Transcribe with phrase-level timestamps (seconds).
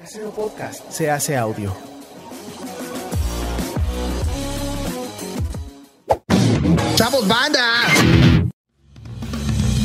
[0.00, 1.76] Casero Podcast se hace audio.
[6.94, 7.60] ¡Chavos, banda!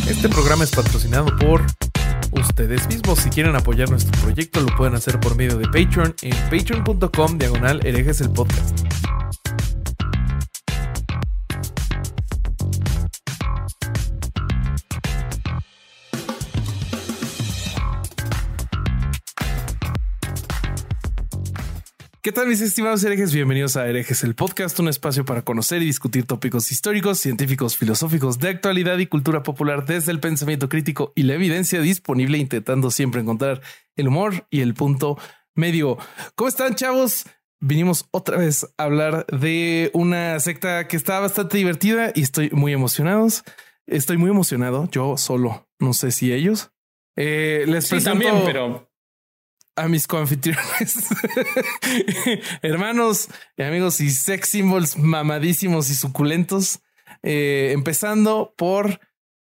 [0.07, 1.65] Este programa es patrocinado por
[2.31, 3.19] ustedes mismos.
[3.19, 7.85] Si quieren apoyar nuestro proyecto, lo pueden hacer por medio de Patreon en patreon.com diagonal
[7.85, 8.94] herejes el podcast.
[22.25, 23.31] ¿Qué tal mis estimados herejes?
[23.31, 28.39] Bienvenidos a Herejes el podcast, un espacio para conocer y discutir tópicos históricos, científicos, filosóficos,
[28.39, 33.21] de actualidad y cultura popular desde el pensamiento crítico y la evidencia disponible, intentando siempre
[33.21, 33.61] encontrar
[33.95, 35.19] el humor y el punto
[35.53, 35.99] medio.
[36.33, 37.25] ¿Cómo están chavos?
[37.59, 42.73] Vinimos otra vez a hablar de una secta que está bastante divertida y estoy muy
[42.73, 43.43] emocionados.
[43.85, 46.71] Estoy muy emocionado, yo solo, no sé si ellos.
[47.15, 48.89] Eh, les Sí, presento también, pero
[49.75, 51.09] a mis coanfitriones,
[52.61, 56.79] hermanos y amigos y sex symbols mamadísimos y suculentos.
[57.23, 58.99] Eh, empezando por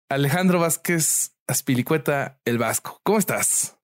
[0.09, 2.99] Alejandro Vázquez Aspilicueta, el Vasco.
[3.03, 3.78] ¿Cómo estás?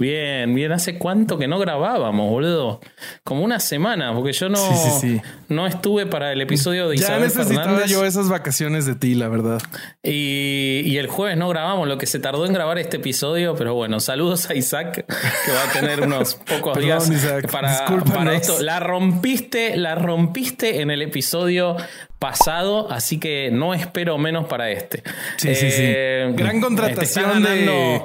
[0.00, 0.72] Bien, bien.
[0.72, 2.80] ¿Hace cuánto que no grabábamos, boludo?
[3.22, 5.20] Como una semana, porque yo no, Sí, sí, sí.
[5.48, 7.90] no estuve para el episodio de Ya Isabel necesitaba Fernández.
[7.90, 9.60] yo esas vacaciones de ti, la verdad.
[10.02, 13.74] Y, y el jueves no grabamos lo que se tardó en grabar este episodio, pero
[13.74, 18.34] bueno, saludos a Isaac, que va a tener unos pocos Perdón, días Isaac, para, para
[18.34, 18.60] esto.
[18.62, 21.76] La rompiste, la rompiste en el episodio
[22.18, 25.02] pasado, así que no espero menos para este.
[25.36, 25.82] Sí, sí, sí.
[25.84, 28.02] Eh, Gran te contratación está ganando, de-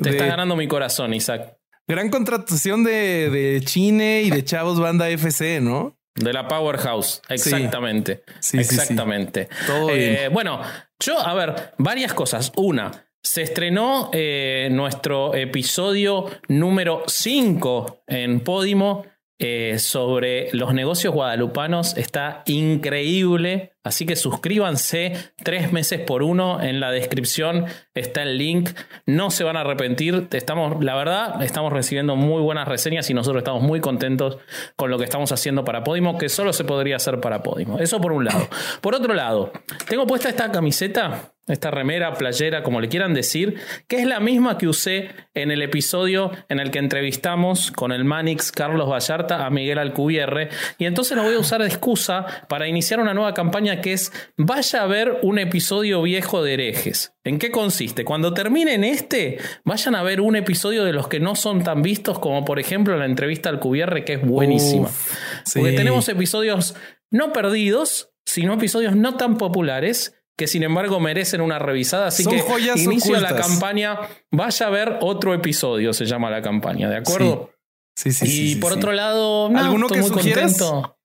[0.00, 1.56] Te está ganando mi corazón, Isaac.
[1.86, 5.98] Gran contratación de, de Chine y de Chavos Banda FC, ¿no?
[6.14, 8.22] De la Powerhouse, exactamente.
[8.40, 8.74] Sí, sí, sí.
[8.76, 9.48] exactamente.
[9.66, 10.32] Todo Eh, bien.
[10.32, 10.60] bueno,
[11.00, 12.52] yo, a ver, varias cosas.
[12.56, 19.04] Una, se estrenó eh, nuestro episodio número 5 en Podimo
[19.38, 21.96] eh, sobre los negocios guadalupanos.
[21.96, 23.73] Está increíble.
[23.84, 25.12] Así que suscríbanse
[25.42, 26.62] tres meses por uno.
[26.62, 28.70] En la descripción está el link.
[29.06, 30.26] No se van a arrepentir.
[30.32, 34.38] Estamos, la verdad, estamos recibiendo muy buenas reseñas y nosotros estamos muy contentos
[34.74, 37.78] con lo que estamos haciendo para Podimo, que solo se podría hacer para Podimo.
[37.78, 38.48] Eso por un lado.
[38.80, 39.52] Por otro lado,
[39.86, 41.30] tengo puesta esta camiseta.
[41.46, 45.60] Esta remera, playera, como le quieran decir, que es la misma que usé en el
[45.60, 50.48] episodio en el que entrevistamos con el Manix Carlos Vallarta a Miguel Alcubierre.
[50.78, 54.12] Y entonces lo voy a usar de excusa para iniciar una nueva campaña que es
[54.36, 57.14] vaya a ver un episodio viejo de herejes.
[57.24, 58.04] ¿En qué consiste?
[58.04, 62.18] Cuando terminen este, vayan a ver un episodio de los que no son tan vistos,
[62.18, 64.88] como por ejemplo la entrevista al Cubierre, que es buenísima.
[64.88, 65.58] Uf, sí.
[65.58, 66.74] Porque tenemos episodios
[67.10, 72.08] no perdidos, sino episodios no tan populares que sin embargo merecen una revisada.
[72.08, 73.98] Así Son que inicio la campaña,
[74.30, 77.52] vaya a ver otro episodio, se llama la campaña, ¿de acuerdo?
[77.96, 78.78] Sí, sí, y sí, sí, por sí.
[78.78, 80.98] otro lado, no, ¿Alguno estoy que muy contento.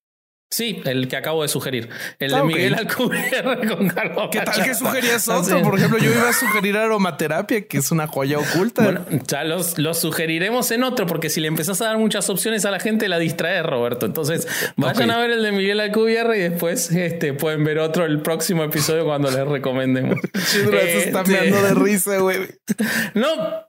[0.52, 1.90] Sí, el que acabo de sugerir.
[2.18, 2.48] El Ah, de ok.
[2.48, 5.62] Miguel Alcubierre con Carlos ¿Qué tal que sugerías otro?
[5.62, 8.84] Por ejemplo, yo iba a sugerir aromaterapia, que es una joya oculta.
[8.84, 12.66] Bueno, ya los, los sugeriremos en otro, porque si le empezás a dar muchas opciones
[12.66, 14.08] a la gente, la distrae Roberto.
[14.08, 18.22] Entonces, vayan a ver el de Miguel Alcubierre y después este, pueden ver otro el
[18.22, 20.18] próximo episodio cuando les recomendemos.
[20.52, 22.40] Chidra se está Este, meando de risa, güey.
[23.14, 23.69] No.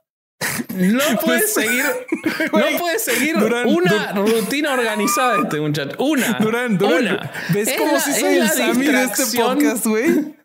[0.75, 1.83] No puedes seguir,
[2.51, 5.95] no puedes seguir Durán, una rutina organizada de este muchacho.
[5.99, 6.37] Una.
[6.39, 7.31] Durán, Una.
[7.49, 10.35] ¿ves Es cómo la- si soy el Sammy de este distracción- podcast, güey?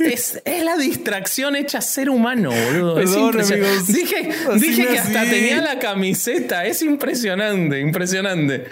[0.00, 3.00] Es, es la distracción hecha ser humano, boludo.
[3.00, 3.86] es Perdón, amigos.
[3.86, 6.66] Dije, dije que hasta tenía la camiseta.
[6.66, 8.66] Es impresionante, impresionante.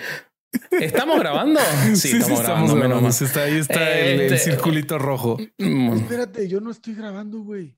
[0.70, 1.60] ¿Estamos grabando?
[1.94, 3.10] Sí, estamos, grabando, menos mal.
[3.10, 5.36] Está ahí está el, el Este- circulito rojo.
[5.58, 7.77] Mm, Espérate, yo no estoy grabando, güey.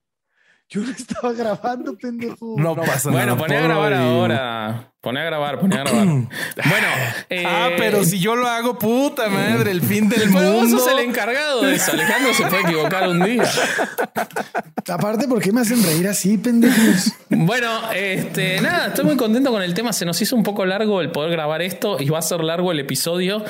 [0.72, 2.54] Yo no estaba grabando, pendejo.
[2.56, 3.38] No pasa Bueno, nada.
[3.38, 4.86] poné a grabar ahora.
[5.00, 6.04] Poné a grabar, poné a grabar.
[6.06, 6.28] bueno.
[7.28, 10.78] eh, Ah, pero si yo lo hago, puta madre, el fin del Pero vos mundo.
[10.78, 11.90] sos el encargado de eso.
[11.92, 13.42] Alejandro se puede equivocar un día.
[14.88, 17.12] Aparte, ¿por qué me hacen reír así, pendejos?
[17.30, 19.92] Bueno, este, nada, estoy muy contento con el tema.
[19.92, 22.70] Se nos hizo un poco largo el poder grabar esto y va a ser largo
[22.72, 23.44] el episodio.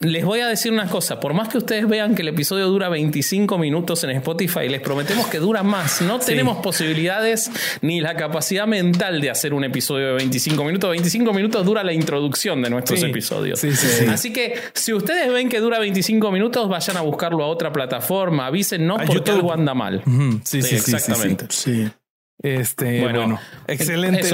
[0.00, 2.88] Les voy a decir una cosa, por más que ustedes vean que el episodio dura
[2.88, 6.02] 25 minutos en Spotify, les prometemos que dura más.
[6.02, 7.50] No tenemos posibilidades
[7.80, 10.90] ni la capacidad mental de hacer un episodio de 25 minutos.
[10.90, 13.06] 25 minutos dura la introducción de nuestros Sí.
[13.06, 13.60] episodios.
[13.60, 14.06] Sí, sí, sí.
[14.06, 18.46] Así que si ustedes ven que dura 25 minutos, vayan a buscarlo a otra plataforma,
[18.46, 19.34] avísennos A porque YouTube.
[19.36, 20.02] algo anda mal.
[20.04, 20.96] Ujú, Sí, sí, sí, sí, sí.
[20.96, 21.46] exactamente.
[21.50, 21.88] Sí.
[22.42, 24.30] Este, bueno, Bueno, excelente.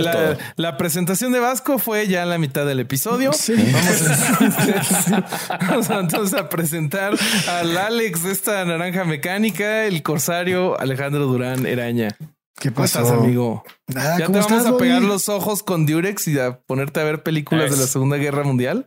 [0.56, 3.32] La, presentación de Vasco fue ya en la mitad del episodio.
[3.32, 3.55] Sí.
[3.55, 5.29] Vamos, a,
[5.69, 7.14] vamos a entonces a presentar
[7.49, 12.17] al Alex de esta naranja mecánica, el corsario Alejandro Durán Eraña.
[12.58, 13.00] ¿Qué ¿Cómo pasó?
[13.00, 13.64] estás, amigo?
[13.87, 15.08] Nada, ¿Ya te ¿cómo vamos estás, a pegar Bobby?
[15.08, 18.87] los ojos con Durex y a ponerte a ver películas de la Segunda Guerra Mundial?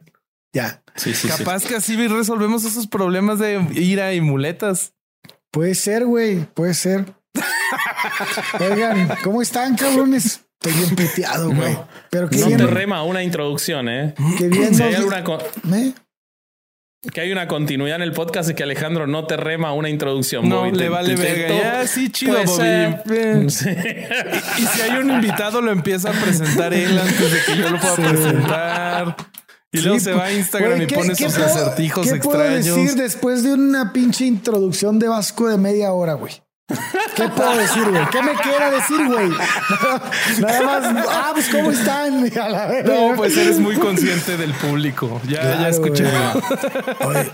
[0.54, 0.83] Ya.
[0.95, 1.38] Sí, sí, sí.
[1.38, 4.94] Capaz que así resolvemos esos problemas de ira y muletas.
[5.50, 6.45] Puede ser, güey.
[6.54, 7.06] Puede ser.
[8.59, 10.41] Oigan, ¿cómo están, cabrones?
[10.62, 11.77] Estoy bien puteado, güey.
[12.09, 12.57] Pero qué No bien.
[12.57, 14.13] te rema una introducción, ¿eh?
[14.38, 14.74] qué bien.
[14.75, 15.19] Si hay alguna
[15.74, 15.94] ¿Eh?
[17.12, 20.47] que hay una continuidad en el podcast es que Alejandro no te rema una introducción.
[20.47, 20.71] No, Bobby.
[20.71, 21.56] le Te- vale te- verga.
[21.81, 22.65] Ya, sí, chido, Bobby.
[22.65, 23.45] Eh.
[23.50, 23.69] Sí.
[23.69, 27.80] Y si hay un invitado, lo empieza a presentar él antes de que yo lo
[27.80, 29.15] pueda presentar.
[29.74, 32.65] Y luego se va a Instagram y ¿qué- pone sus acertijos ¿Qué puedo extraños.
[32.77, 36.43] decir después de una pinche introducción de Vasco de media hora, güey?
[36.68, 38.10] ¿Qué puedo decir, güey?
[38.10, 39.30] ¿Qué me quiera decir, güey?
[40.39, 42.24] Nada más, ah, pues ¿cómo están?
[42.86, 45.19] No, pues eres muy consciente del público.
[45.27, 46.06] Ya, ya escuché.
[47.06, 47.30] Oye,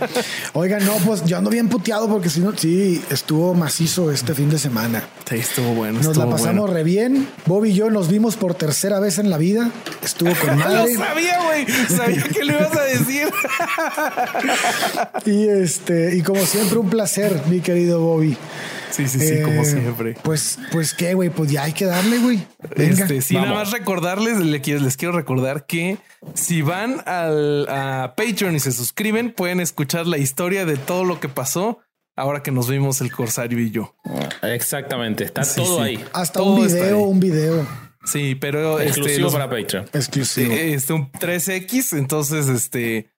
[0.54, 4.50] Oigan, no, pues yo ando bien puteado porque si no, sí, estuvo macizo este fin
[4.50, 5.04] de semana.
[5.30, 6.00] Sí, estuvo bueno.
[6.00, 6.74] Nos estuvo la pasamos bueno.
[6.74, 7.28] re bien.
[7.46, 9.70] Bobby y yo nos vimos por tercera vez en la vida.
[10.04, 10.96] Estuvo con Lo madre.
[10.96, 11.68] sabía, güey.
[11.88, 13.30] Sabía que lo ibas a decir.
[15.26, 18.36] Y este, y como siempre, un placer, mi querido Bobby.
[18.92, 20.16] Sí, sí, sí, como Eh, siempre.
[20.24, 22.46] Pues, pues qué, güey, pues ya hay que darle, güey.
[22.76, 23.50] Este, sí, vamos.
[23.50, 25.98] nada más recordarles, les quiero recordar que
[26.34, 31.20] si van al, a Patreon y se suscriben, pueden escuchar la historia de todo lo
[31.20, 31.80] que pasó
[32.16, 33.96] ahora que nos vimos el Corsario y yo.
[34.44, 35.82] Exactamente, está Sí, todo sí.
[35.84, 36.06] ahí.
[36.14, 37.68] Hasta todo un video, un video
[38.06, 39.86] Sí, pero este, Exclusivo los- para Patreon.
[39.94, 40.54] exclusivo.
[40.54, 43.10] este un 3X, entonces este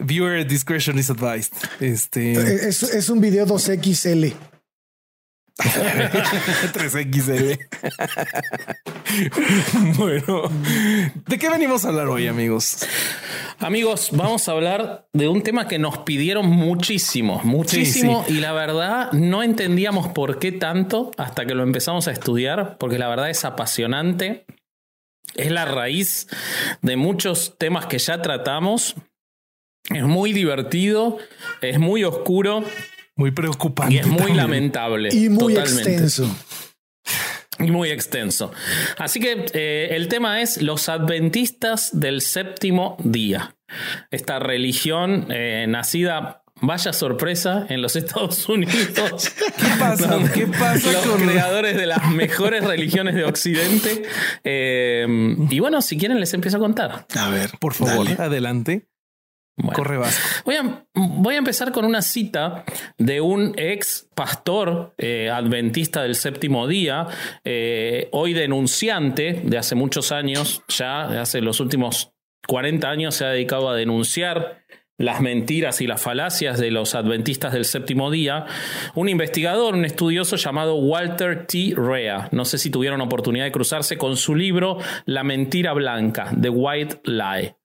[0.00, 1.52] viewer discretion is advised.
[1.78, 2.32] Este
[2.68, 4.34] Es, es un video 2XL.
[6.72, 7.58] 3XL.
[9.98, 10.42] bueno,
[11.26, 12.86] ¿de qué venimos a hablar hoy, amigos?
[13.58, 19.12] Amigos, vamos a hablar de un tema que nos pidieron muchísimo, muchísimo, y la verdad
[19.12, 23.44] no entendíamos por qué tanto hasta que lo empezamos a estudiar, porque la verdad es
[23.44, 24.46] apasionante,
[25.34, 26.28] es la raíz
[26.82, 28.94] de muchos temas que ya tratamos,
[29.90, 31.18] es muy divertido,
[31.60, 32.64] es muy oscuro
[33.20, 33.94] Muy preocupante.
[33.94, 34.36] y es muy también.
[34.38, 35.08] lamentable.
[35.12, 35.90] Y muy totalmente.
[35.92, 36.36] extenso.
[37.58, 38.50] Y muy extenso.
[38.96, 43.54] Así que eh, el tema es los adventistas del séptimo día.
[44.10, 49.30] Esta religión eh, nacida, vaya sorpresa, en los Estados Unidos.
[49.36, 50.18] ¿Qué pasa?
[50.32, 54.04] ¿Qué pasa los con creadores de las mejores religiones de Occidente.
[54.42, 57.06] Eh, y bueno, si quieren les empiezo a contar.
[57.14, 58.22] A ver, Por favor, dale.
[58.22, 58.86] adelante.
[59.62, 59.72] Bueno.
[59.72, 60.42] Corre Vasco.
[60.44, 62.64] Voy a, voy a empezar con una cita
[62.98, 67.06] de un ex pastor eh, adventista del séptimo día,
[67.44, 72.12] eh, hoy denunciante de hace muchos años, ya hace los últimos
[72.46, 74.60] 40 años se ha dedicado a denunciar
[75.00, 78.44] las mentiras y las falacias de los adventistas del séptimo día,
[78.94, 81.72] un investigador, un estudioso llamado Walter T.
[81.74, 82.28] Rea.
[82.32, 87.00] No sé si tuvieron oportunidad de cruzarse con su libro La mentira blanca, The White
[87.04, 87.56] Lie.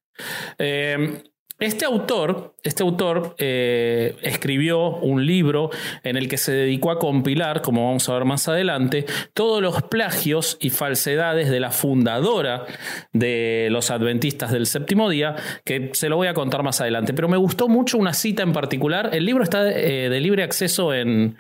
[0.58, 1.24] Eh,
[1.60, 5.70] este autor, este autor eh, escribió un libro
[6.04, 9.84] en el que se dedicó a compilar, como vamos a ver más adelante, todos los
[9.84, 12.66] plagios y falsedades de la fundadora
[13.14, 17.14] de los adventistas del séptimo día, que se lo voy a contar más adelante.
[17.14, 19.12] Pero me gustó mucho una cita en particular.
[19.14, 21.38] El libro está eh, de libre acceso en,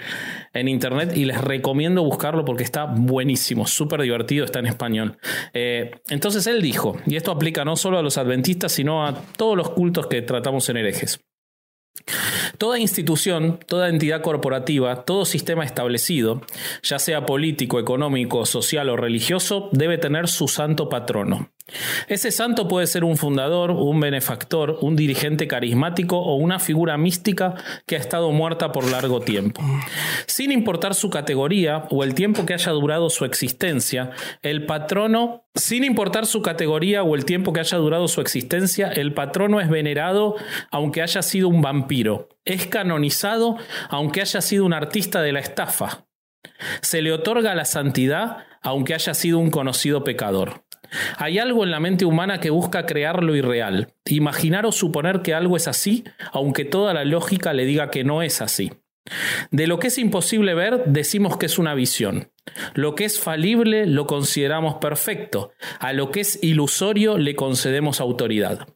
[0.53, 5.17] en internet y les recomiendo buscarlo porque está buenísimo, súper divertido, está en español.
[5.55, 9.57] Eh, entonces él dijo, y esto aplica no solo a los adventistas, sino a todos
[9.57, 11.14] los cultos que tratamos en herejes.
[12.57, 16.41] Toda institución, toda entidad corporativa, todo sistema establecido,
[16.83, 21.49] ya sea político, económico, social o religioso, debe tener su santo patrono.
[22.07, 27.55] Ese santo puede ser un fundador, un benefactor, un dirigente carismático o una figura mística
[27.87, 29.63] que ha estado muerta por largo tiempo.
[30.27, 34.11] Sin importar su categoría o el tiempo que haya durado su existencia,
[34.43, 39.13] el patrono, sin importar su categoría o el tiempo que haya durado su existencia, el
[39.13, 40.35] patrono es venerado
[40.69, 42.29] aunque haya sido un vampiro.
[42.45, 43.57] Es canonizado
[43.89, 46.05] aunque haya sido un artista de la estafa.
[46.81, 50.64] Se le otorga la santidad aunque haya sido un conocido pecador.
[51.17, 55.33] Hay algo en la mente humana que busca crear lo irreal, imaginar o suponer que
[55.33, 58.71] algo es así, aunque toda la lógica le diga que no es así.
[59.51, 62.31] De lo que es imposible ver, decimos que es una visión.
[62.73, 65.51] Lo que es falible lo consideramos perfecto.
[65.79, 68.67] A lo que es ilusorio le concedemos autoridad.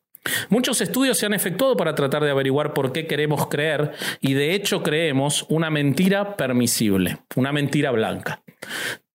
[0.50, 4.54] Muchos estudios se han efectuado para tratar de averiguar por qué queremos creer y de
[4.54, 8.44] hecho creemos una mentira permisible, una mentira blanca.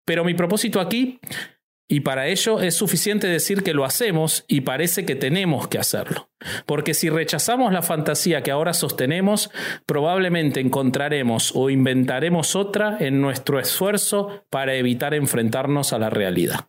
[0.04, 1.20] Pero mi propósito aquí
[1.86, 6.30] Y para ello es suficiente decir que lo hacemos y parece que tenemos que hacerlo.
[6.64, 9.50] Porque si rechazamos la fantasía que ahora sostenemos,
[9.84, 16.68] probablemente encontraremos o inventaremos otra en nuestro esfuerzo para evitar enfrentarnos a la realidad.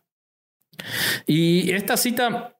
[1.26, 2.58] Y esta cita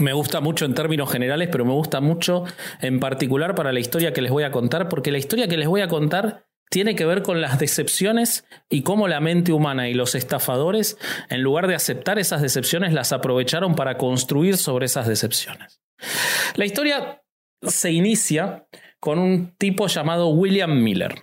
[0.00, 2.44] me gusta mucho en términos generales, pero me gusta mucho
[2.80, 5.68] en particular para la historia que les voy a contar, porque la historia que les
[5.68, 9.94] voy a contar tiene que ver con las decepciones y cómo la mente humana y
[9.94, 10.98] los estafadores,
[11.30, 15.80] en lugar de aceptar esas decepciones, las aprovecharon para construir sobre esas decepciones.
[16.56, 17.22] La historia
[17.62, 18.66] se inicia
[19.00, 21.14] con un tipo llamado William Miller.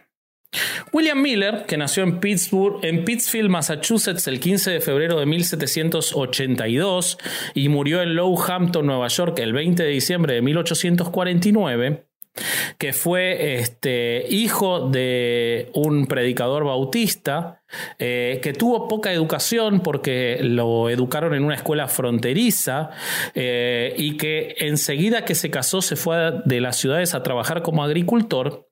[0.91, 7.17] William Miller, que nació en Pittsburgh, en Pittsfield, Massachusetts, el 15 de febrero de 1782
[7.53, 12.05] y murió en Lowhampton, Nueva York, el 20 de diciembre de 1849,
[12.77, 17.61] que fue este, hijo de un predicador bautista,
[17.99, 22.89] eh, que tuvo poca educación porque lo educaron en una escuela fronteriza
[23.33, 27.83] eh, y que enseguida que se casó se fue de las ciudades a trabajar como
[27.83, 28.67] agricultor.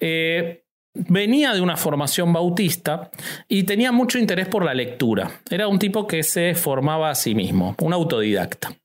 [0.00, 3.10] Eh, venía de una formación bautista
[3.48, 5.40] y tenía mucho interés por la lectura.
[5.50, 8.76] Era un tipo que se formaba a sí mismo, un autodidacta.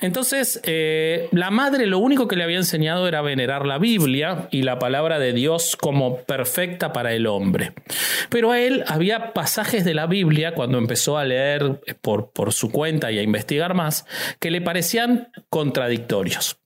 [0.00, 4.62] Entonces, eh, la madre lo único que le había enseñado era venerar la Biblia y
[4.62, 7.72] la palabra de Dios como perfecta para el hombre.
[8.28, 12.70] Pero a él había pasajes de la Biblia, cuando empezó a leer por, por su
[12.70, 14.06] cuenta y a investigar más,
[14.38, 16.60] que le parecían contradictorios.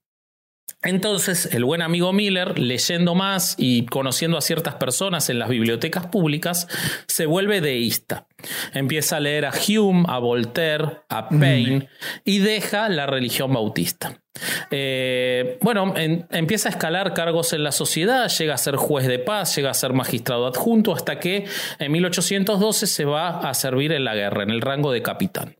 [0.85, 6.05] Entonces, el buen amigo Miller, leyendo más y conociendo a ciertas personas en las bibliotecas
[6.07, 6.67] públicas,
[7.07, 8.27] se vuelve deísta.
[8.73, 11.89] Empieza a leer a Hume, a Voltaire, a Paine
[12.23, 14.21] y deja la religión bautista.
[14.69, 19.55] Eh, bueno, empieza a escalar cargos en la sociedad, llega a ser juez de paz,
[19.55, 21.45] llega a ser magistrado adjunto, hasta que
[21.79, 25.55] en 1812 se va a servir en la guerra, en el rango de capitán.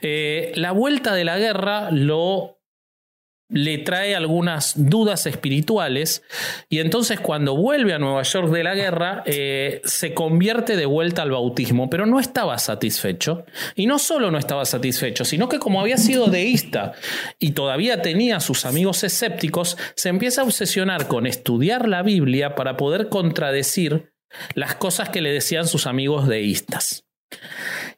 [0.00, 2.58] Eh, la vuelta de la guerra lo
[3.54, 6.24] le trae algunas dudas espirituales
[6.68, 11.22] y entonces cuando vuelve a Nueva York de la guerra eh, se convierte de vuelta
[11.22, 13.46] al bautismo, pero no estaba satisfecho.
[13.76, 16.94] Y no solo no estaba satisfecho, sino que como había sido deísta
[17.38, 22.76] y todavía tenía sus amigos escépticos, se empieza a obsesionar con estudiar la Biblia para
[22.76, 24.12] poder contradecir
[24.54, 27.06] las cosas que le decían sus amigos deístas.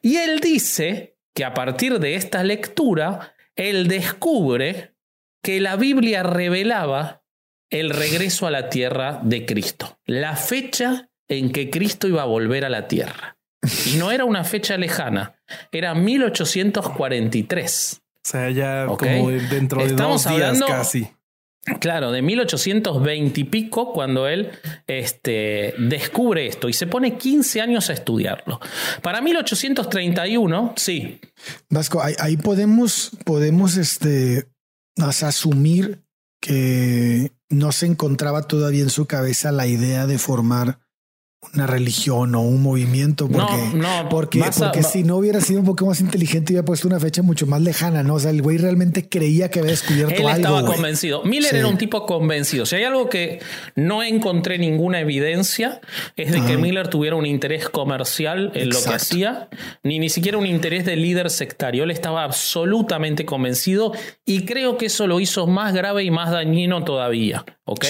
[0.03, 4.93] Y él dice que a partir de esta lectura, él descubre
[5.41, 7.23] que la Biblia revelaba
[7.69, 12.65] el regreso a la tierra de Cristo, la fecha en que Cristo iba a volver
[12.65, 13.37] a la tierra.
[13.85, 15.35] Y no era una fecha lejana,
[15.71, 18.01] era 1843.
[18.01, 21.09] O sea, ya como dentro de dos días casi.
[21.79, 24.51] Claro, de 1820 y pico, cuando él
[24.87, 28.61] este, descubre esto y se pone 15 años a estudiarlo.
[29.01, 31.19] Para 1831, sí.
[31.69, 34.47] Vasco, ahí, ahí podemos, podemos este,
[35.23, 36.03] asumir
[36.39, 40.79] que no se encontraba todavía en su cabeza la idea de formar
[41.53, 45.85] una religión o un movimiento porque no, porque, porque si no hubiera sido un poco
[45.85, 48.15] más inteligente hubiera puesto una fecha mucho más lejana, ¿no?
[48.15, 50.35] O sea, el güey realmente creía que había descubierto Él algo.
[50.35, 51.23] estaba convencido.
[51.23, 52.65] Miller era un tipo convencido.
[52.65, 53.39] Si hay algo que
[53.75, 55.79] no encontré ninguna evidencia
[56.15, 59.49] es de que Miller tuviera un interés comercial en lo que hacía,
[59.83, 61.83] ni ni siquiera un interés de líder sectario.
[61.83, 63.93] Él estaba absolutamente convencido
[64.25, 67.45] y creo que eso lo hizo más grave y más dañino todavía.
[67.69, 67.85] ¿Ok?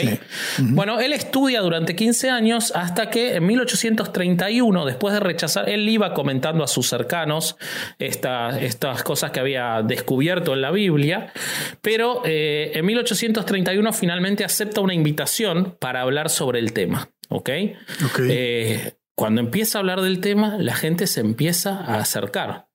[0.57, 6.13] Bueno, él estudia durante 15 años hasta que en 1831, después de rechazar, él iba
[6.13, 7.57] comentando a sus cercanos
[7.99, 11.31] estas cosas que había descubierto en la Biblia,
[11.81, 17.09] pero eh, en 1831 finalmente acepta una invitación para hablar sobre el tema.
[17.29, 17.49] ¿Ok?
[18.29, 22.66] Eh, cuando empieza a hablar del tema, la gente se empieza a acercar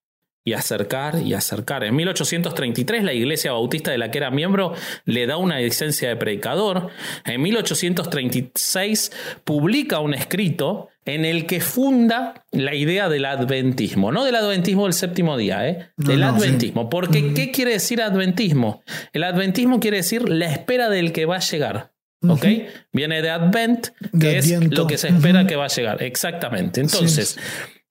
[0.45, 1.85] y acercar y acercar.
[1.85, 6.17] En 1833 la Iglesia Bautista de la que era miembro le da una licencia de
[6.17, 6.89] predicador.
[7.25, 9.13] En 1836
[9.45, 14.93] publica un escrito en el que funda la idea del adventismo, no del adventismo del
[14.93, 15.91] séptimo día, ¿eh?
[15.97, 16.89] del adventismo.
[16.89, 18.83] Porque, ¿qué quiere decir adventismo?
[19.13, 21.93] El adventismo quiere decir la espera del que va a llegar.
[22.29, 22.47] ¿Ok?
[22.93, 26.03] Viene de Advent, que es lo que se espera que va a llegar.
[26.05, 26.81] Exactamente.
[26.81, 27.37] Entonces,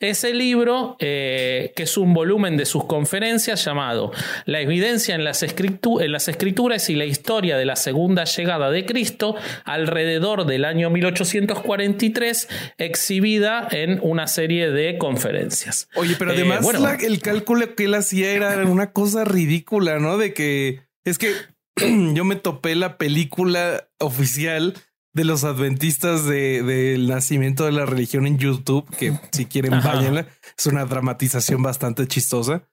[0.02, 4.12] ese libro, eh, que es un volumen de sus conferencias llamado
[4.46, 8.86] La evidencia en las, en las, escrituras y la historia de la segunda llegada de
[8.86, 15.88] Cristo, alrededor del año 1843, exhibida en una serie de conferencias.
[15.96, 16.68] Oye, pero eh, además
[17.02, 20.18] el cálculo que él hacía era una cosa ridícula, ¿no?
[20.18, 21.32] De que es que
[22.14, 24.74] yo me topé la película oficial
[25.14, 30.28] de los adventistas del nacimiento de la religión en YouTube, que si quieren váyanla,
[30.58, 32.68] es una dramatización bastante chistosa.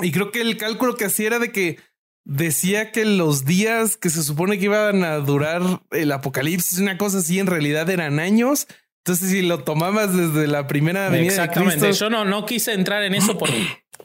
[0.00, 1.78] Y creo que el cálculo que hacía era de que
[2.24, 7.18] decía que los días que se supone que iban a durar el apocalipsis, una cosa
[7.18, 8.66] así, en realidad eran años.
[9.04, 11.92] Entonces, si lo tomabas desde la primera venida Exactamente.
[11.92, 13.38] Yo no, no quise entrar en eso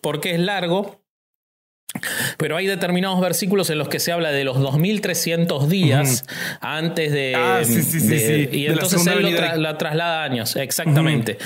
[0.01, 1.00] porque es largo.
[2.37, 6.25] Pero hay determinados versículos en los que se habla de los 2300 días
[6.61, 7.35] antes de.
[7.35, 11.37] Ah, sí, sí, sí, Y entonces él lo la traslada años, exactamente.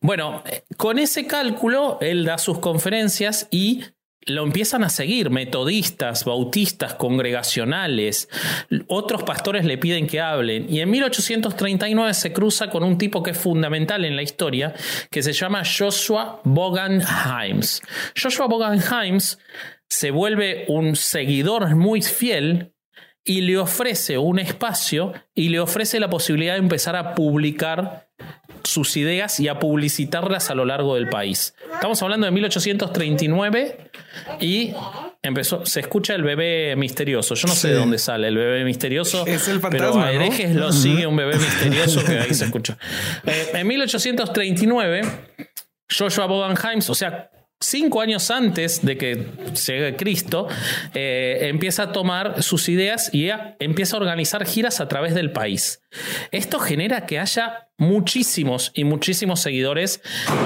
[0.00, 0.42] Bueno,
[0.76, 3.84] con ese cálculo, él da sus conferencias y
[4.24, 8.28] lo empiezan a seguir metodistas, bautistas, congregacionales,
[8.86, 13.32] otros pastores le piden que hablen y en 1839 se cruza con un tipo que
[13.32, 14.74] es fundamental en la historia,
[15.10, 17.82] que se llama Joshua Bogan Himes.
[18.20, 19.38] Joshua Bogan Himes
[19.92, 22.72] se vuelve un seguidor muy fiel
[23.24, 28.08] y le ofrece un espacio y le ofrece la posibilidad de empezar a publicar
[28.64, 31.54] sus ideas y a publicitarlas a lo largo del país.
[31.74, 33.90] Estamos hablando de 1839
[34.40, 34.72] y
[35.20, 37.34] empezó, se escucha el bebé misterioso.
[37.34, 39.26] Yo no sé de dónde sale el bebé misterioso.
[39.26, 39.90] Es el fantasma.
[39.90, 42.78] Pero a herejes lo sigue un bebé misterioso que ahí se escucha.
[43.26, 45.02] Eh, en 1839,
[45.94, 47.30] Joshua Bodenheims, o sea,
[47.62, 49.26] cinco años antes de que
[49.66, 50.48] llegue Cristo,
[50.94, 55.82] eh, empieza a tomar sus ideas y empieza a organizar giras a través del país.
[56.30, 60.00] Esto genera que haya muchísimos y muchísimos seguidores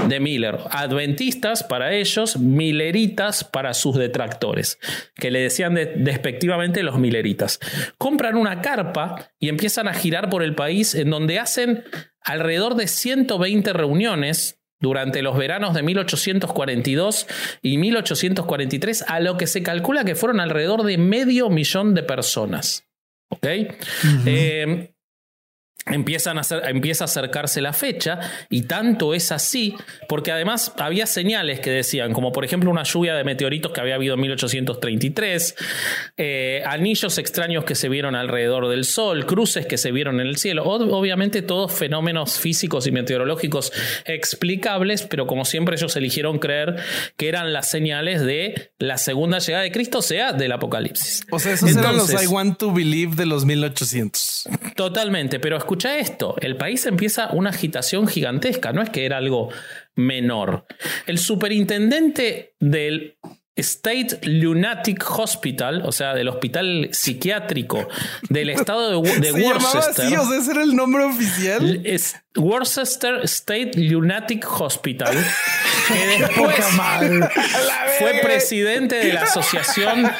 [0.08, 0.58] de Miller.
[0.70, 4.78] Adventistas para ellos, milleritas para sus detractores,
[5.14, 7.60] que le decían despectivamente los milleritas.
[7.98, 11.84] Compran una carpa y empiezan a girar por el país en donde hacen
[12.20, 17.26] alrededor de 120 reuniones durante los veranos de 1842
[17.62, 22.84] y 1843, a lo que se calcula que fueron alrededor de medio millón de personas.
[23.28, 23.46] ¿Ok?
[25.86, 28.18] Empiezan a empieza a acercarse la fecha
[28.50, 29.74] y tanto es así
[30.08, 33.94] porque además había señales que decían, como por ejemplo una lluvia de meteoritos que había
[33.94, 35.54] habido en 1833,
[36.16, 40.36] eh, anillos extraños que se vieron alrededor del Sol, cruces que se vieron en el
[40.38, 43.72] cielo, obviamente todos fenómenos físicos y meteorológicos
[44.04, 46.76] explicables, pero como siempre ellos eligieron creer
[47.16, 51.24] que eran las señales de la segunda llegada de Cristo, o sea, del Apocalipsis.
[51.30, 54.48] O sea, esos eran los I want to believe de los 1800.
[54.74, 59.18] Totalmente, pero escucha escucha esto, el país empieza una agitación gigantesca, no es que era
[59.18, 59.50] algo
[59.94, 60.66] menor.
[61.06, 63.18] El superintendente del
[63.56, 67.88] State Lunatic Hospital, o sea, del hospital psiquiátrico
[68.30, 70.06] del estado de, de Worcester.
[70.06, 71.82] Así, o sea, ese era el nombre oficial.
[71.84, 75.16] Es Worcester State Lunatic Hospital,
[75.88, 76.54] que después
[77.98, 80.10] fue presidente de la asociación.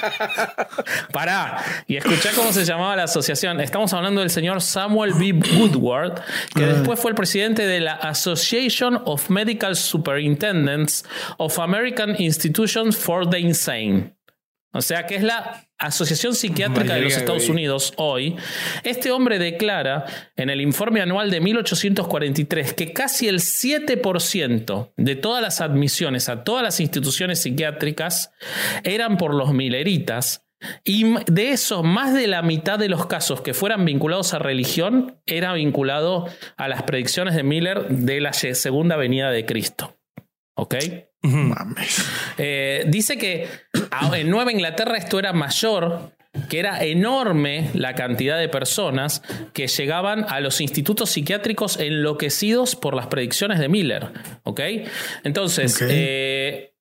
[1.13, 3.61] Pará, y escuchá cómo se llamaba la asociación.
[3.61, 5.33] Estamos hablando del señor Samuel B.
[5.57, 6.23] Woodward,
[6.55, 6.69] que ah.
[6.69, 11.05] después fue el presidente de la Association of Medical Superintendents
[11.39, 14.17] of American Institutions for the Insane.
[14.73, 18.37] O sea, que es la Asociación Psiquiátrica de los Estados Unidos hoy.
[18.83, 25.43] Este hombre declara en el informe anual de 1843 que casi el 7% de todas
[25.43, 28.33] las admisiones a todas las instituciones psiquiátricas
[28.85, 30.47] eran por los mileritas.
[30.83, 35.21] Y de eso, más de la mitad de los casos que fueran vinculados a religión
[35.27, 39.99] era vinculado a las predicciones de Miller de la segunda venida de Cristo.
[40.55, 40.75] ¿Ok?
[42.39, 43.49] Eh, dice que
[44.15, 46.13] en Nueva Inglaterra esto era mayor,
[46.49, 52.95] que era enorme la cantidad de personas que llegaban a los institutos psiquiátricos enloquecidos por
[52.95, 54.09] las predicciones de Miller.
[54.45, 54.61] ¿Ok?
[55.25, 56.76] Entonces, eh,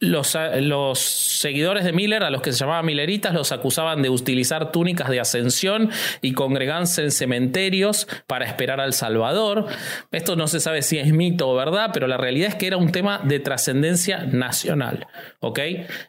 [0.00, 4.70] los, los, seguidores de Miller, a los que se llamaban Milleritas, los acusaban de utilizar
[4.70, 5.90] túnicas de ascensión
[6.22, 9.66] y congregarse en cementerios para esperar al Salvador.
[10.12, 12.76] Esto no se sabe si es mito o verdad, pero la realidad es que era
[12.76, 15.06] un tema de trascendencia nacional.
[15.40, 15.58] ¿ok?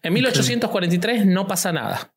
[0.03, 2.11] En 1843 no pasa nada.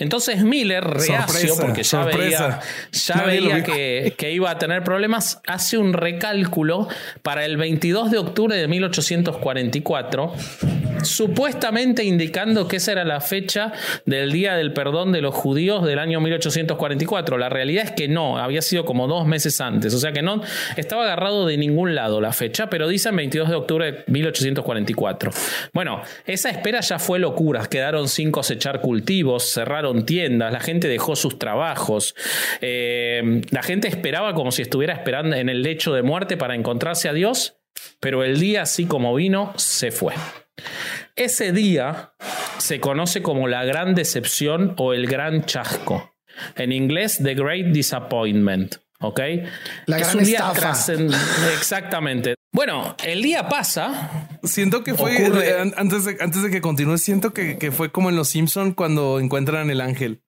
[0.00, 2.60] Entonces Miller, reacio, porque ya veía,
[2.92, 6.86] ya veía que, que, iba a tener problemas, hace un recálculo
[7.22, 10.32] para el 22 de octubre de 1844,
[11.02, 13.72] supuestamente indicando que esa era la fecha
[14.06, 17.36] del Día del Perdón de los Judíos del año 1844.
[17.36, 20.42] La realidad es que no, había sido como dos meses antes, o sea que no
[20.76, 25.32] estaba agarrado de ningún lado la fecha, pero dicen 22 de octubre de 1844.
[25.72, 31.14] Bueno, esa espera ya fue locura, quedaron sin cosechar cultivos, cerraron tiendas, la gente dejó
[31.14, 32.14] sus trabajos,
[32.60, 37.08] eh, la gente esperaba como si estuviera esperando en el lecho de muerte para encontrarse
[37.08, 37.56] a Dios,
[38.00, 40.14] pero el día así como vino, se fue.
[41.14, 42.14] Ese día
[42.58, 46.14] se conoce como la gran decepción o el gran chasco.
[46.56, 48.76] En inglés, The Great Disappointment.
[49.00, 49.20] ¿Ok?
[49.86, 50.92] La es gran un día estafa.
[51.56, 52.34] Exactamente.
[52.52, 54.28] Bueno, el día pasa.
[54.42, 57.70] Siento que fue Ocurre- eh, an- antes de, antes de que continúe, siento que, que
[57.70, 60.22] fue como en Los Simpson cuando encuentran el ángel.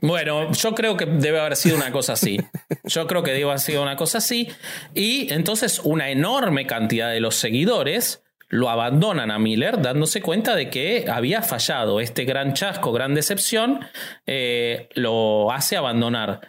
[0.00, 2.38] Bueno, yo creo que debe haber sido una cosa así.
[2.84, 4.48] Yo creo que debe haber sido una cosa así.
[4.94, 10.68] Y entonces una enorme cantidad de los seguidores lo abandonan a Miller dándose cuenta de
[10.70, 12.00] que había fallado.
[12.00, 13.80] Este gran chasco, gran decepción,
[14.26, 16.40] eh, lo hace abandonar.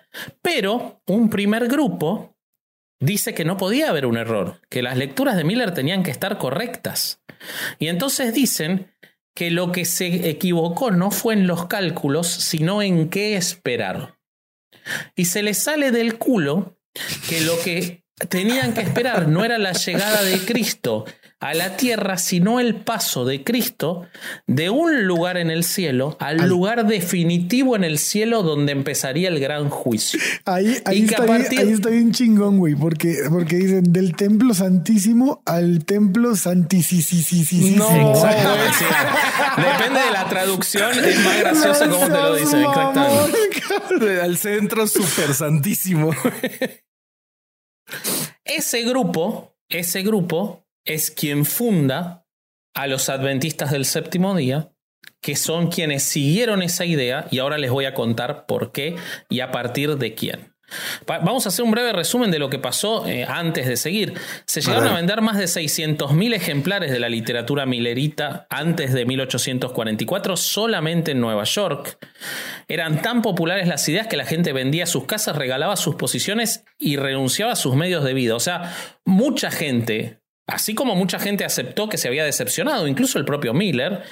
[0.41, 2.35] Pero un primer grupo
[2.99, 6.37] dice que no podía haber un error, que las lecturas de Miller tenían que estar
[6.37, 7.21] correctas.
[7.79, 8.93] Y entonces dicen
[9.33, 14.17] que lo que se equivocó no fue en los cálculos, sino en qué esperar.
[15.15, 16.77] Y se les sale del culo
[17.29, 21.05] que lo que tenían que esperar no era la llegada de Cristo
[21.41, 24.05] a la tierra, sino el paso de Cristo
[24.45, 29.29] de un lugar en el cielo al, Al- lugar definitivo en el cielo donde empezaría
[29.29, 30.19] el gran juicio.
[30.43, 35.41] Ahí, ahí, está partir- ahí está bien chingón, güey, porque, porque dicen del templo santísimo
[35.45, 36.99] al templo santísimo.
[37.77, 38.15] No.
[38.15, 38.85] Sí.
[39.57, 42.59] Depende de la traducción, es más gracioso como te lo dicen.
[42.63, 44.21] Exactamente.
[44.21, 46.11] Al centro super santísimo.
[48.43, 52.25] Ese grupo, ese grupo es quien funda
[52.73, 54.71] a los adventistas del séptimo día,
[55.21, 58.95] que son quienes siguieron esa idea y ahora les voy a contar por qué
[59.29, 60.49] y a partir de quién.
[61.07, 64.13] Vamos a hacer un breve resumen de lo que pasó eh, antes de seguir.
[64.45, 70.37] Se llegaron a, vender más de 600.000 ejemplares de la literatura millerita antes de 1844
[70.37, 71.97] solamente en Nueva York.
[72.67, 76.97] Eran tan populares las ideas que la gente vendía sus casas, regalaba sus posiciones y
[76.97, 78.35] renunciaba a sus medios de vida.
[78.35, 83.25] O sea, mucha gente, así como mucha gente aceptó que se había decepcionado, incluso el
[83.25, 84.03] propio Miller,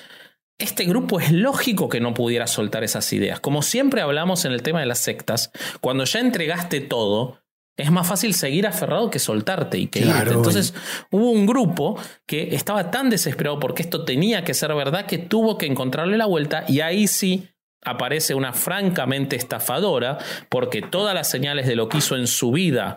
[0.60, 3.40] este grupo es lógico que no pudiera soltar esas ideas.
[3.40, 7.40] Como siempre hablamos en el tema de las sectas, cuando ya entregaste todo,
[7.78, 10.34] es más fácil seguir aferrado que soltarte y que Claro, irte.
[10.34, 10.74] Entonces
[11.12, 15.60] hubo un grupo que estaba tan desesperado porque esto tenía que ser verdad que tuvo
[15.60, 17.50] que encontrarle la vuelta y ahí sí
[17.90, 20.18] aparece una francamente estafadora
[20.50, 22.96] porque todas las señales de lo que hizo en su vida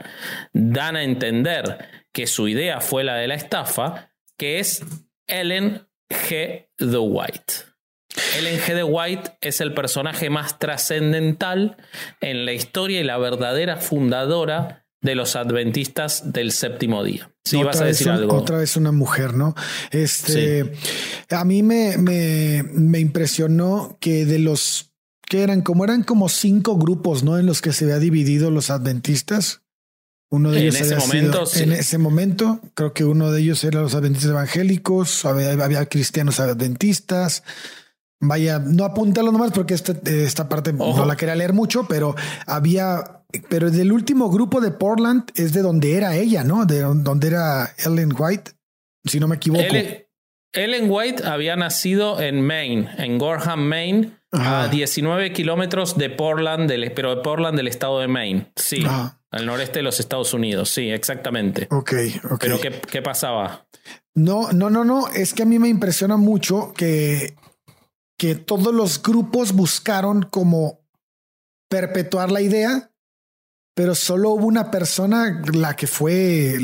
[0.53, 4.85] dan a entender que su idea fue la de la estafa, que es
[5.27, 6.69] Ellen G.
[6.77, 7.53] The White.
[8.37, 8.75] Ellen G.
[8.75, 11.77] The White es el personaje más trascendental
[12.21, 17.31] en la historia y la verdadera fundadora de los adventistas del séptimo día.
[17.45, 18.37] Sí, otra vas a vez decir un- algo.
[18.37, 19.55] Otra vez una mujer, ¿no?
[19.91, 20.73] Este,
[21.31, 24.93] a mí me, me, me impresionó que de los
[25.27, 27.39] que eran como eran como cinco grupos, ¿no?
[27.39, 29.63] En los que se había dividido los adventistas.
[30.33, 31.79] Uno de En ellos ese había momento, sido- en sí.
[31.81, 37.43] ese momento, creo que uno de ellos era los adventistas evangélicos, había, había cristianos adventistas.
[38.21, 40.99] Vaya, no apúntalo nomás porque esta, esta parte Ojo.
[40.99, 42.15] no la quería leer mucho, pero
[42.47, 46.67] había, pero del último grupo de Portland es de donde era ella, ¿no?
[46.67, 48.53] De donde era Ellen White,
[49.05, 49.63] si no me equivoco.
[49.63, 50.07] Ellen,
[50.53, 54.63] Ellen White había nacido en Maine, en Gorham, Maine, Ajá.
[54.63, 58.53] a 19 kilómetros de Portland, del, pero de Portland del estado de Maine.
[58.57, 59.21] Sí, Ajá.
[59.31, 60.71] al noreste de los Estados Unidos.
[60.71, 61.69] Sí, exactamente.
[61.71, 61.93] Ok,
[62.31, 62.41] ok.
[62.41, 63.67] Pero ¿qué, qué pasaba?
[64.15, 65.09] No, no, no, no.
[65.09, 67.37] Es que a mí me impresiona mucho que,
[68.19, 70.81] que todos los grupos buscaron como
[71.69, 72.90] perpetuar la idea,
[73.81, 76.55] pero solo hubo una persona la que fue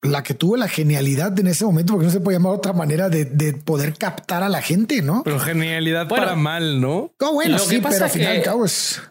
[0.00, 3.08] la que tuvo la genialidad en ese momento, porque no se puede llamar otra manera
[3.08, 5.22] de, de poder captar a la gente, ¿no?
[5.24, 6.24] Pero genialidad Bueno.
[6.24, 7.10] para mal, ¿no?
[7.20, 9.02] No, bueno, Lo que sí, pasa pero al es final y que- al cabo es.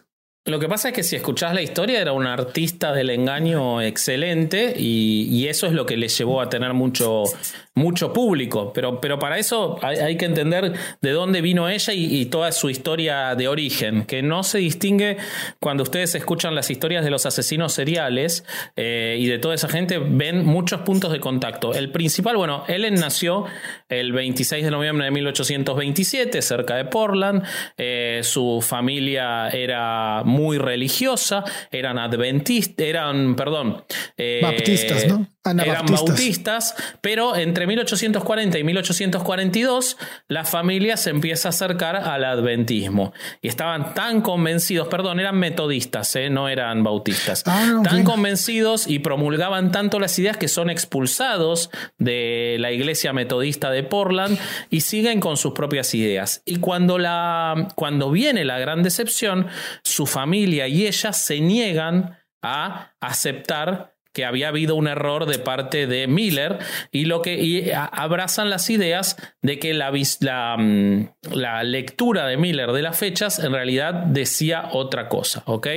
[0.46, 4.74] Lo que pasa es que si escuchás la historia era un artista del engaño excelente
[4.76, 7.24] y, y eso es lo que le llevó a tener mucho,
[7.74, 8.72] mucho público.
[8.72, 12.52] Pero, pero para eso hay, hay que entender de dónde vino ella y, y toda
[12.52, 15.16] su historia de origen, que no se distingue
[15.60, 18.44] cuando ustedes escuchan las historias de los asesinos seriales
[18.76, 21.74] eh, y de toda esa gente, ven muchos puntos de contacto.
[21.74, 23.46] El principal, bueno, Ellen nació
[23.88, 27.42] el 26 de noviembre de 1827 cerca de Portland.
[27.76, 33.84] Eh, su familia era muy religiosa, eran adventistas, eran, perdón,
[34.16, 35.26] eh, Baptistas, ¿no?
[35.44, 36.04] Eran Anabaptistas.
[36.04, 39.96] bautistas, pero entre 1840 y 1842
[40.28, 46.14] la familia se empieza a acercar al adventismo y estaban tan convencidos, perdón, eran metodistas,
[46.16, 46.30] ¿eh?
[46.30, 51.70] no eran bautistas, Ah, no, tan convencidos y promulgaban tanto las ideas que son expulsados
[51.98, 54.38] de la iglesia metodista de Portland
[54.70, 56.42] y siguen con sus propias ideas.
[56.44, 59.48] Y cuando, la, cuando viene la gran decepción,
[59.82, 65.86] su familia y ella se niegan a aceptar que había habido un error de parte
[65.86, 66.58] de Miller
[66.90, 72.72] y lo que abrazan las ideas de que la, la, mm, la, lectura de Miller
[72.72, 75.68] de las fechas en realidad decía otra cosa, ¿ok?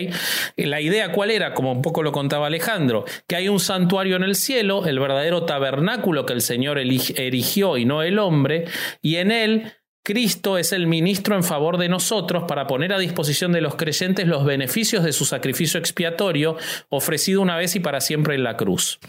[0.57, 4.23] La idea cuál era, como un poco lo contaba Alejandro, que hay un santuario en
[4.23, 8.65] el cielo, el verdadero tabernáculo que el Señor erigió y no el hombre,
[9.01, 9.73] y en él
[10.05, 14.27] Cristo es el ministro en favor de nosotros para poner a disposición de los creyentes
[14.27, 16.57] los beneficios de su sacrificio expiatorio
[16.89, 18.99] ofrecido una vez y para siempre en la cruz.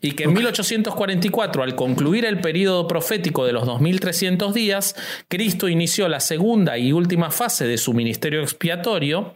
[0.00, 4.94] Y que en 1844, al concluir el periodo profético de los 2300 días,
[5.26, 9.34] Cristo inició la segunda y última fase de su ministerio expiatorio,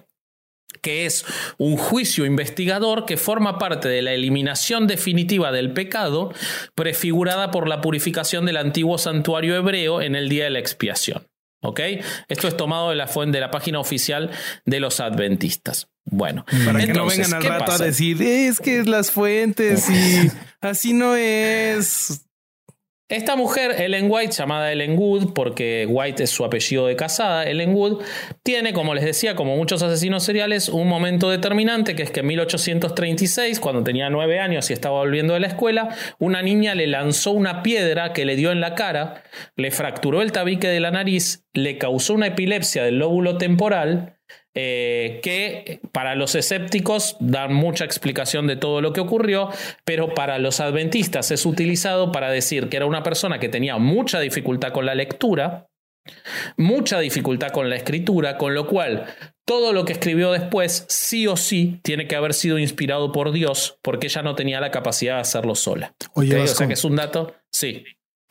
[0.86, 1.24] que es
[1.58, 6.32] un juicio investigador que forma parte de la eliminación definitiva del pecado,
[6.76, 11.26] prefigurada por la purificación del antiguo santuario hebreo en el día de la expiación.
[11.60, 11.80] ¿Ok?
[12.28, 14.30] Esto es tomado de la fuente de la página oficial
[14.64, 15.88] de los adventistas.
[16.04, 20.30] Bueno, para que no vengan al rato a decir es que es las fuentes y
[20.60, 22.25] así no es.
[23.08, 27.72] Esta mujer, Ellen White, llamada Ellen Wood, porque White es su apellido de casada, Ellen
[27.72, 28.02] Wood,
[28.42, 32.26] tiene, como les decía, como muchos asesinos seriales, un momento determinante, que es que en
[32.26, 37.30] 1836, cuando tenía nueve años y estaba volviendo de la escuela, una niña le lanzó
[37.30, 39.22] una piedra que le dio en la cara,
[39.54, 44.15] le fracturó el tabique de la nariz, le causó una epilepsia del lóbulo temporal,
[44.58, 49.50] eh, que para los escépticos dan mucha explicación de todo lo que ocurrió,
[49.84, 54.18] pero para los adventistas es utilizado para decir que era una persona que tenía mucha
[54.18, 55.66] dificultad con la lectura,
[56.56, 59.04] mucha dificultad con la escritura, con lo cual
[59.44, 63.78] todo lo que escribió después sí o sí tiene que haber sido inspirado por Dios,
[63.82, 65.94] porque ella no tenía la capacidad de hacerlo sola.
[66.14, 67.84] Oye, o sea que es un dato, sí.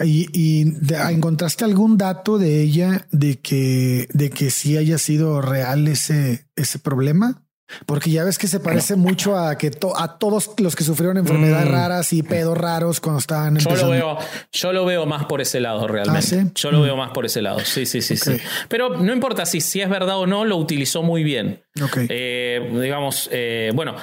[0.04, 0.74] ¿Y,
[1.10, 6.80] encontraste algún dato de ella de que, de que sí haya sido real ese, ese
[6.80, 7.42] problema?
[7.86, 11.68] Porque ya ves que se parece mucho a que a todos los que sufrieron enfermedades
[11.68, 11.72] mm.
[11.72, 14.18] raras y pedos raros cuando estaban yo lo veo
[14.52, 16.40] Yo lo veo más por ese lado realmente.
[16.40, 16.84] ¿Ah, yo lo mm.
[16.84, 17.60] veo más por ese lado.
[17.62, 18.38] Sí, sí, sí, sí.
[18.70, 21.64] Pero no importa si, si es verdad o no, lo utilizó muy bien.
[22.10, 23.96] Eh, digamos, eh, bueno,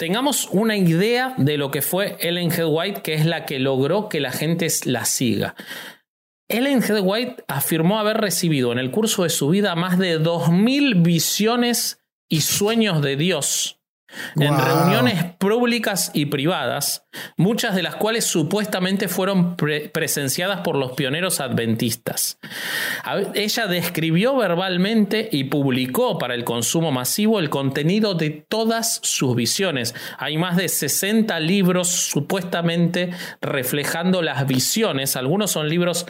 [0.00, 4.08] tengamos una idea de lo que fue Ellen Head White, que es la que logró
[4.08, 5.54] que la gente la siga.
[6.48, 11.02] Ellen Head White afirmó haber recibido en el curso de su vida más de 2.000
[11.02, 13.79] visiones y sueños de Dios
[14.36, 21.40] en reuniones públicas y privadas, muchas de las cuales supuestamente fueron presenciadas por los pioneros
[21.40, 22.38] adventistas.
[23.34, 29.94] Ella describió verbalmente y publicó para el consumo masivo el contenido de todas sus visiones.
[30.18, 35.16] Hay más de 60 libros supuestamente reflejando las visiones.
[35.16, 36.06] Algunos son libros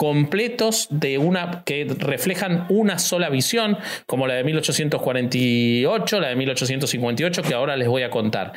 [0.00, 7.42] completos de una que reflejan una sola visión, como la de 1848, la de 1858,
[7.42, 8.54] que ahora les voy a contar.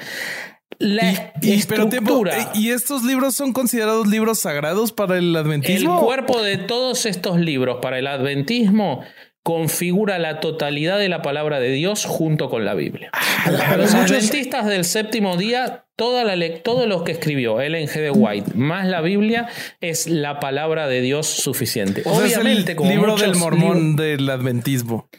[0.80, 2.54] La y, estructura.
[2.56, 6.00] ¿Y estos libros son considerados libros sagrados para el adventismo?
[6.00, 9.04] El cuerpo de todos estos libros para el adventismo
[9.44, 13.12] configura la totalidad de la palabra de Dios junto con la Biblia.
[13.46, 18.02] Para los adventistas del séptimo día, toda la todo lo que escribió Ellen G.
[18.02, 19.50] de White más la Biblia
[19.82, 22.04] es la palabra de Dios suficiente.
[22.06, 25.10] Obviamente, el como libro del mormón del adventismo.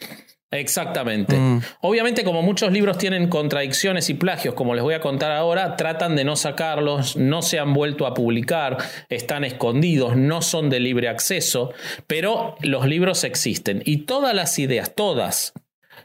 [0.51, 1.35] Exactamente.
[1.37, 1.61] Mm.
[1.81, 6.15] Obviamente, como muchos libros tienen contradicciones y plagios, como les voy a contar ahora, tratan
[6.15, 8.77] de no sacarlos, no se han vuelto a publicar,
[9.09, 11.73] están escondidos, no son de libre acceso,
[12.07, 13.81] pero los libros existen.
[13.85, 15.53] Y todas las ideas, todas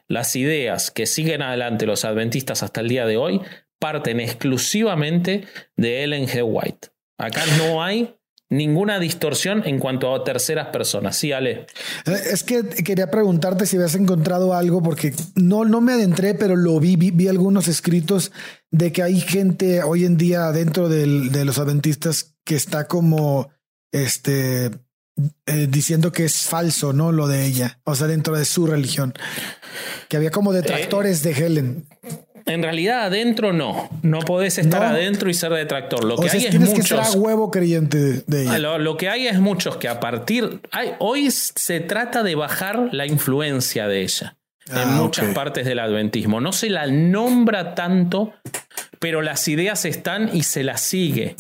[0.09, 3.41] las ideas que siguen adelante los adventistas hasta el día de hoy,
[3.79, 5.45] parten exclusivamente
[5.77, 6.43] de Ellen G.
[6.45, 6.89] White.
[7.19, 8.15] Acá no hay
[8.51, 11.17] ninguna distorsión en cuanto a terceras personas.
[11.17, 11.67] Sí, Ale.
[12.05, 16.57] Eh, es que quería preguntarte si habías encontrado algo, porque no, no me adentré, pero
[16.57, 18.33] lo vi, vi, algunos escritos
[18.71, 23.51] de que hay gente hoy en día dentro de los adventistas que está como
[23.93, 24.71] este
[25.47, 27.13] eh, diciendo que es falso, ¿no?
[27.13, 29.13] Lo de ella, o sea, dentro de su religión,
[30.09, 31.87] que había como detractores de Helen.
[32.47, 36.05] En realidad adentro no, no podés estar adentro y ser detractor.
[36.05, 37.15] Lo que hay es muchos.
[37.15, 38.79] huevo creyente de ella.
[38.79, 43.07] Lo, que hay es muchos que a partir hay, hoy se trata de bajar la
[43.07, 46.41] influencia de ella en ah, muchas partes del adventismo.
[46.41, 48.33] No se la nombra tanto,
[48.99, 51.37] pero las ideas están y se las sigue.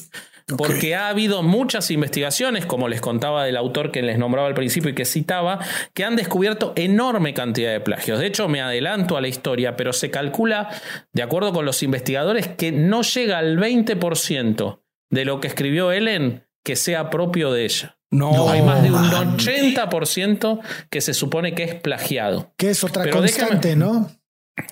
[0.56, 4.90] Porque ha habido muchas investigaciones, como les contaba del autor que les nombraba al principio
[4.90, 5.58] y que citaba,
[5.94, 8.18] que han descubierto enorme cantidad de plagios.
[8.18, 10.68] De hecho, me adelanto a la historia, pero se calcula,
[11.12, 16.44] de acuerdo con los investigadores, que no llega al 20% de lo que escribió Ellen
[16.64, 17.98] que sea propio de ella.
[18.10, 20.60] No, hay más de un 80%
[20.90, 22.52] que se supone que es plagiado.
[22.56, 24.10] Que es otra constante, ¿no?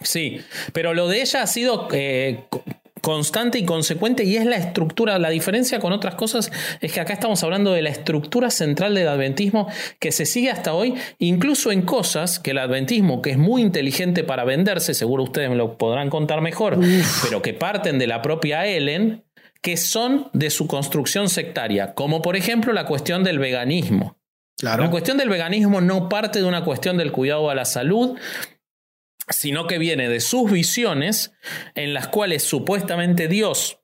[0.03, 0.41] Sí,
[0.73, 2.47] pero lo de ella ha sido eh,
[3.00, 5.18] constante y consecuente y es la estructura.
[5.18, 9.08] La diferencia con otras cosas es que acá estamos hablando de la estructura central del
[9.08, 13.62] adventismo que se sigue hasta hoy, incluso en cosas que el adventismo, que es muy
[13.62, 16.78] inteligente para venderse, seguro ustedes me lo podrán contar mejor,
[17.22, 19.24] pero que parten de la propia Ellen,
[19.61, 24.16] que son de su construcción sectaria, como por ejemplo la cuestión del veganismo.
[24.61, 28.18] La cuestión del veganismo no parte de una cuestión del cuidado a la salud,
[29.31, 31.33] sino que viene de sus visiones
[31.75, 33.81] en las cuales supuestamente Dios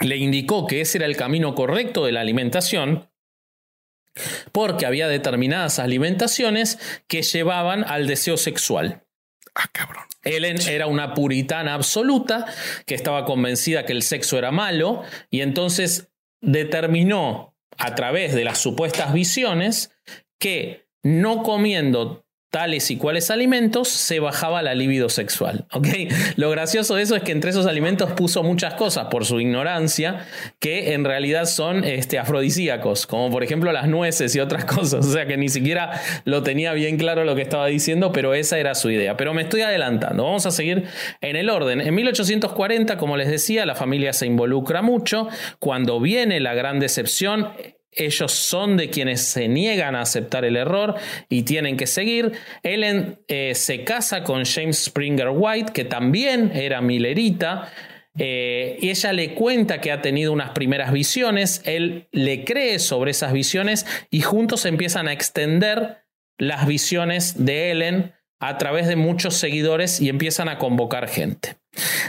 [0.00, 3.10] le indicó que ese era el camino correcto de la alimentación,
[4.52, 9.04] porque había determinadas alimentaciones que llevaban al deseo sexual.
[9.54, 10.04] Ah, cabrón.
[10.22, 12.46] Ellen era una puritana absoluta
[12.86, 16.08] que estaba convencida que el sexo era malo y entonces
[16.40, 19.92] determinó a través de las supuestas visiones
[20.38, 25.66] que no comiendo tales y cuales alimentos se bajaba la libido sexual.
[25.72, 26.08] ¿okay?
[26.36, 30.26] Lo gracioso de eso es que entre esos alimentos puso muchas cosas por su ignorancia
[30.58, 35.06] que en realidad son este, afrodisíacos, como por ejemplo las nueces y otras cosas.
[35.06, 38.58] O sea que ni siquiera lo tenía bien claro lo que estaba diciendo, pero esa
[38.58, 39.16] era su idea.
[39.16, 40.84] Pero me estoy adelantando, vamos a seguir
[41.20, 41.80] en el orden.
[41.80, 45.28] En 1840, como les decía, la familia se involucra mucho.
[45.60, 47.52] Cuando viene la gran decepción,
[47.92, 50.94] ellos son de quienes se niegan a aceptar el error
[51.28, 52.32] y tienen que seguir.
[52.62, 57.72] Ellen eh, se casa con James Springer White, que también era milerita.
[58.18, 63.12] Eh, y ella le cuenta que ha tenido unas primeras visiones, él le cree sobre
[63.12, 66.04] esas visiones y juntos empiezan a extender
[66.36, 71.59] las visiones de Ellen a través de muchos seguidores y empiezan a convocar gente.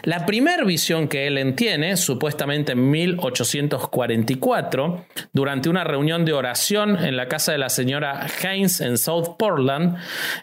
[0.04, 7.18] La primera visión que él tiene, supuestamente en 1844, durante una reunión de oración en
[7.18, 9.98] la casa de la señora Haynes en South Portland,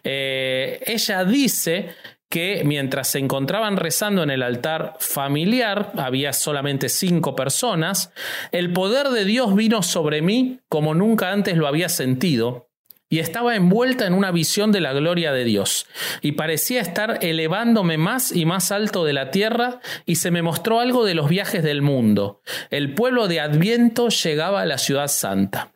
[0.05, 1.91] eh, ella dice
[2.29, 8.13] que mientras se encontraban rezando en el altar familiar, había solamente cinco personas,
[8.53, 12.68] el poder de Dios vino sobre mí como nunca antes lo había sentido
[13.09, 15.87] y estaba envuelta en una visión de la gloria de Dios,
[16.21, 20.81] y parecía estar elevándome más y más alto de la tierra, y se me mostró
[20.81, 22.43] algo de los viajes del mundo.
[22.71, 25.73] El pueblo de Adviento llegaba a la ciudad santa.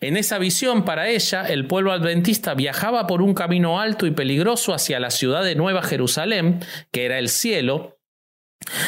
[0.00, 4.74] En esa visión para ella, el pueblo adventista viajaba por un camino alto y peligroso
[4.74, 8.00] hacia la ciudad de Nueva Jerusalén, que era el cielo.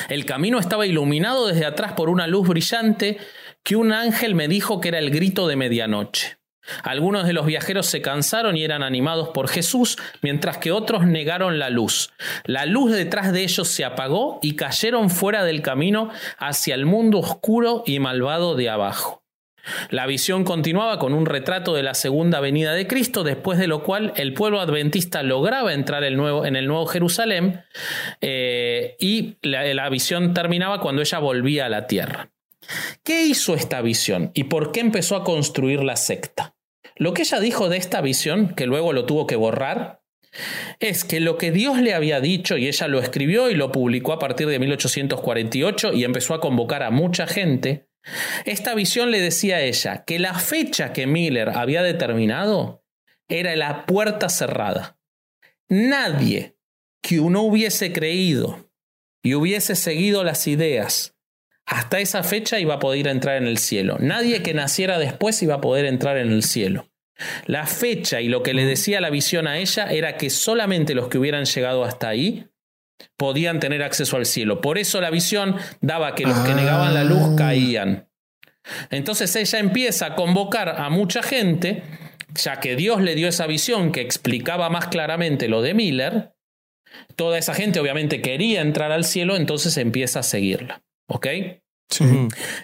[0.09, 3.19] El camino estaba iluminado desde atrás por una luz brillante
[3.63, 6.39] que un ángel me dijo que era el grito de medianoche.
[6.83, 11.59] Algunos de los viajeros se cansaron y eran animados por Jesús, mientras que otros negaron
[11.59, 12.11] la luz.
[12.45, 17.19] La luz detrás de ellos se apagó y cayeron fuera del camino hacia el mundo
[17.19, 19.23] oscuro y malvado de abajo.
[19.89, 23.83] La visión continuaba con un retrato de la segunda venida de Cristo, después de lo
[23.83, 27.63] cual el pueblo adventista lograba entrar en el nuevo Jerusalén
[28.21, 32.31] eh, y la visión terminaba cuando ella volvía a la tierra.
[33.03, 36.54] ¿Qué hizo esta visión y por qué empezó a construir la secta?
[36.97, 40.03] Lo que ella dijo de esta visión, que luego lo tuvo que borrar,
[40.81, 44.13] es que lo que Dios le había dicho, y ella lo escribió y lo publicó
[44.13, 47.89] a partir de 1848 y empezó a convocar a mucha gente,
[48.45, 52.85] esta visión le decía a ella que la fecha que Miller había determinado
[53.29, 54.99] era la puerta cerrada.
[55.69, 56.57] Nadie
[57.03, 58.71] que uno hubiese creído
[59.23, 61.14] y hubiese seguido las ideas
[61.67, 63.97] hasta esa fecha iba a poder entrar en el cielo.
[63.99, 66.89] Nadie que naciera después iba a poder entrar en el cielo.
[67.47, 71.09] La fecha y lo que le decía la visión a ella era que solamente los
[71.09, 72.49] que hubieran llegado hasta ahí
[73.17, 74.61] podían tener acceso al cielo.
[74.61, 77.35] Por eso la visión daba que los que negaban la luz ah.
[77.37, 78.09] caían.
[78.91, 81.83] Entonces ella empieza a convocar a mucha gente,
[82.35, 86.35] ya que Dios le dio esa visión que explicaba más claramente lo de Miller.
[87.17, 90.83] Toda esa gente obviamente quería entrar al cielo, entonces empieza a seguirla.
[91.07, 91.27] ¿Ok?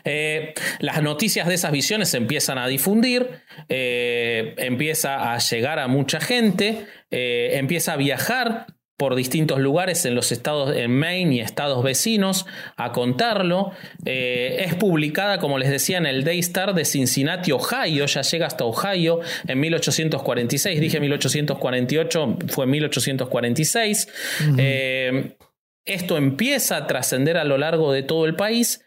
[0.04, 3.28] Eh, las noticias de esas visiones se empiezan a difundir,
[3.68, 10.14] eh, empieza a llegar a mucha gente, eh, empieza a viajar por distintos lugares en
[10.14, 12.44] los estados en Maine y estados vecinos
[12.76, 13.72] a contarlo.
[14.04, 19.20] es publicada, como les decía, en el Daystar de Cincinnati, Ohio, ya llega hasta Ohio
[19.48, 24.08] en 1846, dije 1848, fue 1846.
[25.84, 28.84] Esto empieza a trascender a lo largo de todo el país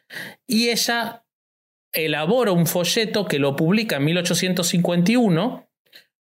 [0.47, 1.25] y ella
[1.91, 5.69] elabora un folleto que lo publica en 1851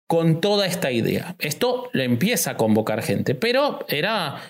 [0.06, 1.36] con toda esta idea.
[1.38, 4.40] Esto le empieza a convocar gente, pero era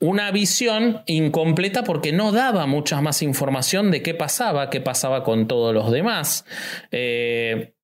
[0.00, 5.46] una visión incompleta porque no daba mucha más información de qué pasaba, qué pasaba con
[5.46, 6.46] todos los demás,
[6.90, 7.74] eh,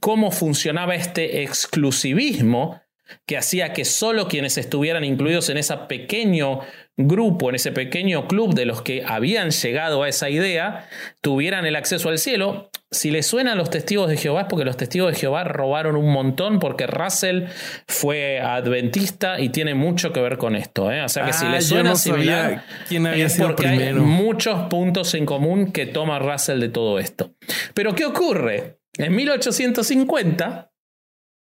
[0.00, 2.80] cómo funcionaba este exclusivismo
[3.24, 6.60] que hacía que solo quienes estuvieran incluidos en ese pequeño
[6.96, 10.88] grupo, en ese pequeño club de los que habían llegado a esa idea,
[11.20, 12.70] tuvieran el acceso al cielo.
[12.90, 16.10] Si le suenan los testigos de Jehová es porque los testigos de Jehová robaron un
[16.10, 17.44] montón porque Russell
[17.86, 20.90] fue adventista y tiene mucho que ver con esto.
[20.90, 21.02] ¿eh?
[21.02, 23.48] O sea que si le Ah, yo suena no similar, sabía quién había es sido
[23.48, 27.34] porque hay muchos puntos en común que toma Russell de todo esto.
[27.74, 28.78] Pero ¿qué ocurre?
[28.96, 30.72] En 1850,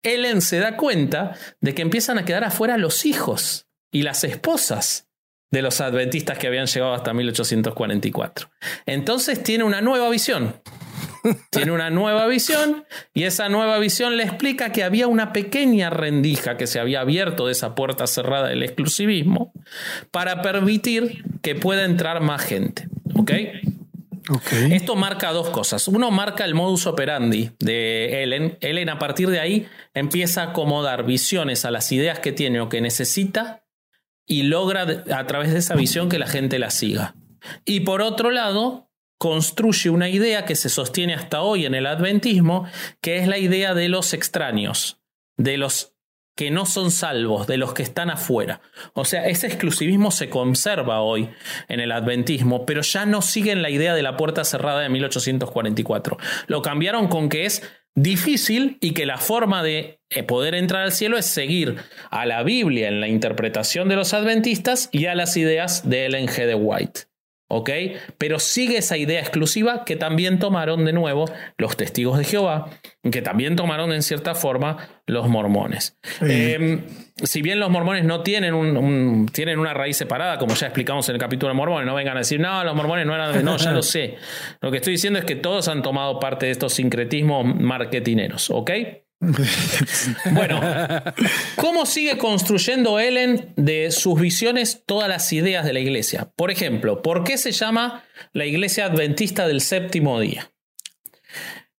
[0.04, 5.07] Ellen se da cuenta de que empiezan a quedar afuera los hijos y las esposas
[5.52, 8.50] de los adventistas que habían llegado hasta 1844.
[8.86, 10.56] Entonces tiene una nueva visión.
[11.50, 16.58] Tiene una nueva visión y esa nueva visión le explica que había una pequeña rendija
[16.58, 19.52] que se había abierto de esa puerta cerrada del exclusivismo
[20.12, 22.88] para permitir que pueda entrar más gente.
[23.16, 23.32] ¿Ok?
[24.72, 25.88] Esto marca dos cosas.
[25.88, 28.58] Uno marca el modus operandi de Ellen.
[28.62, 32.70] Ellen a partir de ahí empieza a acomodar visiones a las ideas que tiene o
[32.70, 33.64] que necesita
[34.28, 37.16] y logra a través de esa visión que la gente la siga.
[37.66, 42.68] Y por otro lado, construye una idea que se sostiene hasta hoy en el adventismo,
[43.02, 45.00] que es la idea de los extraños,
[45.38, 45.94] de los
[46.36, 48.62] que no son salvos, de los que están afuera.
[48.94, 51.32] O sea, ese exclusivismo se conserva hoy
[51.68, 56.18] en el adventismo, pero ya no siguen la idea de la puerta cerrada de 1844.
[56.46, 57.64] Lo cambiaron con que es
[57.98, 61.78] difícil y que la forma de eh, poder entrar al cielo es seguir
[62.12, 66.28] a la Biblia en la interpretación de los adventistas y a las ideas de Ellen
[66.28, 66.46] G.
[66.46, 67.07] de White.
[67.50, 67.70] ¿Ok?
[68.18, 71.26] Pero sigue esa idea exclusiva que también tomaron de nuevo
[71.58, 72.70] los testigos de Jehová,
[73.10, 75.98] que también tomaron en cierta forma los mormones.
[76.22, 76.82] Eh,
[77.24, 81.08] si bien los mormones no tienen, un, un- tienen una raíz separada, como ya explicamos
[81.08, 83.46] en el capítulo de mormones, no vengan a decir, no, los mormones no eran...
[83.46, 84.16] No, ya lo sé.
[84.62, 88.72] Lo que estoy diciendo es que todos han tomado parte de estos sincretismos marketineros, ¿ok?
[90.32, 90.62] Bueno,
[91.56, 96.32] ¿cómo sigue construyendo Ellen de sus visiones todas las ideas de la iglesia?
[96.36, 98.04] Por ejemplo, ¿por qué se llama
[98.34, 100.52] la iglesia adventista del séptimo día?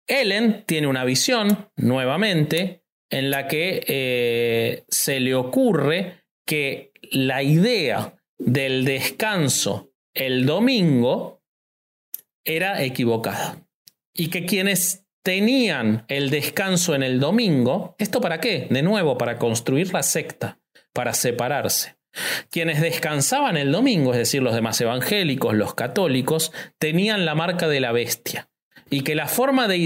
[0.07, 8.17] Ellen tiene una visión, nuevamente, en la que eh, se le ocurre que la idea
[8.39, 11.43] del descanso el domingo
[12.45, 13.63] era equivocada.
[14.15, 18.67] Y que quienes tenían el descanso en el domingo, ¿esto para qué?
[18.71, 20.59] De nuevo, para construir la secta,
[20.95, 21.99] para separarse.
[22.51, 27.79] Quienes descansaban el domingo, es decir, los demás evangélicos, los católicos, tenían la marca de
[27.79, 28.49] la bestia.
[28.89, 29.77] Y que la forma de,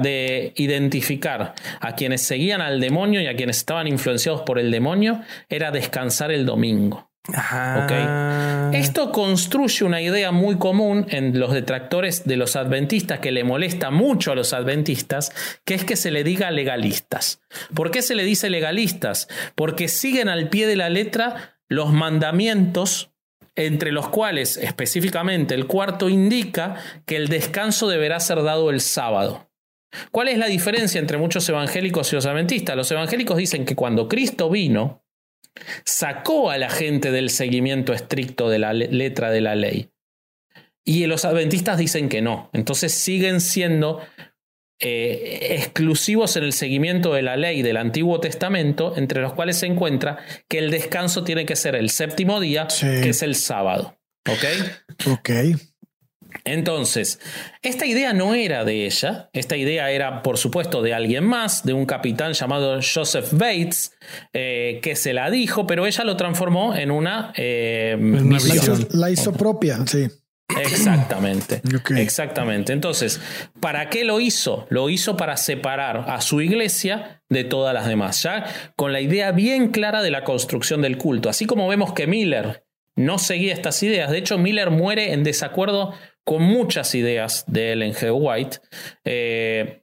[0.00, 5.20] de identificar a quienes seguían al demonio y a quienes estaban influenciados por el demonio
[5.48, 7.07] era descansar el domingo.
[7.34, 8.70] Ah.
[8.72, 13.90] Esto construye una idea muy común en los detractores de los adventistas que le molesta
[13.90, 15.32] mucho a los adventistas,
[15.64, 17.40] que es que se le diga legalistas.
[17.74, 19.28] ¿Por qué se le dice legalistas?
[19.54, 23.10] Porque siguen al pie de la letra los mandamientos
[23.56, 26.76] entre los cuales específicamente el cuarto indica
[27.06, 29.50] que el descanso deberá ser dado el sábado.
[30.12, 32.76] ¿Cuál es la diferencia entre muchos evangélicos y los adventistas?
[32.76, 35.02] Los evangélicos dicen que cuando Cristo vino,
[35.84, 39.88] sacó a la gente del seguimiento estricto de la le- letra de la ley.
[40.84, 42.48] Y los adventistas dicen que no.
[42.52, 44.00] Entonces siguen siendo
[44.80, 49.66] eh, exclusivos en el seguimiento de la ley del Antiguo Testamento, entre los cuales se
[49.66, 52.86] encuentra que el descanso tiene que ser el séptimo día, Sí.
[52.86, 53.98] que es el sábado.
[54.28, 55.10] ¿Ok?
[55.12, 55.30] Ok.
[56.52, 57.20] Entonces,
[57.62, 61.72] esta idea no era de ella, esta idea era, por supuesto, de alguien más, de
[61.72, 63.92] un capitán llamado Joseph Bates,
[64.32, 68.78] eh, que se la dijo, pero ella lo transformó en una, eh, una La hizo,
[68.92, 70.08] la hizo propia, sí.
[70.56, 71.60] Exactamente.
[71.96, 72.72] Exactamente.
[72.72, 73.20] Entonces,
[73.60, 74.66] ¿para qué lo hizo?
[74.70, 78.46] Lo hizo para separar a su iglesia de todas las demás, ya
[78.76, 81.28] con la idea bien clara de la construcción del culto.
[81.28, 82.64] Así como vemos que Miller
[82.96, 84.10] no seguía estas ideas.
[84.10, 85.94] De hecho, Miller muere en desacuerdo
[86.28, 88.12] con muchas ideas de Ellen G.
[88.12, 88.58] White.
[89.02, 89.80] eh,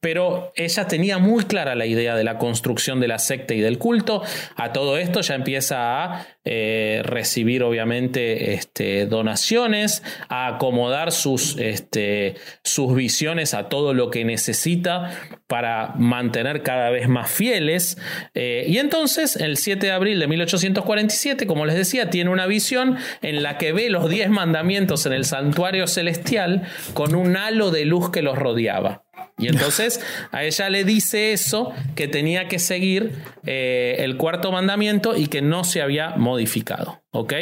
[0.00, 3.78] pero ella tenía muy clara la idea de la construcción de la secta y del
[3.78, 4.22] culto.
[4.56, 12.34] A todo esto ya empieza a eh, recibir, obviamente, este, donaciones, a acomodar sus, este,
[12.64, 15.10] sus visiones a todo lo que necesita
[15.46, 17.98] para mantener cada vez más fieles.
[18.34, 22.96] Eh, y entonces, el 7 de abril de 1847, como les decía, tiene una visión
[23.20, 26.62] en la que ve los 10 mandamientos en el santuario celestial
[26.94, 29.04] con un halo de luz que los rodeaba.
[29.42, 33.12] Y entonces a ella le dice eso, que tenía que seguir
[33.44, 37.02] eh, el cuarto mandamiento y que no se había modificado.
[37.10, 37.34] ¿Ok?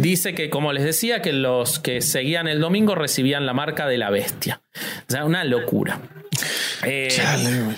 [0.00, 3.96] Dice que, como les decía, que los que seguían el domingo recibían la marca de
[3.96, 4.62] la bestia.
[5.08, 6.00] O sea, una locura.
[6.84, 7.76] Eh, Chale.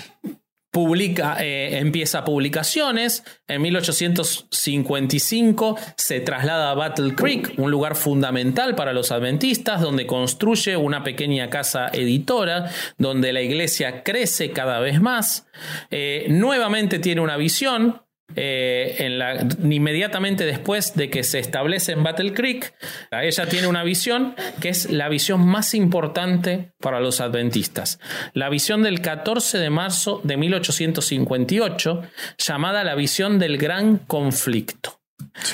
[1.39, 3.23] Eh, empieza publicaciones.
[3.47, 10.77] En 1855 se traslada a Battle Creek, un lugar fundamental para los adventistas, donde construye
[10.77, 15.47] una pequeña casa editora, donde la iglesia crece cada vez más.
[15.89, 18.03] Eh, nuevamente tiene una visión,
[18.35, 22.73] eh, en la, inmediatamente después de que se establece en Battle Creek,
[23.11, 27.99] ella tiene una visión que es la visión más importante para los adventistas.
[28.33, 32.01] La visión del 14 de marzo de 1858,
[32.37, 34.99] llamada la visión del gran conflicto.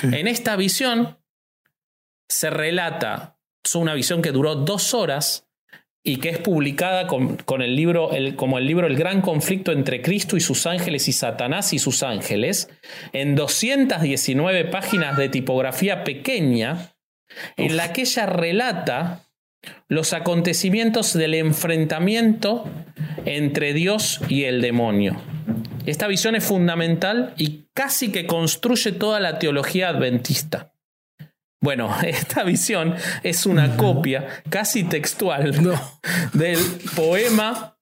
[0.02, 1.18] En esta visión
[2.28, 5.43] se relata, es una visión que duró dos horas,
[6.06, 10.02] y que es publicada con, el libro, el, como el libro El gran conflicto entre
[10.02, 12.68] Cristo y sus ángeles y Satanás y sus ángeles,
[13.14, 16.92] en 219 páginas de tipografía pequeña,
[17.56, 19.22] en la que ella relata
[19.88, 22.64] los acontecimientos del enfrentamiento
[23.24, 25.16] entre Dios y el demonio.
[25.86, 30.73] Esta visión es fundamental y casi que construye toda la teología adventista.
[31.64, 35.50] Bueno, esta visión es una copia casi textual
[36.34, 36.58] del
[36.94, 37.78] poema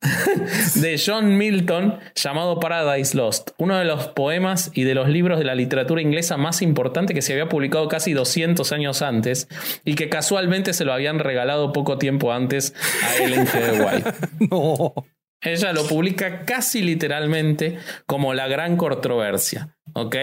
[0.77, 5.47] de John Milton llamado Paradise Lost, uno de los poemas y de los libros de
[5.47, 9.49] la literatura inglesa más importante que se había publicado casi 200 años antes
[9.85, 13.85] y que casualmente se lo habían regalado poco tiempo antes a Ellen G.
[13.85, 14.13] White.
[14.49, 14.95] no.
[15.41, 19.77] Ella lo publica casi literalmente como la gran controversia.
[19.95, 20.17] ¿Ok?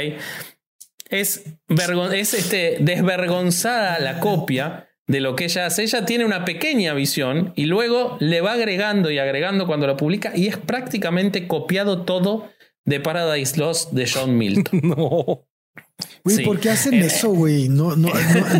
[1.09, 1.43] Es,
[2.13, 5.83] es este, desvergonzada la copia de lo que ella hace.
[5.83, 10.31] Ella tiene una pequeña visión y luego le va agregando y agregando cuando lo publica
[10.35, 12.49] y es prácticamente copiado todo
[12.85, 14.81] de Paradise Lost de John Milton.
[14.83, 15.45] no.
[16.23, 17.67] Güey, ¿por qué hacen eh, eso, güey?
[17.67, 18.09] No, no,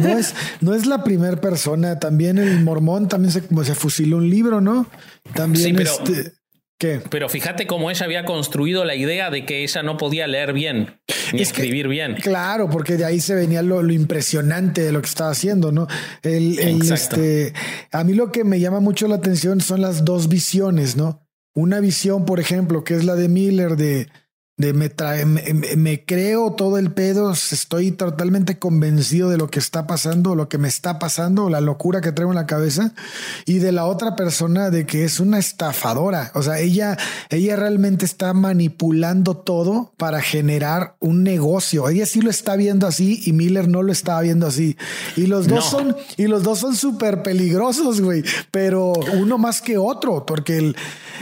[0.01, 1.99] no, es, no es la primera persona.
[1.99, 4.87] También el mormón también se, se fusiló un libro, ¿no?
[5.33, 6.33] También este,
[7.09, 10.99] pero fíjate cómo ella había construido la idea de que ella no podía leer bien
[11.33, 12.15] ni escribir bien.
[12.15, 15.87] Claro, porque de ahí se venía lo, impresionante de lo que estaba haciendo, ¿no?
[16.21, 16.57] El,
[16.91, 17.53] este,
[17.91, 21.27] a mí lo que me llama mucho la atención son las dos visiones, ¿no?
[21.53, 24.07] Una visión, por ejemplo, que es la de Miller de
[24.59, 29.87] de me, trae, me, creo todo el pedo, estoy totalmente convencido de lo que está
[29.87, 32.93] pasando, lo que me está pasando, la locura que traigo en la cabeza,
[33.45, 36.31] y de la otra persona de que es una estafadora.
[36.35, 36.97] O sea, ella,
[37.29, 41.87] ella realmente está manipulando todo para generar un negocio.
[41.87, 44.75] Ella sí lo está viendo así y Miller no lo estaba viendo así.
[45.15, 49.77] Y los dos son, y los dos son súper peligrosos, güey, pero uno más que
[49.77, 50.75] otro, porque el,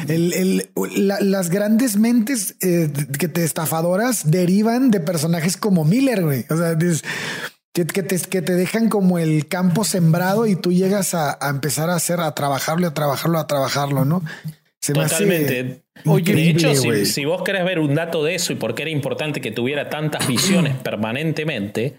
[0.08, 6.46] el, las grandes mentes eh, que te estafadoras derivan de personajes como Miller, güey.
[6.50, 6.78] O sea,
[7.74, 11.96] que, te, que, te, dejan como el campo sembrado y tú llegas a, empezar a
[11.96, 14.24] hacer, a trabajarlo, a trabajarlo, a trabajarlo, ¿no?
[14.86, 15.84] Totalmente.
[16.06, 18.84] Oye, de hecho, si, si, vos querés ver un dato de eso y por qué
[18.84, 21.98] era importante que tuviera tantas visiones permanentemente,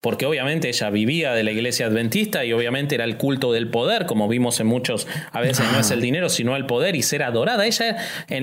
[0.00, 4.06] porque obviamente ella vivía de la iglesia adventista y obviamente era el culto del poder,
[4.06, 7.22] como vimos en muchos, a veces no es el dinero, sino el poder y ser
[7.22, 7.66] adorada.
[7.66, 7.96] Ella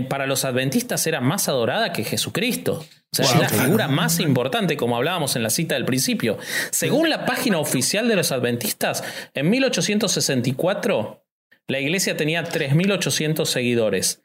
[0.09, 2.85] para los adventistas era más adorada que Jesucristo.
[3.11, 6.39] O sea, es la figura más importante, como hablábamos en la cita del principio.
[6.71, 9.03] Según la página oficial de los adventistas,
[9.35, 11.23] en 1864
[11.67, 14.21] la iglesia tenía 3.800 seguidores.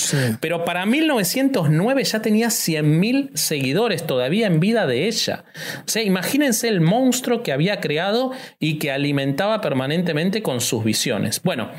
[0.41, 5.45] Pero para 1909 ya tenía 100.000 seguidores todavía en vida de ella.
[5.81, 11.43] O sea, imagínense el monstruo que había creado y que alimentaba permanentemente con sus visiones.
[11.43, 11.71] Bueno,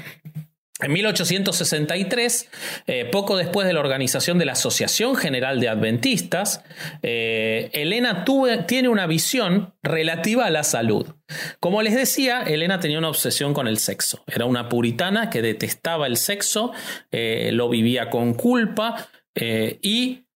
[0.79, 2.49] en 1863,
[2.85, 6.63] eh, poco después de la organización de la Asociación General de Adventistas,
[7.01, 8.25] eh, Elena
[8.67, 11.15] tiene una visión relativa a la salud.
[11.59, 14.23] Como les decía, Elena tenía una obsesión con el sexo.
[14.27, 16.71] Era una puritana que detestaba el sexo,
[17.11, 19.07] eh, lo vivía con culpa
[19.39, 20.26] y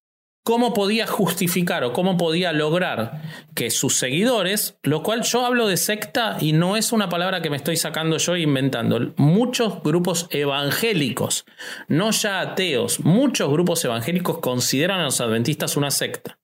[0.43, 3.21] cómo podía justificar o cómo podía lograr
[3.55, 7.49] que sus seguidores, lo cual yo hablo de secta y no es una palabra que
[7.49, 11.45] me estoy sacando yo inventando, muchos grupos evangélicos,
[11.87, 16.40] no ya ateos, muchos grupos evangélicos consideran a los adventistas una secta.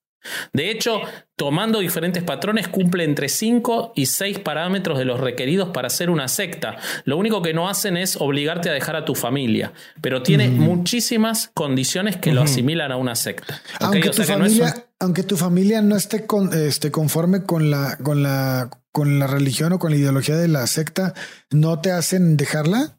[0.52, 1.00] De hecho,
[1.36, 6.28] tomando diferentes patrones, cumple entre 5 y 6 parámetros de los requeridos para ser una
[6.28, 6.76] secta.
[7.04, 11.50] Lo único que no hacen es obligarte a dejar a tu familia, pero tiene muchísimas
[11.54, 13.62] condiciones que lo asimilan a una secta.
[13.80, 19.18] Aunque, tu familia, aunque, tu familia, no esté, este, conforme con la, con, la, con
[19.18, 21.14] la religión o con la ideología de la secta,
[21.50, 22.97] ¿no te hacen dejarla?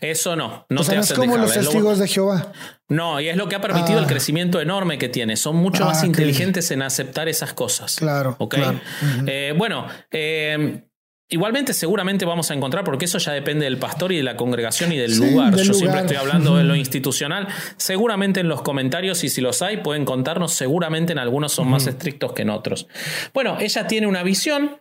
[0.00, 2.52] Eso no, no o sea, te no es como los lo- testigos de Jehová.
[2.88, 4.02] No, y es lo que ha permitido Ah.
[4.02, 5.36] el crecimiento enorme que tiene.
[5.36, 7.96] Son mucho Ah, más inteligentes en aceptar esas cosas.
[7.96, 8.54] Claro, ¿Ok?
[8.54, 8.80] claro.
[9.26, 10.84] Eh, bueno, eh,
[11.28, 14.90] igualmente seguramente vamos a encontrar, porque eso ya depende del pastor y de la congregación
[14.92, 15.54] y del Sí, lugar.
[15.54, 17.46] del Yo siempre estoy hablando de lo institucional.
[17.76, 20.54] Seguramente en los comentarios, y si los hay, pueden contarnos.
[20.54, 22.88] Seguramente en algunos son más estrictos que en otros.
[23.34, 24.80] Bueno, ella tiene una visión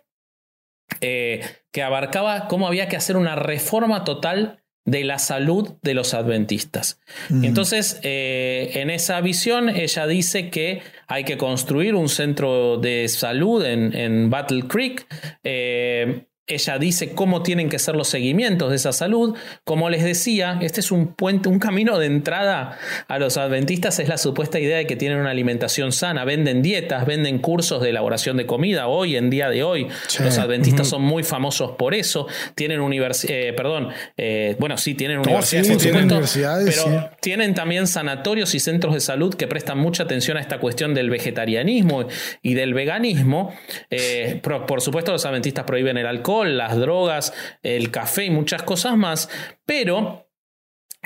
[1.02, 1.42] eh,
[1.74, 7.00] que abarcaba cómo había que hacer una reforma total de la salud de los adventistas.
[7.30, 7.44] Mm.
[7.44, 13.64] Entonces, eh, en esa visión, ella dice que hay que construir un centro de salud
[13.64, 15.06] en, en Battle Creek.
[15.44, 19.36] Eh, ella dice cómo tienen que ser los seguimientos de esa salud.
[19.66, 22.78] Como les decía, este es un puente, un camino de entrada
[23.10, 24.00] a los adventistas.
[24.00, 26.24] Es la supuesta idea de que tienen una alimentación sana.
[26.24, 28.88] Venden dietas, venden cursos de elaboración de comida.
[28.88, 30.24] Hoy, en día de hoy, Sí.
[30.24, 32.28] los adventistas son muy famosos por eso.
[32.56, 37.06] Tienen universidades, perdón, eh, bueno, sí, tienen universidades, sí, por tienen supuesto, universidades, pero sí.
[37.20, 41.10] tienen también sanatorios y centros de salud que prestan mucha atención a esta cuestión del
[41.10, 42.08] vegetarianismo
[42.42, 43.54] y del veganismo.
[43.90, 47.34] Eh, por, por supuesto, los adventistas prohíben el alcohol, las drogas,
[47.64, 49.30] el café y muchas cosas más,
[49.66, 50.28] pero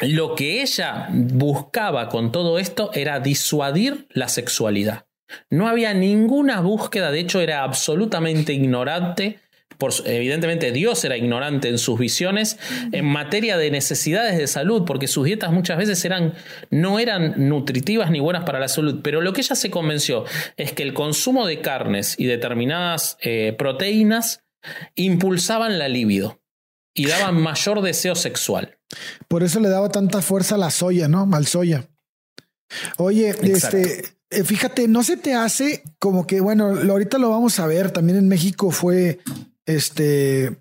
[0.01, 5.05] lo que ella buscaba con todo esto era disuadir la sexualidad.
[5.49, 9.39] No había ninguna búsqueda, de hecho era absolutamente ignorante.
[9.77, 12.59] Por, evidentemente Dios era ignorante en sus visiones
[12.91, 16.34] en materia de necesidades de salud, porque sus dietas muchas veces eran,
[16.69, 19.01] no eran nutritivas ni buenas para la salud.
[19.03, 20.25] Pero lo que ella se convenció
[20.57, 24.43] es que el consumo de carnes y determinadas eh, proteínas
[24.95, 26.41] impulsaban la libido
[26.93, 28.78] y daban mayor deseo sexual.
[29.28, 31.28] Por eso le daba tanta fuerza a la soya, ¿no?
[31.34, 31.88] Al soya.
[32.97, 33.78] Oye, Exacto.
[33.78, 37.91] este, eh, fíjate, no se te hace como que, bueno, ahorita lo vamos a ver.
[37.91, 39.20] También en México fue,
[39.66, 40.57] este,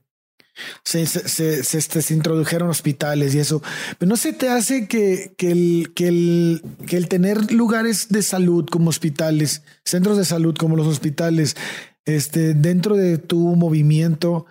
[0.84, 3.62] se, se, se- se, este, se introdujeron hospitales y eso.
[3.98, 8.22] Pero no se te hace que, que, el, que, el, que el tener lugares de
[8.22, 11.56] salud como hospitales, centros de salud como los hospitales,
[12.04, 14.46] este, dentro de tu movimiento,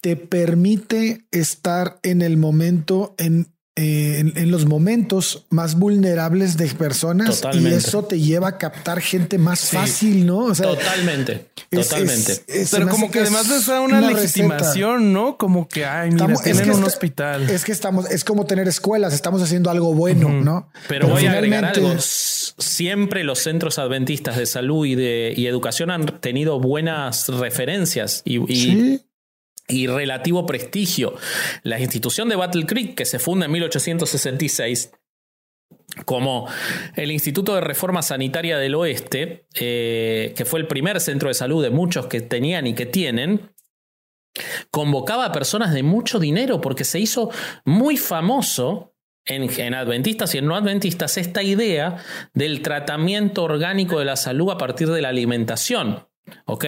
[0.00, 6.66] te permite estar en el momento, en, eh, en, en los momentos más vulnerables de
[6.68, 7.70] personas Totalmente.
[7.70, 10.40] y eso te lleva a captar gente más fácil, ¿no?
[10.40, 12.32] O sea, Totalmente, es- totalmente.
[12.32, 14.20] es- es- se Pero como que además es les da una, receta.
[14.20, 15.38] legitimación, ¿no?
[15.38, 17.48] Como que, ay, mira, Estamos- es tienen que un está- hospital.
[17.50, 20.68] Es que estamos, es como tener escuelas, estamos haciendo algo bueno, ¿no?
[20.88, 21.94] Pero voy a agregar finalmente- algo.
[22.58, 28.38] Siempre los centros adventistas de salud y de y educación han tenido buenas referencias y,
[28.52, 29.00] y- Sí,
[29.68, 31.14] y relativo prestigio.
[31.62, 34.92] La institución de Battle Creek, que se funda en 1866
[36.04, 36.48] como
[36.96, 41.62] el Instituto de Reforma Sanitaria del Oeste, eh, que fue el primer centro de salud
[41.62, 43.50] de muchos que tenían y que tienen,
[44.70, 47.30] convocaba a personas de mucho dinero porque se hizo
[47.64, 48.94] muy famoso
[49.26, 51.98] en, en adventistas y en no adventistas esta idea
[52.32, 56.06] del tratamiento orgánico de la salud a partir de la alimentación.
[56.46, 56.64] ¿Ok?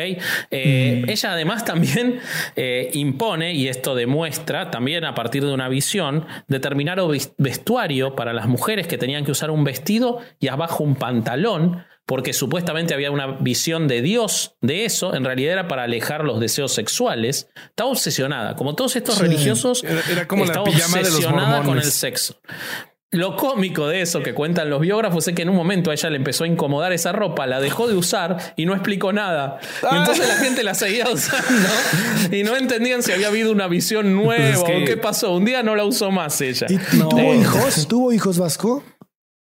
[0.51, 2.21] Eh, Ella además también
[2.57, 8.33] eh, impone, y esto demuestra también a partir de una visión, determinado vis- vestuario para
[8.33, 13.11] las mujeres que tenían que usar un vestido y abajo un pantalón, porque supuestamente había
[13.11, 17.49] una visión de Dios de eso, en realidad era para alejar los deseos sexuales.
[17.57, 19.23] Estaba obsesionada, como todos estos Sí.
[19.23, 22.39] religiosos, Era- era como la estaba pijama de los obsesionada con el sexo.
[23.15, 26.11] Lo cómico de eso que cuentan los biógrafos es que en un momento a ella
[26.11, 29.59] le empezó a incomodar esa ropa, la dejó de usar y no explicó nada.
[29.91, 31.69] Y entonces la gente la seguía usando
[32.31, 35.33] y no entendían si había habido una visión nueva Es que- o qué pasó.
[35.33, 36.67] Un día no la usó más ella.
[36.69, 37.89] ¿Y, tuvo Eh, hijos?
[37.89, 38.83] ¿Tuvo hijos Vasco?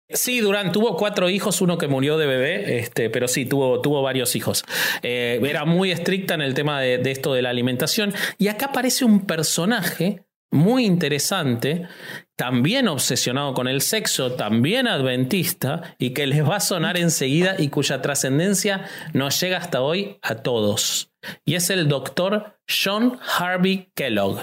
[0.08, 4.02] Sí, Durán tuvo cuatro hijos, uno que murió de bebé, este, pero sí, tuvo, tuvo
[4.02, 4.62] varios hijos.
[5.02, 8.14] Eh, era muy estricta en el tema de, de esto de la alimentación.
[8.38, 10.22] Y acá aparece un personaje
[10.52, 11.88] muy interesante,
[12.36, 17.68] también obsesionado con el sexo, también adventista, y que les va a sonar enseguida y
[17.68, 21.10] cuya trascendencia nos llega hasta hoy a todos.
[21.44, 24.40] Y es el doctor John Harvey Kellogg.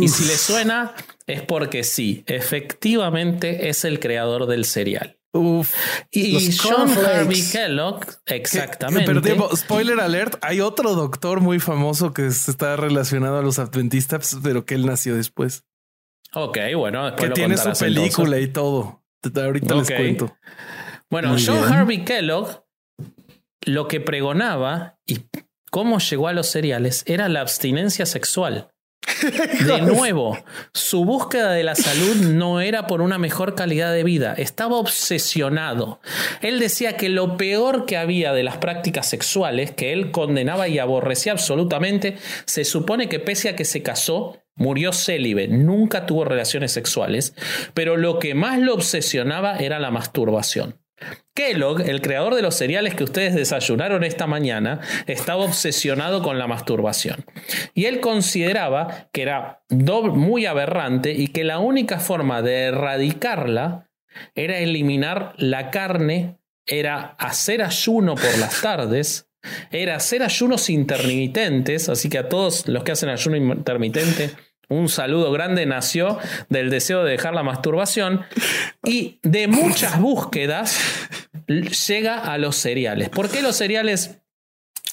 [0.00, 0.94] Y si le suena,
[1.26, 5.18] es porque sí, efectivamente es el creador del cereal.
[5.32, 5.74] Uf.
[6.10, 7.10] Y Los John cornflakes.
[7.10, 9.20] Harvey Kellogg, exactamente.
[9.20, 14.64] Pero spoiler alert, hay otro doctor muy famoso que está relacionado a los adventistas, pero
[14.64, 15.64] que él nació después.
[16.36, 18.48] Ok, bueno, después Que lo tiene su película entonces.
[18.48, 19.02] y todo.
[19.42, 19.88] Ahorita Ok.
[19.88, 20.36] les cuento.
[21.10, 21.72] Bueno, Muy John bien.
[21.72, 22.64] Harvey Kellogg
[23.64, 25.20] lo que pregonaba y
[25.70, 28.70] cómo llegó a los cereales era la abstinencia sexual.
[29.66, 30.38] De nuevo,
[30.72, 36.00] su búsqueda de la salud no era por una mejor calidad de vida, estaba obsesionado.
[36.42, 40.78] Él decía que lo peor que había de las prácticas sexuales, que él condenaba y
[40.78, 46.72] aborrecía absolutamente, se supone que pese a que se casó, murió célibe, nunca tuvo relaciones
[46.72, 47.34] sexuales,
[47.74, 50.78] pero lo que más lo obsesionaba era la masturbación.
[51.34, 56.46] Kellogg, el creador de los cereales que ustedes desayunaron esta mañana, estaba obsesionado con la
[56.46, 57.24] masturbación.
[57.74, 63.90] Y él consideraba que era muy aberrante y que la única forma de erradicarla
[64.34, 69.28] era eliminar la carne, era hacer ayuno por las tardes,
[69.70, 74.30] era hacer ayunos intermitentes, así que a todos los que hacen ayuno intermitente,
[74.68, 78.24] un saludo grande nació del deseo de dejar la masturbación
[78.84, 80.80] y de muchas búsquedas
[81.46, 83.08] llega a los cereales.
[83.08, 84.18] ¿Por qué los cereales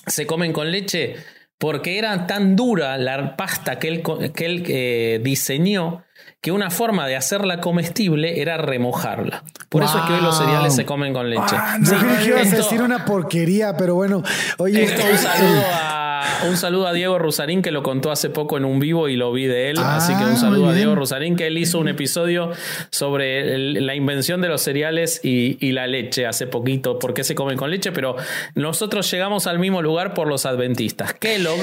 [0.05, 1.15] se comen con leche?
[1.57, 4.03] Porque era tan dura la pasta que él,
[4.34, 6.03] que él eh, diseñó
[6.41, 9.43] que una forma de hacerla comestible era remojarla.
[9.69, 11.55] Por eso es que hoy los cereales se comen con leche.
[11.80, 14.24] no que ibas a decir una porquería, pero bueno,
[14.57, 16.02] oye, un saludo a
[16.47, 19.32] un saludo a Diego Rusarín que lo contó hace poco en un vivo y lo
[19.32, 19.78] vi de él.
[19.80, 22.51] así que un ah, saludo a Diego Rusarín que él hizo un episodio
[22.89, 27.57] sobre la invención de los cereales y, la leche hace poquito, por qué se comen
[27.57, 28.15] con leche, pero
[28.53, 31.13] nosotros llegamos al mismo lugar por los adventistas.
[31.15, 31.59] Kellogg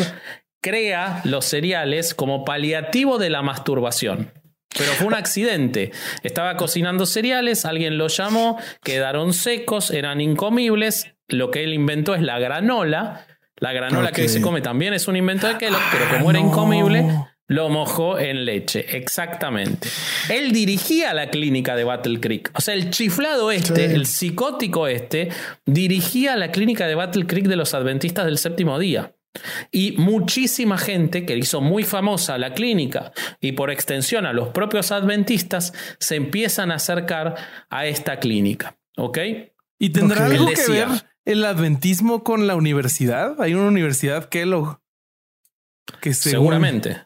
[0.61, 4.33] crea los cereales como paliativo de la masturbación.
[4.77, 5.91] Pero fue un accidente.
[6.23, 11.13] Estaba cocinando cereales, alguien lo llamó, quedaron secos, eran incomibles.
[11.29, 13.27] Lo que él inventó es la granola,
[13.61, 17.05] la granola que se come también es un invento de Kellogg, pero como era incomible,
[17.47, 18.97] lo mojó en leche.
[18.97, 19.89] Exactamente.
[20.29, 22.51] Él dirigía la clínica de Battle Creek.
[22.55, 25.31] O sea, el chiflado este, el psicótico este,
[25.67, 29.15] dirigía la clínica de Battle Creek de los adventistas del séptimo día.
[29.71, 34.91] Y muchísima gente que hizo muy famosa la clínica y por extensión a los propios
[34.91, 37.35] adventistas se empiezan a acercar
[37.69, 38.77] a esta clínica.
[38.97, 39.19] ¿Ok?
[39.79, 40.89] ¿Y tendrá algo que ver
[41.31, 43.41] el adventismo con la universidad?
[43.41, 44.79] Hay una universidad Kellogg.
[46.01, 47.05] Que Seguramente.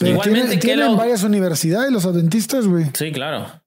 [0.00, 2.86] Igualmente tienen varias universidades los adventistas, güey.
[2.94, 3.59] Sí, claro.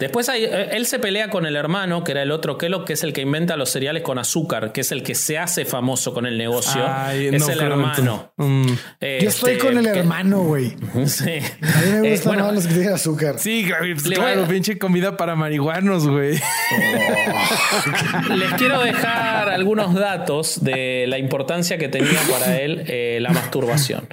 [0.00, 3.04] Después eh, él se pelea con el hermano, que era el otro Kellogg, que es
[3.04, 6.24] el que inventa los cereales con azúcar, que es el que se hace famoso con
[6.24, 6.82] el negocio.
[7.12, 8.32] es el hermano.
[8.36, 8.66] Mm.
[8.66, 10.74] Yo estoy con el este, hermano, güey.
[11.06, 11.38] Sí.
[11.62, 13.38] A mí me eh, gustan más los que tienen azúcar.
[13.38, 16.40] Sí, claro, pinche comida para marihuanos, güey.
[16.40, 18.34] Oh.
[18.34, 24.08] Les quiero dejar algunos datos de la importancia que tenía para él eh, la masturbación.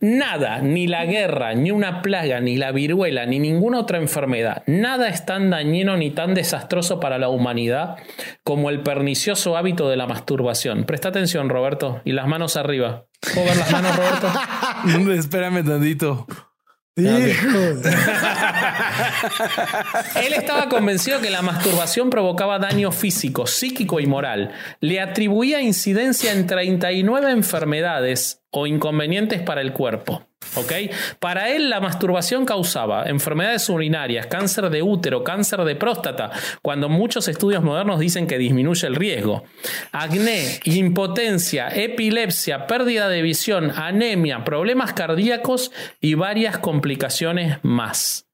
[0.00, 5.08] Nada, ni la guerra, ni una plaga, ni la viruela, ni ninguna otra enfermedad, nada
[5.14, 7.96] es tan dañino ni tan desastroso para la humanidad
[8.42, 10.84] como el pernicioso hábito de la masturbación.
[10.84, 13.06] Presta atención, Roberto, y las manos arriba.
[13.32, 15.12] ¿Puedo ver las manos, Roberto?
[15.12, 16.26] Espérame tantito.
[16.96, 17.32] Él
[20.32, 24.52] estaba convencido que la masturbación provocaba daño físico, psíquico y moral.
[24.80, 30.24] Le atribuía incidencia en 39 enfermedades o inconvenientes para el cuerpo.
[31.18, 36.30] Para él la masturbación causaba enfermedades urinarias, cáncer de útero, cáncer de próstata,
[36.62, 39.44] cuando muchos estudios modernos dicen que disminuye el riesgo.
[39.92, 48.26] Acné, impotencia, epilepsia, pérdida de visión, anemia, problemas cardíacos y varias complicaciones más.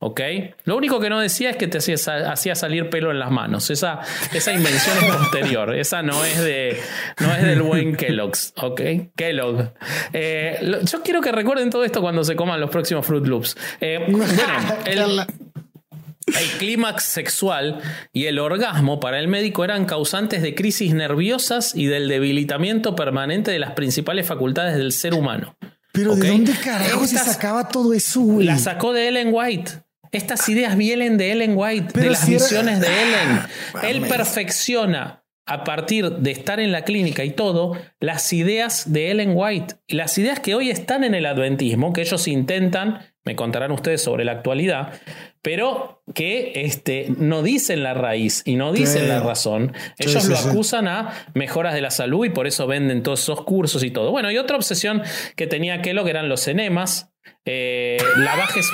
[0.00, 0.20] ¿Ok?
[0.64, 3.68] Lo único que no decía es que te hacía, salir pelo en las manos.
[3.70, 4.00] Esa,
[4.32, 5.74] esa invención es posterior.
[5.74, 6.80] Esa no es, de,
[7.18, 8.52] no es del buen Kellogg's.
[8.62, 8.80] ¿Ok?
[9.16, 9.72] Kellogg.
[10.12, 13.56] Eh, yo quiero que recuerden todo esto cuando se coman los próximos Fruit Loops.
[13.80, 14.34] Eh, bueno,
[14.86, 15.20] el,
[16.28, 17.80] el clímax sexual
[18.12, 23.50] y el orgasmo para el médico eran causantes de crisis nerviosas y del debilitamiento permanente
[23.50, 25.56] de las principales facultades del ser humano.
[25.90, 28.24] Pero ¿de dónde carajo se sacaba todo eso?
[28.40, 29.87] La sacó de Ellen White.
[30.12, 33.40] Estas ideas vienen de Ellen White, de las visiones de Ellen.
[33.82, 39.32] Él perfecciona a partir de estar en la clínica y todo, las ideas de Ellen
[39.34, 44.02] White, las ideas que hoy están en el adventismo, que ellos intentan, me contarán ustedes
[44.02, 44.92] sobre la actualidad,
[45.40, 49.72] pero que este, no dicen la raíz y no dicen la razón.
[49.98, 53.82] Ellos lo acusan a mejoras de la salud y por eso venden todos esos cursos
[53.84, 54.10] y todo.
[54.10, 55.02] Bueno, y otra obsesión
[55.34, 57.10] que tenía que eran los enemas,
[57.46, 58.70] eh, lavajes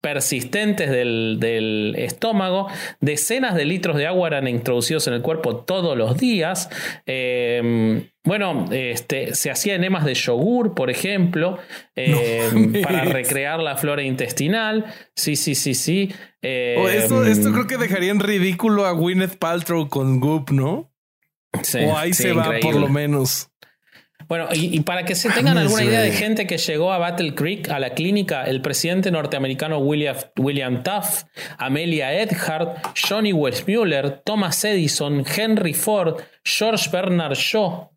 [0.00, 2.68] persistentes del, estómago,
[3.00, 6.70] decenas de litros de agua eran introducidos en el cuerpo todos los días.
[7.06, 11.58] Em, bueno, este, se hacía enemas de yogur, por ejemplo,
[11.94, 14.86] em, para recrear la flora intestinal.
[15.14, 16.12] Sí, sí, sí, sí.
[16.42, 20.90] Oh, esto, esto, em, creo que dejaría en ridículo a Gwyneth Paltrow con Goop, ¿no?
[21.62, 23.49] Sí, o ahí se va por lo menos.
[24.30, 27.68] Bueno, y, para que se tengan alguna idea de gente que llegó a Battle Creek,
[27.68, 31.26] a la clínica, el presidente norteamericano William, William Taft,
[31.58, 37.90] Amelia Earhart, Johnny Westmuller, Thomas Edison, Henry Ford, George Bernard Shaw.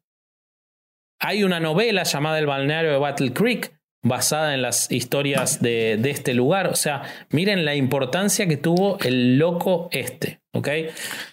[1.20, 6.10] Hay una novela llamada El balneario de Battle Creek, basada en las historias de, de
[6.10, 6.70] este lugar.
[6.70, 10.43] O sea, miren la importancia que tuvo el loco este.
[10.56, 10.70] ¿Ok?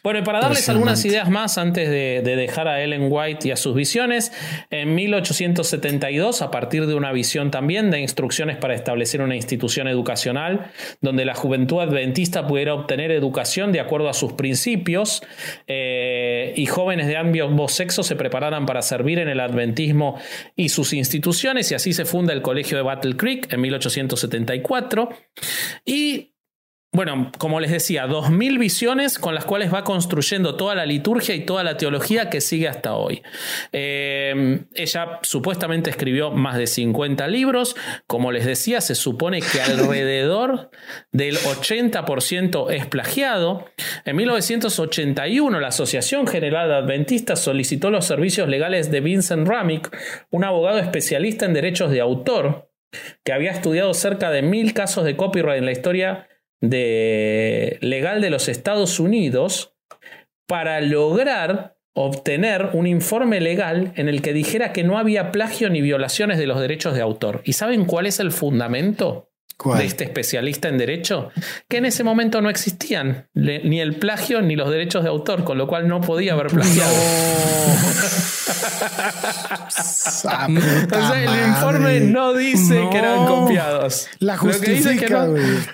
[0.02, 3.56] Bueno, y para darles algunas ideas más antes de, dejar a Ellen White y a
[3.56, 4.32] sus visiones,
[4.70, 10.70] en 1872, a partir de una visión también de instrucciones para establecer una institución educacional
[11.02, 15.22] donde la juventud adventista pudiera obtener educación de acuerdo a sus principios
[15.66, 20.18] eh, y jóvenes de ambos sexos se prepararan para servir en el adventismo
[20.56, 25.10] y sus instituciones, y así se funda el Colegio de Battle Creek en 1874.
[25.84, 26.29] Y
[26.92, 31.46] bueno, como les decía, 2.000 visiones con las cuales va construyendo toda la liturgia y
[31.46, 33.22] toda la teología que sigue hasta hoy.
[33.70, 37.76] Eh, ella supuestamente escribió más de 50 libros.
[38.08, 40.70] Como les decía, se supone que alrededor
[41.12, 43.66] del 80% es plagiado.
[44.04, 49.96] En 1981, la Asociación General de Adventistas solicitó los servicios legales de Vincent Ramick,
[50.30, 52.68] un abogado especialista en derechos de autor,
[53.22, 56.26] que había estudiado cerca de mil casos de copyright en la historia
[56.60, 59.74] de, legal de los Estados Unidos
[60.46, 65.80] para lograr obtener un informe legal en el que dijera que no había plagio ni
[65.80, 67.42] violaciones de los derechos de autor.
[67.44, 69.29] ¿Y saben cuál es el fundamento?
[69.76, 71.30] De este especialista en derecho,
[71.68, 75.58] que en ese momento no existían ni el plagio ni los derechos de autor, con
[75.58, 76.94] lo cual no podía haber plagiado.
[81.16, 84.08] el informe no dice que eran copiados.
[84.18, 85.28] La justifica,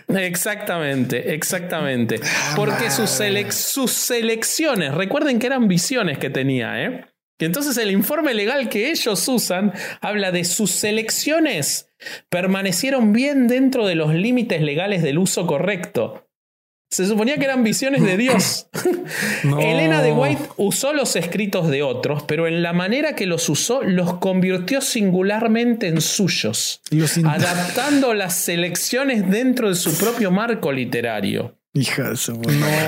[0.09, 2.21] Exactamente, exactamente.
[2.55, 3.11] Porque sus,
[3.51, 7.07] sus selecciones, recuerden que eran visiones que tenía, ¿eh?
[7.39, 11.91] Y entonces el informe legal que ellos usan habla de sus selecciones
[12.29, 16.27] permanecieron bien dentro de los límites legales del uso correcto.
[16.89, 18.69] Se suponía que eran visiones de Dios.
[19.43, 23.83] Elena de White usó los escritos de otros, pero en la manera que los usó
[23.83, 26.81] los convirtió singularmente en suyos,
[27.25, 31.57] adaptando las selecciones dentro de su propio marco literario.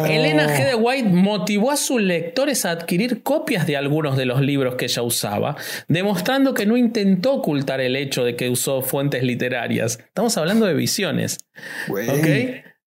[0.06, 0.66] Elena G.
[0.66, 4.86] de White motivó a sus lectores a adquirir copias de algunos de los libros que
[4.86, 5.56] ella usaba,
[5.88, 9.98] demostrando que no intentó ocultar el hecho de que usó fuentes literarias.
[9.98, 11.38] Estamos hablando de visiones.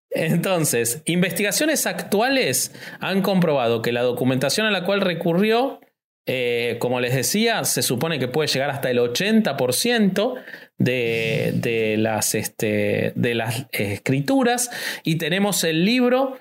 [0.10, 5.80] Entonces, investigaciones actuales han comprobado que la documentación a la cual recurrió
[6.28, 10.36] eh, como les decía, se supone que puede llegar hasta el 80%
[10.84, 14.70] de, las, este, de las escrituras.
[15.04, 16.38] Y tenemos el libro,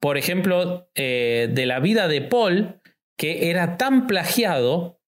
[0.00, 2.80] por ejemplo, eh, de la vida de Paul,
[3.16, 5.00] que era tan plagiado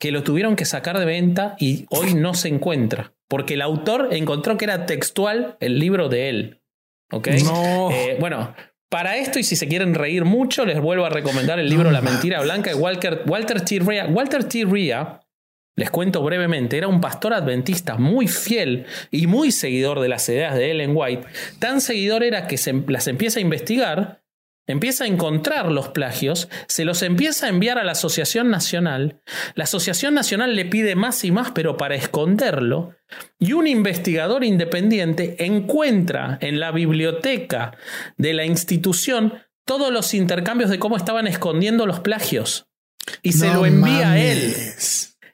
[0.00, 3.14] que lo tuvieron que sacar de venta y hoy no se encuentra.
[3.28, 6.62] Porque el autor encontró que era textual el libro de él.
[7.10, 7.28] ¿Ok?
[7.28, 8.54] Eh, bueno,
[8.90, 12.00] para esto, y si se quieren reír mucho, les vuelvo a recomendar el libro La
[12.00, 13.80] Mentira Blanca de Walter, Walter T.
[13.80, 14.06] Ria.
[14.06, 14.64] Walter T.
[14.66, 15.20] Ria,
[15.76, 20.54] les cuento brevemente, era un pastor adventista muy fiel y muy seguidor de las ideas
[20.54, 21.26] de Ellen White.
[21.58, 24.24] Tan seguidor era que se las empieza a investigar
[24.66, 29.20] empieza a encontrar los plagios, se los empieza a enviar a la Asociación Nacional,
[29.54, 32.94] la Asociación Nacional le pide más y más, pero para esconderlo,
[33.38, 37.76] y un investigador independiente encuentra en la biblioteca
[38.16, 39.34] de la institución
[39.66, 42.66] todos los intercambios de cómo estaban escondiendo los plagios.
[43.22, 44.54] Y se lo envía a él.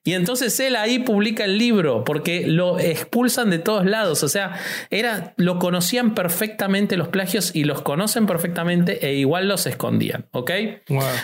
[0.02, 4.22] Y entonces él ahí publica el libro porque lo expulsan de todos lados.
[4.22, 9.66] O sea, era, lo conocían perfectamente los plagios y los conocen perfectamente e igual los
[9.66, 10.26] escondían.
[10.32, 10.52] ¿Ok?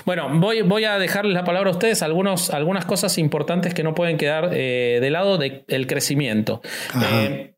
[0.04, 3.94] Bueno, voy, voy, a dejarles la palabra a ustedes algunos, algunas cosas importantes que no
[3.94, 6.60] pueden quedar eh, de lado del crecimiento.
[7.02, 7.54] Eh,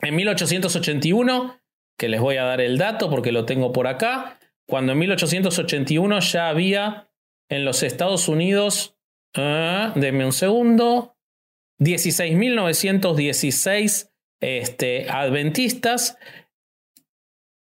[0.00, 1.60] en 1881,
[1.96, 6.18] que les voy a dar el dato porque lo tengo por acá, cuando en 1881
[6.20, 7.08] ya había
[7.48, 8.97] en los Estados Unidos
[9.38, 11.14] Ah, un segundo.
[11.80, 14.10] 16.916
[14.40, 16.18] este, adventistas.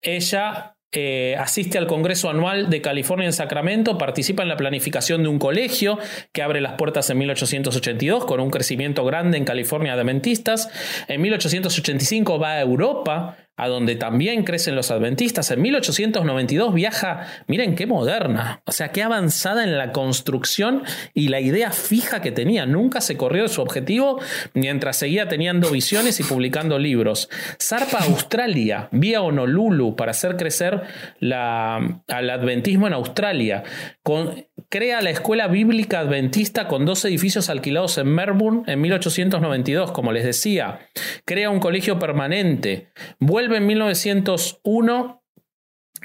[0.00, 5.28] Ella eh, asiste al Congreso Anual de California en Sacramento, participa en la planificación de
[5.28, 5.98] un colegio
[6.32, 10.70] que abre las puertas en 1882 con un crecimiento grande en California de adventistas.
[11.08, 15.50] En 1885 va a Europa a donde también crecen los adventistas.
[15.50, 21.40] En 1892 viaja, miren qué moderna, o sea, qué avanzada en la construcción y la
[21.40, 22.64] idea fija que tenía.
[22.64, 24.20] Nunca se corrió de su objetivo
[24.54, 27.28] mientras seguía teniendo visiones y publicando libros.
[27.60, 30.82] Zarpa Australia, vía Honolulu, para hacer crecer
[31.18, 33.64] la, al adventismo en Australia.
[34.02, 40.12] Con, crea la Escuela Bíblica Adventista con dos edificios alquilados en Melbourne en 1892, como
[40.12, 40.80] les decía.
[41.24, 42.88] Crea un colegio permanente.
[43.18, 45.22] Vuelve en 1901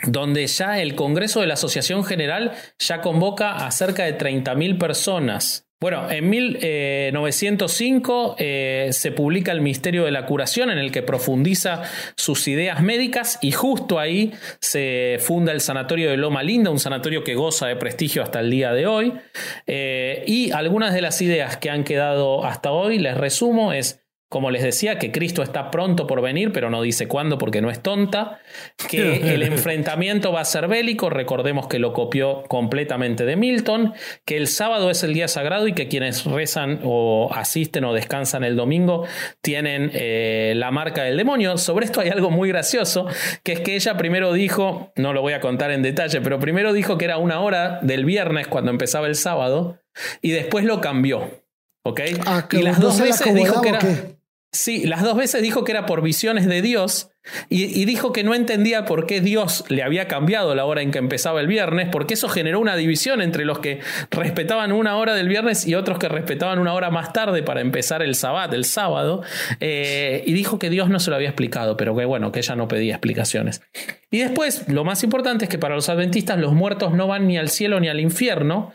[0.07, 5.67] donde ya el Congreso de la Asociación General ya convoca a cerca de 30.000 personas.
[5.83, 11.81] Bueno, en 1905 eh, se publica el Misterio de la Curación en el que profundiza
[12.15, 14.31] sus ideas médicas y justo ahí
[14.61, 18.49] se funda el Sanatorio de Loma Linda, un sanatorio que goza de prestigio hasta el
[18.49, 19.11] día de hoy.
[19.67, 24.02] Eh, y algunas de las ideas que han quedado hasta hoy, les resumo, es
[24.33, 27.69] como les decía, que Cristo está pronto por venir, pero no dice cuándo porque no
[27.69, 28.39] es tonta,
[28.89, 33.93] que el enfrentamiento va a ser bélico, recordemos que lo copió completamente de Milton,
[34.25, 38.43] que el sábado es el día sagrado y que quienes rezan o asisten o descansan
[38.43, 39.05] el domingo
[39.41, 41.59] tienen eh, la marca del demonio.
[41.59, 43.05] Sobre esto hay algo muy gracioso,
[43.43, 46.73] que es que ella primero dijo, no lo voy a contar en detalle, pero primero
[46.73, 49.77] dijo que era una hora del viernes cuando empezaba el sábado
[50.23, 51.43] y después lo cambió.
[51.85, 51.99] ¿Ok?
[52.25, 53.79] Ah, y las dos veces dijo que era.
[54.53, 57.12] Sí, las dos veces dijo que era por visiones de Dios
[57.49, 60.99] y, dijo que no entendía por qué Dios le había cambiado la hora en que
[60.99, 63.79] empezaba el viernes, porque eso generó una división entre los que
[64.11, 68.01] respetaban una hora del viernes y otros que respetaban una hora más tarde para empezar
[68.01, 69.23] el sabbat, el sábado.
[69.61, 72.55] Eh, y dijo que Dios no se lo había explicado, pero que bueno, que ella
[72.55, 73.61] no pedía explicaciones.
[74.11, 77.37] Y después, lo más importante es que para los adventistas los muertos no van ni
[77.37, 78.71] al cielo ni al infierno,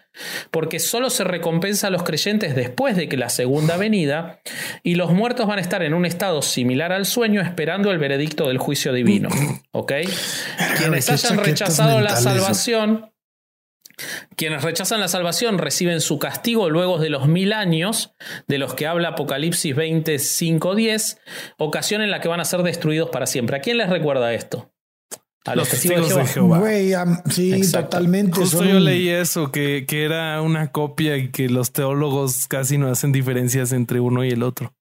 [0.51, 4.41] porque solo se recompensa a los creyentes después de que la segunda venida,
[4.83, 8.38] y los muertos van a estar en un estado similar al sueño esperando el veredicto
[8.47, 9.29] del juicio divino.
[9.73, 9.93] ¿Ok?
[10.79, 13.11] Quienes hayan rechazado la salvación,
[14.37, 18.15] quienes rechazan la salvación reciben su castigo luego de los mil años
[18.47, 21.19] de los que habla Apocalipsis 25.10,
[21.59, 23.57] ocasión en la que van a ser destruidos para siempre.
[23.57, 24.73] ¿A quién les recuerda esto?
[25.45, 26.63] A los, testigos, de Jehová.
[27.31, 28.39] sí, totalmente.
[28.39, 32.89] Justo yo leí eso, que, que era una copia y que los teólogos casi no
[32.89, 34.75] hacen diferencias entre uno y el otro.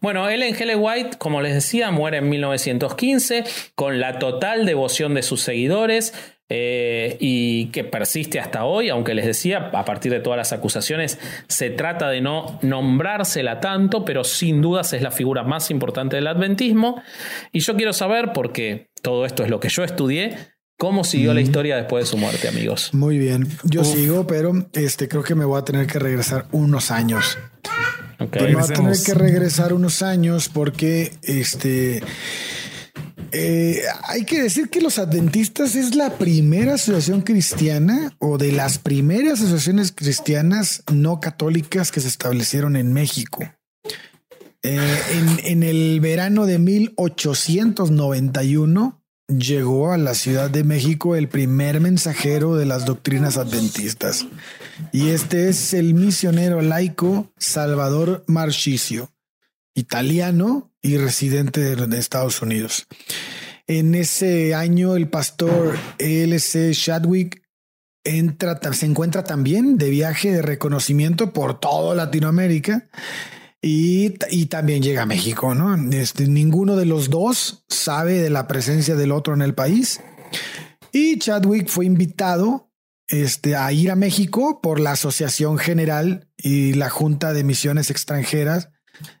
[0.00, 3.44] Bueno, Ellen Helen White, como les decía, muere en 1915
[3.74, 6.12] con la total devoción de sus seguidores
[6.48, 11.20] eh, y que persiste hasta hoy, aunque les decía, a partir de todas las acusaciones,
[11.46, 16.26] se trata de no nombrársela tanto, pero sin dudas es la figura más importante del
[16.26, 17.00] adventismo.
[17.52, 20.36] Y yo quiero saber, porque todo esto es lo que yo estudié,
[20.80, 22.94] ¿Cómo siguió la historia después de su muerte, amigos?
[22.94, 23.46] Muy bien.
[23.64, 27.36] Yo sigo, pero este creo que me voy a tener que regresar unos años.
[28.18, 28.54] Okay.
[28.54, 32.02] Voy a tener que regresar unos años porque este
[33.30, 38.78] eh, hay que decir que los adventistas es la primera asociación cristiana o de las
[38.78, 43.44] primeras asociaciones cristianas no católicas que se establecieron en México.
[44.62, 44.78] Eh,
[45.12, 48.99] en, en el verano de 1891
[49.38, 54.26] llegó a la Ciudad de México el primer mensajero de las doctrinas adventistas.
[54.92, 59.10] Y este es el misionero laico Salvador Marchicio,
[59.74, 62.86] italiano y residente de Estados Unidos.
[63.66, 66.72] En ese año el pastor L.C.
[66.72, 67.42] Chadwick
[68.04, 72.88] entra, se encuentra también de viaje de reconocimiento por toda Latinoamérica
[73.62, 74.10] y,
[74.46, 75.76] también llega a México, ¿no?
[75.92, 80.00] Este, ninguno de los dos sabe de la presencia del otro en el país.
[80.92, 82.70] Y Chadwick fue invitado
[83.08, 88.70] este, a ir a México por la Asociación General y la Junta de Misiones Extranjeras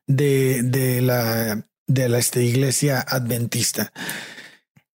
[0.06, 3.92] de, de la, de la este, Iglesia Adventista.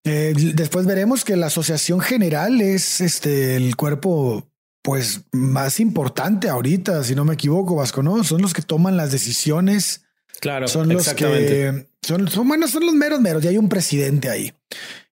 [0.04, 4.50] Eh, después veremos que la Asociación General es este, el cuerpo
[4.86, 8.24] pues más importante ahorita, si no me equivoco, Vasco, ¿no?
[8.24, 10.04] Son los que toman las decisiones.
[10.40, 13.44] Claro, son los que son, son, bueno, son los meros meros.
[13.44, 14.54] Y hay un presidente ahí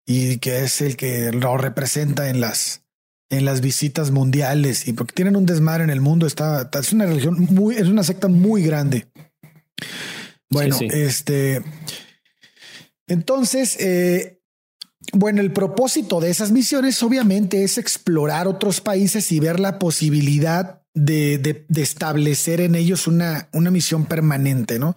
[0.05, 2.83] y que es el que lo representa en las
[3.31, 6.27] en las visitas mundiales y porque tienen un desmadre en el mundo.
[6.27, 9.07] Está, es una religión muy, es una secta muy grande.
[10.51, 11.63] Bueno, este.
[13.07, 14.32] Entonces, eh,
[15.11, 20.81] bueno, el propósito de esas misiones obviamente es explorar otros países y ver la posibilidad
[20.93, 24.95] de, establecer en ellos una, misión permanente, ¿no?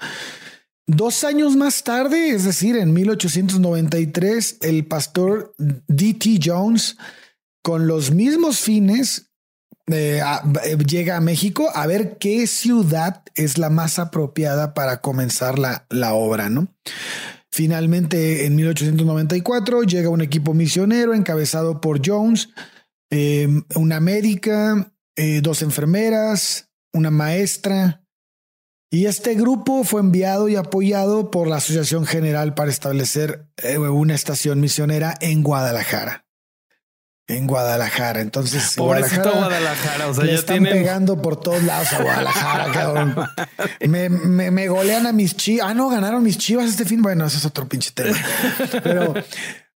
[0.86, 6.38] Dos años más tarde, es decir, en 1893, el pastor D.T.
[6.44, 6.96] Jones,
[7.62, 9.32] con los mismos fines,
[9.88, 10.20] eh,
[10.64, 15.86] eh, llega a México a ver qué ciudad es la más apropiada para comenzar la,
[15.90, 16.68] la obra, ¿no?
[17.56, 22.50] Finalmente, en 1894, llega un equipo misionero encabezado por Jones,
[23.10, 28.04] eh, una médica, eh, dos enfermeras, una maestra.
[28.90, 34.14] Y este grupo fue enviado y apoyado por la Asociación General para establecer eh, una
[34.14, 36.25] estación misionera en Guadalajara
[37.28, 38.20] en Guadalajara.
[38.20, 42.72] Entonces, pobrecito Guadalajara, o sea, le ya están tienen pegando por todos lados a Guadalajara,
[42.72, 43.16] cabrón.
[43.86, 45.68] Me, me, me, golean a mis chivas.
[45.70, 47.02] Ah, no, ganaron mis chivas este fin.
[47.02, 48.16] Bueno, ese es otro pinche tema.
[48.82, 49.14] Pero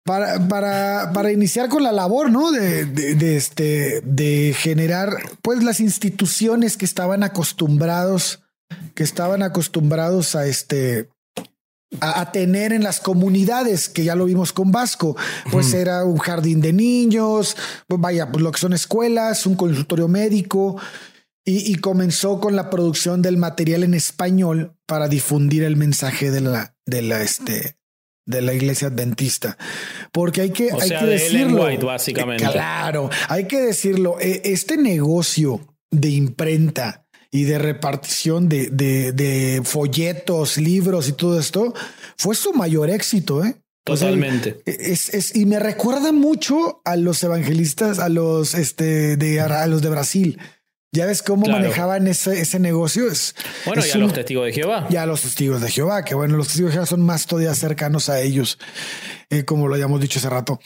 [0.04, 2.52] para, para, para iniciar con la labor, ¿no?
[2.52, 5.10] De, de, de, este, de generar,
[5.42, 8.42] pues, las instituciones que estaban acostumbrados,
[8.96, 11.10] que estaban acostumbrados a este,
[12.02, 15.16] a, tener en las comunidades, que ya lo vimos con Vasco,
[15.52, 20.08] pues era un jardín de niños, pues vaya, pues lo que son escuelas, un consultorio
[20.08, 20.80] médico,
[21.46, 26.42] y, y, comenzó con la producción del material en español para difundir el mensaje de
[26.42, 27.80] la, de la, este,
[28.30, 29.58] de la iglesia adventista.
[30.12, 31.66] Porque hay que, o hay sea, que de decirlo.
[31.66, 32.46] White, básicamente.
[32.46, 34.18] Claro, hay que decirlo.
[34.20, 41.40] e, Este negocio de imprenta, y de repartición de, de, de, folletos, libros y todo
[41.40, 41.74] esto,
[42.18, 43.44] fue su mayor éxito.
[43.44, 43.56] ¿eh?
[43.84, 44.58] Totalmente.
[44.60, 49.42] O sea, es, es, y me recuerda mucho a los evangelistas, a los, este, de,
[49.42, 50.40] a los de Brasil.
[50.92, 51.62] Ya ves cómo claro.
[51.62, 53.08] manejaban ese, ese negocio.
[53.12, 54.88] Es, bueno, es y a un, los testigos de Jehová.
[54.90, 57.54] Ya a los testigos de Jehová, que bueno, los testigos de Jehová son más todavía
[57.54, 58.58] cercanos a ellos,
[59.30, 60.60] eh, como lo habíamos dicho hace rato.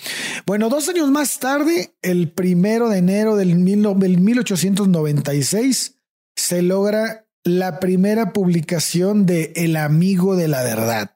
[0.45, 5.95] Bueno, dos años más tarde, el primero de enero del, mil, del 1896,
[6.35, 11.15] se logra la primera publicación de El Amigo de la Verdad,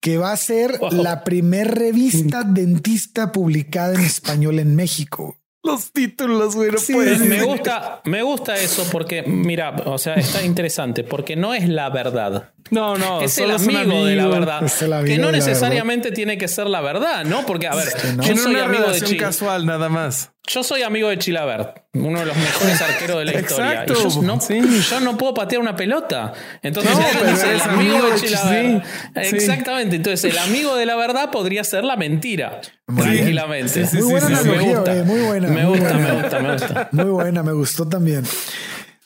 [0.00, 0.90] que va a ser wow.
[0.92, 5.36] la primer revista dentista publicada en español en México.
[5.64, 7.20] Los títulos, güey, no sí, puedes.
[7.20, 11.88] Me gusta, me gusta eso porque, mira, o sea, está interesante porque no es la
[11.88, 12.51] verdad.
[12.70, 14.64] No, no, es el amigo, amigo, de la verdad.
[14.64, 16.16] Es el amigo que no necesariamente verdad.
[16.16, 17.44] tiene que ser la verdad, ¿no?
[17.46, 18.22] Porque, a ver, Es que no.
[18.22, 20.30] yo soy una amigo de relación Chi- casual, nada más.
[20.44, 23.72] Yo soy amigo de Chilabert, uno de los mejores arqueros de la historia.
[23.84, 24.60] Exacto, Y yo, no, sí.
[24.90, 26.32] yo no puedo patear una pelota.
[26.62, 28.84] Entonces, No, pero dice, el amigo amigo de Chilabert.
[28.84, 29.36] sí, sí.
[29.36, 29.96] Exactamente.
[29.96, 32.60] Entonces, el amigo de la verdad podría ser la mentira.
[32.88, 33.86] Muy tranquilamente.
[33.86, 35.04] Sí, sí, Muy buena sí, sí, analogía, me gusta.
[35.04, 35.48] muy buena.
[35.48, 36.08] Me muy gusta, buena.
[36.14, 36.88] me gusta, me gusta.
[36.90, 38.24] Muy buena, me gustó también.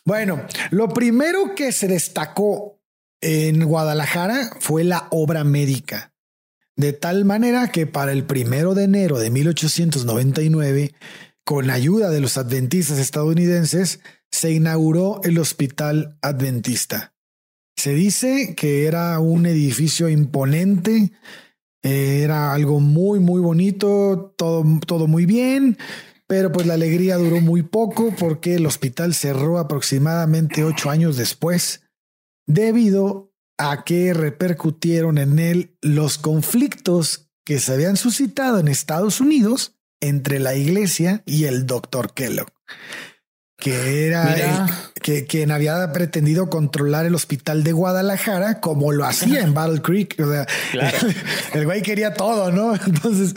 [0.04, 0.40] Bueno,
[0.70, 2.75] lo primero que se destacó
[3.26, 6.12] en Guadalajara fue la obra médica.
[6.76, 10.94] De tal manera que para el primero de enero de 1899,
[11.44, 13.98] con ayuda de los adventistas estadounidenses,
[14.30, 17.14] se inauguró el Hospital Adventista.
[17.76, 21.10] Se dice que era un edificio imponente,
[21.82, 25.78] eh, era algo muy, muy bonito, todo, todo muy bien,
[26.28, 31.85] pero pues la alegría duró muy poco porque el hospital cerró aproximadamente ocho años después,
[32.46, 39.74] debido a que repercutieron en él los conflictos que se habían suscitado en Estados Unidos
[40.00, 42.48] entre la iglesia y el doctor Kellogg,
[43.56, 44.72] que era el-
[45.02, 50.16] que, quien había pretendido controlar el hospital de Guadalajara como lo hacía en Battle Creek.
[50.20, 50.98] O sea, Claro.
[51.54, 52.74] el güey quería todo, ¿no?
[52.74, 53.32] Entonces,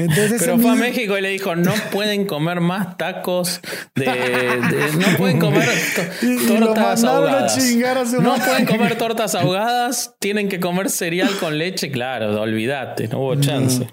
[0.00, 3.60] entonces Pero fue a México y le dijo, no pueden comer más tacos
[3.94, 4.04] de...
[4.04, 7.56] de- no pueden comer to- Y- tortas ahogadas.
[7.56, 8.44] chingar a su no madre.
[8.46, 11.90] pueden comer tortas ahogadas, tienen que comer cereal con leche.
[11.90, 13.86] Claro, olvídate, no hubo chance.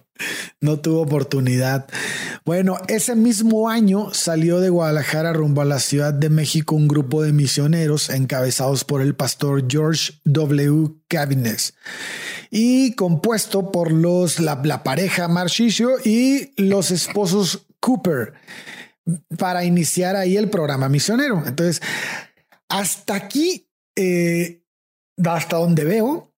[0.61, 1.85] No tuvo oportunidad.
[2.47, 7.21] Bueno, ese mismo año salió de Guadalajara rumbo a la Ciudad de México un grupo
[7.21, 10.93] de misioneros encabezados por el pastor George W.
[11.09, 11.73] Cabines
[12.49, 18.35] y compuesto por los la, la pareja Marchicio y los esposos Cooper
[19.37, 21.43] para iniciar ahí el programa misionero.
[21.45, 21.81] Entonces,
[22.69, 23.67] hasta aquí,
[23.97, 24.63] eh,
[25.21, 26.33] hasta donde veo,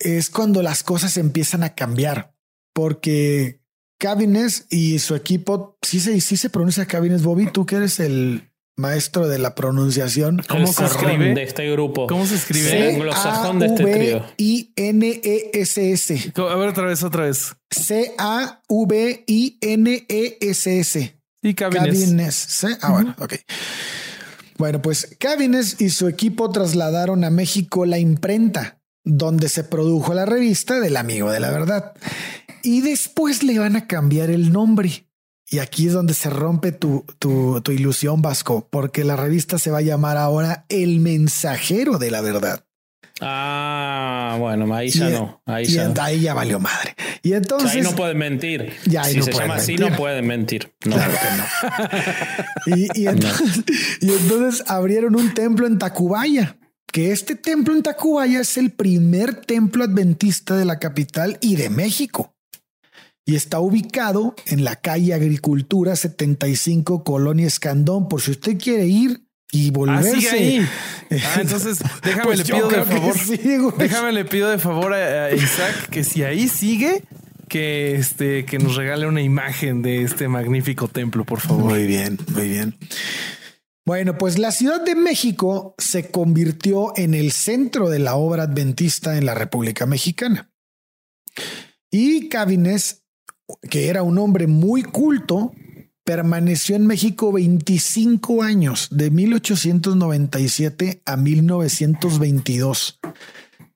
[0.00, 2.34] es cuando las cosas empiezan a cambiar
[2.72, 3.57] porque
[3.98, 8.48] Cabines y su equipo, sí se, sí se pronuncia Cabines, Bobby, tú que eres el
[8.76, 10.42] maestro de la pronunciación.
[10.48, 11.34] ¿Cómo El se escribe?
[11.34, 12.06] de este grupo.
[12.06, 12.70] ¿Cómo se escribe?
[12.70, 12.76] Sí.
[12.94, 14.18] anglosajón de este trío.
[14.38, 16.32] C-A-V-I-N-E-S-S.
[16.36, 17.56] A ver, otra vez, otra vez.
[19.88, 21.14] C-A-V-I-N-E-S-S.
[21.42, 22.00] Y cabines.
[22.00, 22.66] Cabines.
[22.80, 23.34] Ah, bueno, ok.
[24.58, 30.26] Bueno, pues Cabines y su equipo trasladaron a México la imprenta, donde se produjo la
[30.26, 31.92] revista del Amigo de la Verdad.
[32.62, 35.04] Y después le van a cambiar el nombre.
[35.50, 39.70] Y aquí es donde se rompe tu, tu, tu ilusión, Vasco, porque la revista se
[39.70, 42.64] va a llamar ahora El Mensajero de la Verdad.
[43.20, 45.42] Ah, bueno, ahí ya Y- no.
[45.46, 46.02] Ahí y ya, en- no.
[46.02, 46.94] ahí ya valió madre.
[47.22, 47.70] Y O sea, entonces.
[47.72, 48.72] ahí no pueden mentir.
[48.86, 50.72] Ya, ahí si no se llama así, no pueden mentir.
[50.84, 50.94] No.
[50.96, 51.12] Claro
[52.66, 52.76] no.
[52.76, 53.64] y, y entonces,
[54.00, 56.56] y entonces abrieron un templo en Tacubaya
[56.92, 61.70] que este templo en Tacubaya es el primer templo adventista de la capital y de
[61.70, 62.34] México.
[63.28, 68.08] Y está ubicado en la calle Agricultura 75, Colonia Escandón.
[68.08, 69.20] Por si usted quiere ir
[69.52, 70.28] y volverse.
[70.30, 70.66] Ah, ahí.
[71.10, 73.18] Ah, entonces déjame Pues le yo pido de favor.
[73.18, 73.38] sí,
[73.76, 77.04] déjame le pido de favor a, a Isaac que si ahí sigue,
[77.50, 81.64] que este que nos regale una imagen de este magnífico templo, por favor.
[81.72, 82.78] Muy bien, muy bien.
[83.84, 89.18] Bueno, pues la Ciudad de México se convirtió en el centro de la obra adventista
[89.18, 90.50] en la República Mexicana.
[91.90, 93.04] Y Cabines,
[93.68, 95.52] que era un hombre muy culto,
[96.04, 103.00] permaneció en México 25 años, de 1897 a 1922.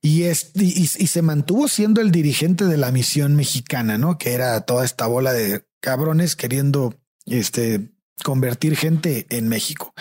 [0.00, 4.18] Y, es, y, se mantuvo siendo el dirigente de la misión mexicana, ¿no?
[4.18, 6.94] Que era toda esta bola de cabrones queriendo
[7.26, 7.92] este,
[8.24, 9.94] convertir gente en México.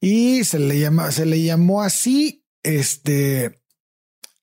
[0.00, 3.58] Y se le llama, se le llamó así, este.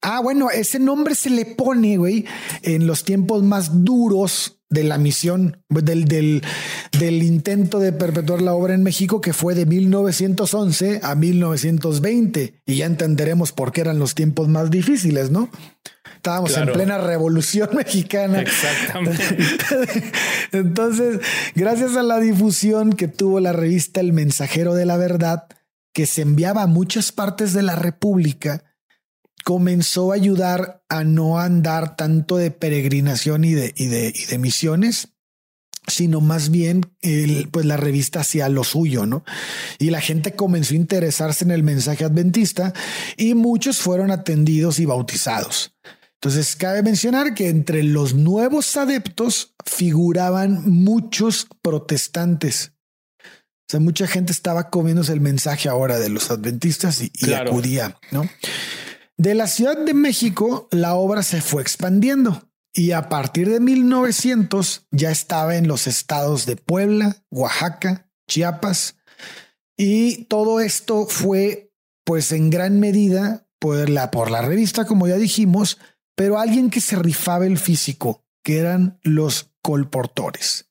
[0.02, 2.24] Ah, bueno, ese nombre se le pone, güey,
[2.62, 6.42] en los tiempos más duros de la misión, del, del,
[6.98, 12.62] del intento de perpetuar la obra en México, que fue de 1911 a 1920.
[12.66, 15.50] Y ya entenderemos por qué eran los tiempos más difíciles, ¿no?
[16.16, 18.40] Estábamos en plena revolución mexicana.
[18.40, 19.36] Exactamente.
[20.52, 21.20] Entonces,
[21.54, 25.44] gracias a la difusión que tuvo la revista El Mensajero de la Verdad,
[25.92, 28.64] que se enviaba a muchas partes de la República,
[29.44, 34.38] comenzó a ayudar a no andar tanto de peregrinación y de, y de, y de
[34.38, 35.08] misiones,
[35.88, 39.24] sino más bien el, pues la revista hacía lo suyo, ¿no?
[39.78, 42.72] Y la gente comenzó a interesarse en el mensaje adventista
[43.16, 45.74] y muchos fueron atendidos y bautizados.
[46.14, 52.74] Entonces, cabe mencionar que entre los nuevos adeptos figuraban muchos protestantes.
[53.24, 57.50] O sea, mucha gente estaba comiéndose el mensaje ahora de los adventistas y, y Claro.
[57.50, 58.28] acudía, ¿no?
[59.16, 64.86] De la Ciudad de México, la obra se fue expandiendo y a partir de 1900
[64.90, 68.96] ya estaba en los estados de Puebla, Oaxaca, Chiapas
[69.76, 71.72] y todo esto fue
[72.04, 75.78] pues en gran medida por la, por la revista, como ya dijimos,
[76.16, 80.70] pero alguien que se rifaba el físico, que eran los colportores.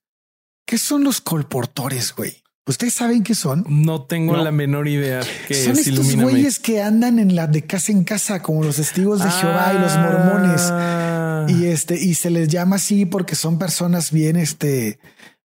[0.65, 2.40] ¿Qué son los colportores, güey?
[2.67, 3.65] ¿Ustedes saben qué son?
[3.67, 4.43] No tengo No.
[4.43, 5.21] la menor idea.
[5.47, 8.75] Que Son es, estos güeyes que andan en la de casa en casa, como los
[8.75, 10.61] testigos de Jehová y los mormones.
[10.71, 11.45] Ah.
[11.49, 14.99] Y este, y se les llama así porque son personas bien, este,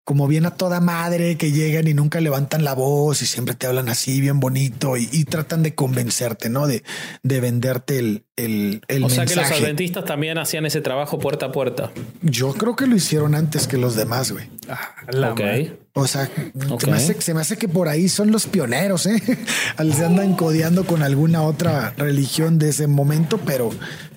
[0.04, 3.66] como bien a toda madre que llegan y nunca levantan la voz y siempre te
[3.66, 6.66] hablan así bien bonito y, y tratan de convencerte, ¿no?
[6.66, 6.84] De,
[7.22, 11.46] de venderte el, el, el O sea que los adventistas también hacían ese trabajo puerta
[11.46, 11.90] a puerta.
[12.22, 14.48] Yo creo que lo hicieron antes que los demás, güey.
[14.68, 15.40] Ah, la Ok.
[15.40, 15.78] madre.
[15.96, 16.28] O sea,
[16.70, 16.80] Ok.
[16.82, 19.22] se, me hace, se me hace que por ahí son los pioneros, ¿eh?
[19.94, 23.70] Se andan codeando con alguna otra religión de ese momento, pero,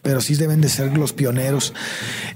[0.07, 1.73] pero sí deben de ser los pioneros.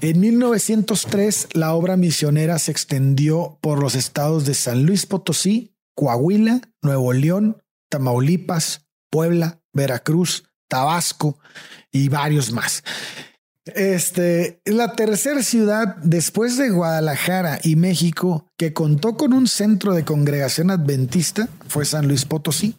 [0.02, 6.60] En 1903, la obra misionera se extendió por los estados de San Luis Potosí, Coahuila,
[6.82, 11.38] Nuevo León, Tamaulipas, Puebla, Veracruz, Tabasco
[11.90, 12.84] y varios más.
[13.64, 19.94] Este es la tercera ciudad después de Guadalajara y México que contó con un centro
[19.94, 22.76] de congregación adventista, fue San Luis Potosí,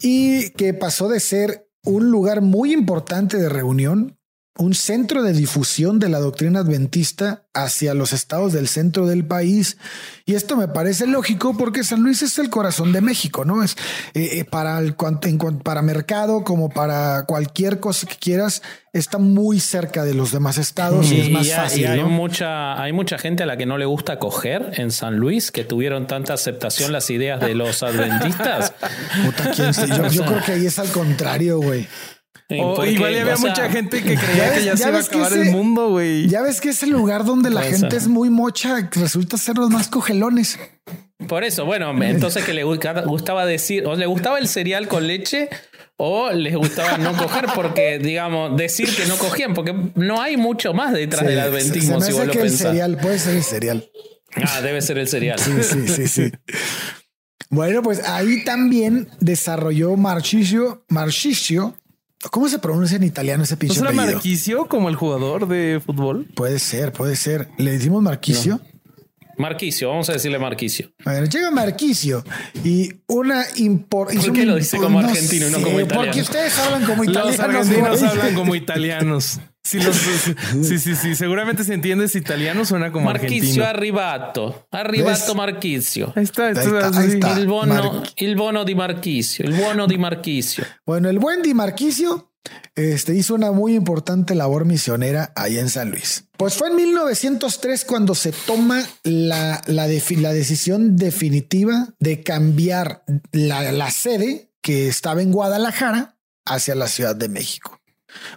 [0.00, 4.18] y que pasó de ser un lugar muy importante de reunión,
[4.58, 9.78] un centro de difusión de la doctrina adventista hacia los estados del centro del país.
[10.26, 13.62] Y esto me parece lógico porque San Luis es el corazón de México, ¿no?
[13.62, 13.76] Es
[14.12, 14.94] eh, eh, para el
[15.62, 18.60] para mercado como para cualquier cosa que quieras,
[18.92, 21.80] está muy cerca de los demás estados y, es más y fácil.
[21.82, 22.08] y hay, ¿no?
[22.10, 25.64] mucha, hay mucha gente a la que no le gusta coger en San Luis, que
[25.64, 28.74] tuvieron tanta aceptación las ideas de los adventistas.
[29.24, 31.88] Puta, ¿quién se- yo, yo creo que ahí es al contrario, güey.
[32.58, 34.84] O Porque, igual había o sea, mucha gente que creía ya que ya, ves- se
[34.84, 36.28] ya iba a ves que acabar ese- el mundo, güey.
[36.28, 39.56] Ya ves que es el lugar donde la Puede gente es muy mocha, resulta ser
[39.56, 40.58] los más cogelones.
[41.28, 45.06] Por eso, bueno, entonces que le gu- gustaba decir, o le gustaba el cereal con
[45.06, 45.48] leche
[45.96, 50.72] o les gustaba no coger porque, digamos, decir que no cogían, porque no hay mucho
[50.72, 52.66] más detrás del adventismo se si me vos hace lo que el pensás.
[52.68, 53.90] cereal puede ser el cereal.
[54.36, 55.38] Ah, debe ser el cereal.
[55.38, 56.32] Sí, sí, sí, sí.
[57.52, 61.74] Bueno, pues ahí también desarrolló Marchicio, Marchicio.
[62.30, 64.12] ¿Cómo se pronuncia en italiano ese ¿No pinche será apellido?
[64.14, 66.26] Marquicio como el jugador de fútbol?
[66.34, 67.48] Puede ser, puede ser.
[67.56, 68.60] Le decimos Marquicio.
[69.38, 70.90] Marquicio, vamos a decirle Marquicio.
[71.02, 72.22] Bueno, llega Marquicio
[72.62, 76.04] y una impor- hizo qué lo dice como no argentino y no como italiano?
[76.04, 77.38] Porque ustedes hablan como italianos.
[77.38, 78.10] Los argentinos güey.
[78.10, 79.40] hablan como italianos.
[79.62, 79.94] Sí, los,
[80.62, 83.64] sí, sí, sí, Seguramente si entiendes italiano suena como Marquicio argentino.
[83.66, 84.66] Arribato.
[84.70, 86.12] Arribato Marquicio.
[86.16, 86.98] Ahí está, Ahí está, está, sí.
[86.98, 87.38] ahí está.
[87.40, 89.44] Il bono, Mar- il bono di Marquicio.
[89.44, 90.64] Il buono di Marquicio.
[90.86, 92.32] Bueno, el buen Di Marquicio
[92.74, 96.24] este, hizo una muy importante labor misionera ahí en San Luis.
[96.38, 103.04] Pues fue en 1903 cuando se toma la, la, defi- la decisión definitiva de cambiar
[103.32, 106.16] la, la sede que estaba en Guadalajara
[106.46, 107.78] hacia la Ciudad de México.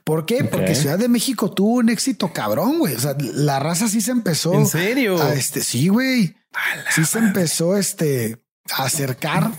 [0.03, 0.43] ¿Por qué?
[0.43, 2.95] Porque Ciudad de México tuvo un éxito cabrón, güey.
[2.95, 4.53] O sea, la raza sí se empezó.
[4.53, 5.21] ¿En serio?
[5.21, 6.35] a este, sí, güey.
[6.93, 8.37] Sí se empezó este,
[8.71, 9.51] a acercar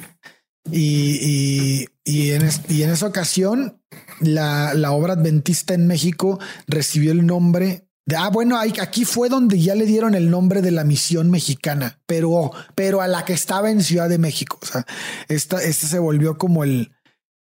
[0.71, 3.81] y, y, y en, es- y en esa ocasión
[4.21, 9.29] la, la obra adventista en México recibió el nombre de, ah, bueno, ahí- aquí fue
[9.29, 13.33] donde ya le dieron el nombre de la misión mexicana, pero, pero a la que
[13.33, 14.59] estaba en Ciudad de México.
[14.63, 14.87] O sea,
[15.29, 16.94] esta, esta se volvió como el,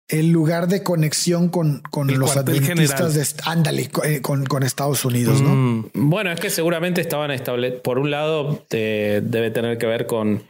[0.08, 3.12] el lugar de conexión con, con El los adventistas general.
[3.12, 5.50] de, ándale, eh, con, con Estados Unidos, ¿no?
[5.54, 5.90] Mm.
[5.94, 7.82] Bueno, es que seguramente estaban establecidos.
[7.82, 10.42] Por un lado, te- debe tener que ver con,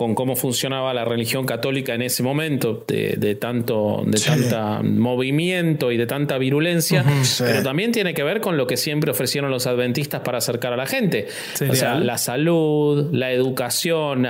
[0.00, 4.30] con cómo funcionaba la religión católica en ese momento, de, de tanto, de Sí.
[4.30, 7.44] tanta movimiento y de tanta virulencia, Sí.
[7.46, 10.78] pero también tiene que ver con lo que siempre ofrecieron los adventistas para acercar a
[10.78, 11.28] la gente.
[11.70, 14.26] O sea, la salud, la educación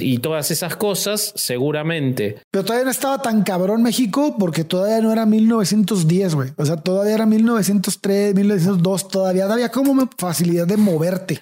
[0.00, 2.38] y todas esas cosas, seguramente.
[2.50, 6.50] Pero todavía no estaba tan cabrón México porque todavía no era 1910, güey.
[6.56, 9.06] O sea, todavía era 1903, 1902.
[9.06, 11.40] Todavía había como facilidad de moverte.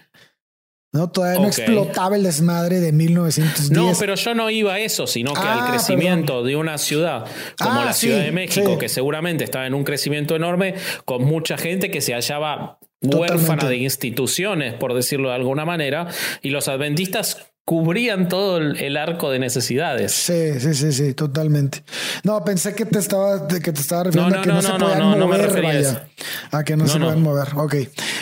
[0.92, 3.70] No, todavía no explotaba el desmadre de 1910.
[3.70, 7.26] No, pero yo no iba a eso, sino que Ah, al crecimiento de una ciudad
[7.62, 8.78] como Ah, la Ciudad sí, de México, sí.
[8.78, 13.34] que seguramente estaba en un crecimiento enorme, con mucha gente que se hallaba Totalmente.
[13.34, 16.08] huérfana de instituciones, por decirlo de alguna manera,
[16.42, 20.10] y los adventistas cubrían todo el, arco de necesidades.
[20.10, 21.84] Sí, sí, sí, sí, totalmente.
[22.24, 24.60] No, pensé que te estaba, de que te estaba refiriendo No, a que no, no,
[24.60, 26.09] no, se no, podían no, no me mover, refería a vaya.
[26.51, 27.05] A que no, No, se no.
[27.06, 27.48] pueden mover.
[27.55, 27.74] Ok.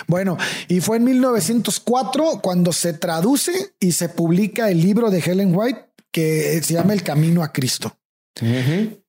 [0.06, 0.36] Bueno,
[0.68, 5.82] y fue en 1904 cuando se traduce y se publica el libro de Helen White
[6.12, 7.96] que se llama El Camino a Cristo.
[8.42, 9.02] Ujú.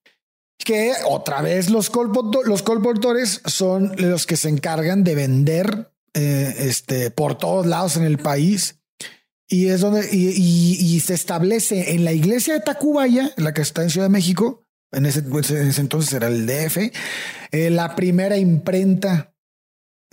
[0.57, 7.38] que otra vez los colportores son los que se encargan de vender eh, este, por
[7.38, 8.79] todos lados en el país.
[9.52, 13.62] Y es donde y, y- y se establece en la iglesia de Tacubaya, la que
[13.64, 16.92] está en Ciudad de México, en ese, pues, en ese entonces era el DF,
[17.52, 19.34] eh, la primera imprenta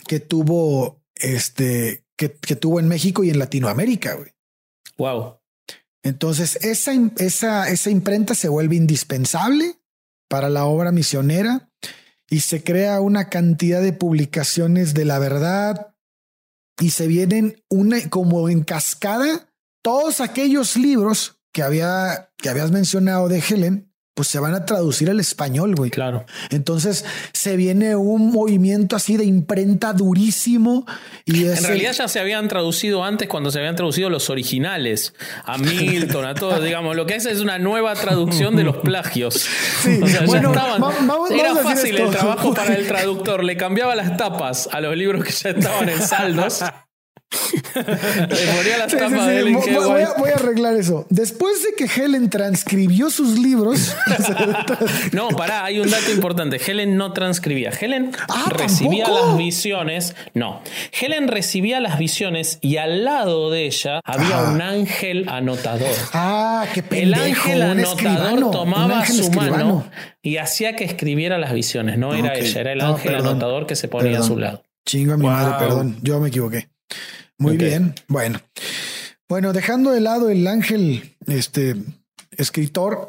[0.06, 4.14] que tuvo este que, que tuvo en México y en Latinoamérica.
[4.14, 4.30] güey.
[4.96, 5.38] Wow.
[6.02, 9.74] Entonces, esa, esa, esa imprenta se vuelve indispensable
[10.28, 11.68] para la obra misionera
[12.30, 15.94] y se crea una cantidad de publicaciones de la verdad
[16.80, 19.48] y se vienen una como en cascada
[19.82, 23.85] todos aquellos libros que había que habías mencionado de Helen
[24.16, 25.90] pues se van a traducir al español, güey.
[25.90, 26.24] Claro.
[26.48, 30.86] Entonces se viene un movimiento así de imprenta durísimo
[31.26, 35.12] y es En realidad ya se habían traducido antes cuando se habían traducido los originales,
[35.44, 39.34] a Milton, a todo, digamos, lo que es es una nueva traducción de los plagios.
[39.82, 40.80] Sí, o sea, bueno, ya estaban.
[40.80, 44.96] vamos- era vamos fácil el trabajo para el traductor, le cambiaba las tapas a los
[44.96, 46.64] libros que ya estaban en saldos.
[47.76, 48.46] las Sí,
[48.90, 51.06] sí, tapas sí, voy- voy, a, voy a arreglar eso.
[51.10, 53.94] Después de que Helen transcribió sus libros,
[55.12, 56.60] No, pará, hay un dato importante.
[56.64, 57.70] Helen no transcribía.
[57.70, 59.26] Helen Ah, recibía ¿tampoco?
[59.28, 60.14] las visiones.
[60.34, 60.62] No.
[60.98, 64.50] Helen recibía las visiones y al lado de ella había Ajá.
[64.52, 65.94] un ángel anotador.
[66.12, 69.50] ah, qué El pendejo, ángel un anotador tomaba ángel su escribano.
[69.52, 69.90] mano
[70.22, 71.98] y hacía que escribiera las visiones.
[71.98, 72.36] No era Ok.
[72.38, 73.28] ella, era el No, ángel perdón.
[73.28, 74.62] anotador que se ponía a su lado.
[74.84, 75.32] Chingo a mi Wow.
[75.32, 76.68] madre, perdón, yo me equivoqué.
[77.38, 78.40] Muy bien, bueno.
[79.28, 81.76] Bueno, dejando de lado el ángel, este
[82.30, 83.08] escritor,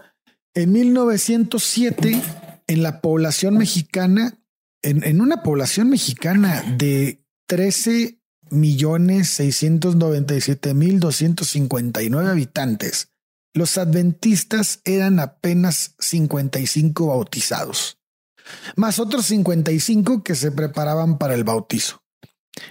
[0.54, 2.22] en 1907,
[2.68, 4.40] en la población mexicana,
[4.82, 13.12] en, en una población mexicana de 13 millones 697 mil 259 habitantes,
[13.54, 17.99] los adventistas eran apenas 55 bautizados,
[18.76, 22.04] más otros 55 que se preparaban para el bautizo.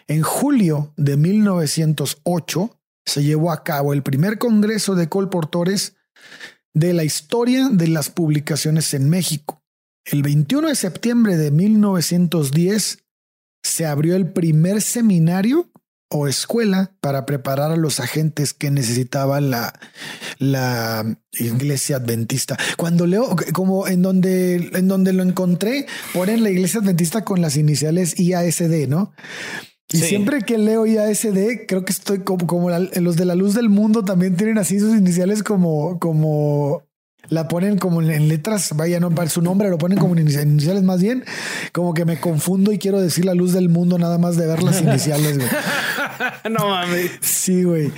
[0.09, 5.97] En julio de 1908 se llevó a cabo el primer congreso de colportores
[6.75, 9.63] de la historia de las publicaciones en México.
[10.05, 12.99] El 21 de septiembre de 1910
[13.63, 15.71] se abrió el primer seminario
[16.09, 19.73] o escuela para preparar a los agentes que necesitaba la,
[20.39, 22.57] la iglesia adventista.
[22.77, 27.57] Cuando leo, como en donde, en donde lo encontré, ponen la iglesia adventista con las
[27.57, 29.13] iniciales IASD, ¿no?
[29.93, 30.07] Y Sí.
[30.07, 33.69] siempre que leo IASD, creo que estoy como, como la- los de la luz del
[33.69, 36.83] mundo también tienen así sus iniciales como, como
[37.29, 40.83] la ponen como en letras, vaya, no para su nombre, lo ponen como en iniciales
[40.83, 41.25] más bien,
[41.73, 44.63] como que me confundo y quiero decir la luz del mundo nada más de ver
[44.63, 45.49] las iniciales, güey.
[46.51, 47.11] no mames.
[47.21, 47.93] Sí, güey.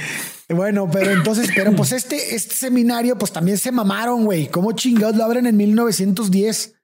[0.51, 4.49] Bueno, pero entonces, pero pues este, este seminario, pues también se mamaron, güey.
[4.49, 6.75] ¿Cómo chingados lo abren en 1910?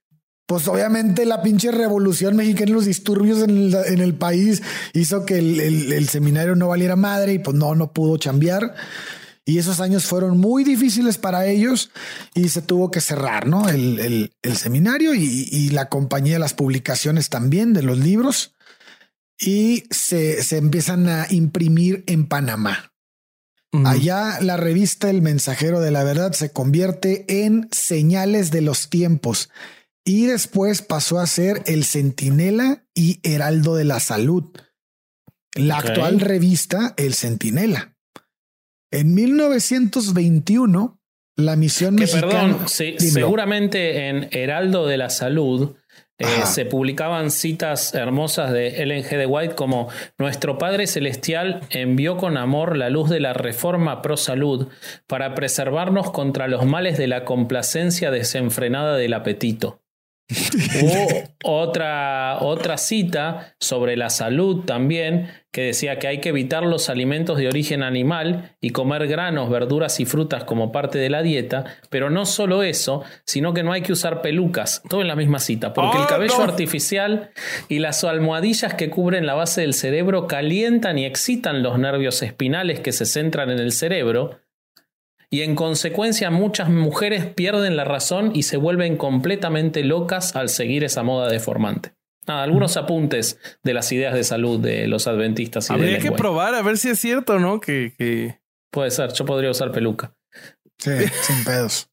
[0.46, 4.62] Pues obviamente la pinche revolución mexicana y los disturbios en el, país
[4.92, 8.74] hizo que el, el, seminario no valiera madre y pues no, no pudo chambear.
[9.46, 11.90] Y esos años fueron muy difíciles para ellos
[12.34, 13.68] y se tuvo que cerrar, ¿no?
[13.68, 18.54] El, seminario y, la compañía de las publicaciones también de los libros
[19.38, 22.92] y se, empiezan a imprimir en Panamá.
[23.84, 29.50] Allá la revista El Mensajero de la Verdad se convierte en Señales de los Tiempos
[30.04, 34.44] y después pasó a ser El Centinela y Heraldo de la Salud.
[35.54, 37.96] La actual revista El Centinela.
[38.90, 41.00] En 1921,
[41.36, 45.74] la misión que, Perdón, seguramente en Heraldo de la Salud
[46.18, 49.16] eh, se publicaban citas hermosas de Ellen G.
[49.16, 54.16] de White como Nuestro Padre Celestial envió con amor la luz de la reforma pro
[54.16, 54.68] salud
[55.08, 59.83] para preservarnos contra los males de la complacencia desenfrenada del apetito.
[61.44, 66.88] O otra, otra cita sobre la salud también, que decía que hay que evitar los
[66.88, 71.64] alimentos de origen animal y comer granos, verduras y frutas como parte de la dieta,
[71.90, 75.38] pero no solo eso, sino que no hay que usar pelucas, todo en la misma
[75.38, 77.30] cita, porque el ah, cabello artificial
[77.68, 82.80] y las almohadillas que cubren la base del cerebro calientan y excitan los nervios espinales
[82.80, 84.40] que se centran en el cerebro,
[85.34, 90.84] y en consecuencia muchas mujeres pierden la razón y se vuelven completamente locas al seguir
[90.84, 91.92] esa moda deformante.
[92.28, 95.70] Nada, algunos apuntes de las ideas de salud de los adventistas.
[95.70, 97.58] Y Habría que probar a ver si es cierto, ¿no?
[97.58, 98.38] Que,
[98.70, 100.14] Puede ser, yo podría usar peluca.
[100.78, 100.92] Sí,
[101.22, 101.90] sin pedos.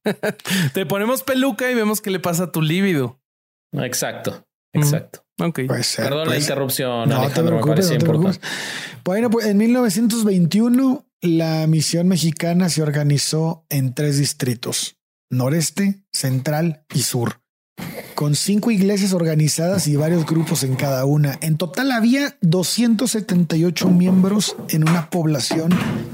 [0.76, 3.20] Te ponemos peluca y vemos qué le pasa a tu líbido.
[3.74, 5.26] Exacto, exacto.
[5.42, 5.62] Ok.
[5.98, 8.40] Perdón la interrupción, Alejandro, me parece importante.
[9.04, 14.98] Bueno, pues en 1921 la misión mexicana se organizó en tres distritos,
[15.30, 17.42] noreste, central y sur,
[18.16, 21.38] con cinco iglesias organizadas y varios grupos en cada una.
[21.42, 25.72] En total había 278 miembros en una población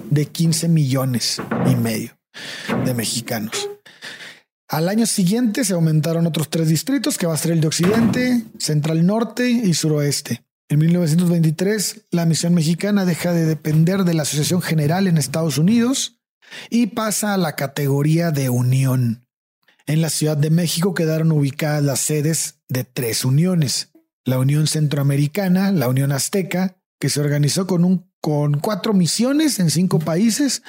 [0.10, 2.18] de 15 millones y medio
[2.86, 3.70] de mexicanos.
[4.70, 8.44] Al año siguiente se aumentaron otros tres distritos, que va a ser el de Occidente,
[8.60, 10.44] Central Norte y Suroeste.
[10.68, 16.20] En 1923, la misión mexicana deja de depender de la Asociación General en Estados Unidos
[16.70, 19.26] y pasa a la categoría de unión.
[19.86, 23.92] En la Ciudad de México quedaron ubicadas las sedes de tres uniones.
[24.26, 29.70] La Unión Centroamericana, la Unión Azteca, que se organizó con, un, con cuatro misiones en
[29.70, 30.62] cinco países,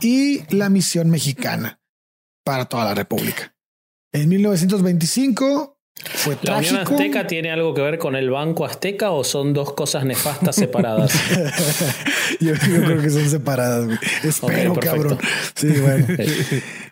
[0.00, 1.80] y la Misión Mexicana
[2.44, 3.54] para toda la República.
[4.12, 9.22] En 1925 fue ¿La Unión Azteca tiene algo que ver con el Banco Azteca o
[9.22, 11.12] son dos cosas nefastas separadas?
[12.40, 13.98] yo, creo que son separadas.
[14.22, 15.18] Espero, cabrón.
[15.54, 16.06] Sí, bueno.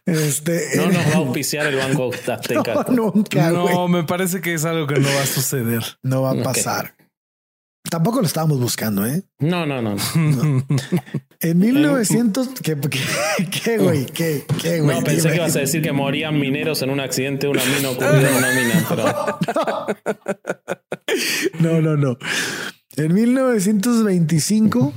[0.06, 2.86] Este, no nos va a auspiciar el Banco Azteca.
[2.88, 5.82] No, nunca, no me parece que es algo que no va a suceder.
[6.02, 6.94] No va a pasar.
[7.90, 9.22] Tampoco lo estábamos buscando, ¿eh?
[9.38, 9.96] No, no, no.
[11.40, 12.78] En 1900, ¿qué,
[13.50, 14.06] qué, güey?
[14.06, 14.96] ¿Qué, qué, güey?
[14.96, 17.90] No, pensé que ibas a decir que morían mineros en un accidente de una mina
[17.90, 19.04] ocurrido en una mina, pero...
[21.58, 22.16] No, no, no.
[22.96, 24.92] En 1925,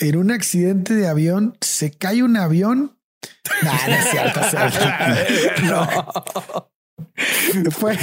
[0.00, 2.96] en un accidente de avión, se cae un avión.
[3.62, 4.40] no es cierto,
[5.64, 6.68] No.
[7.70, 7.96] Fue,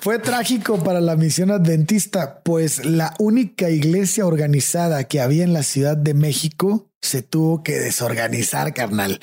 [0.00, 5.62] fue trágico para la misión adventista, pues la única iglesia organizada que había en la
[5.62, 9.18] Ciudad de México se tuvo que desorganizar, carnal.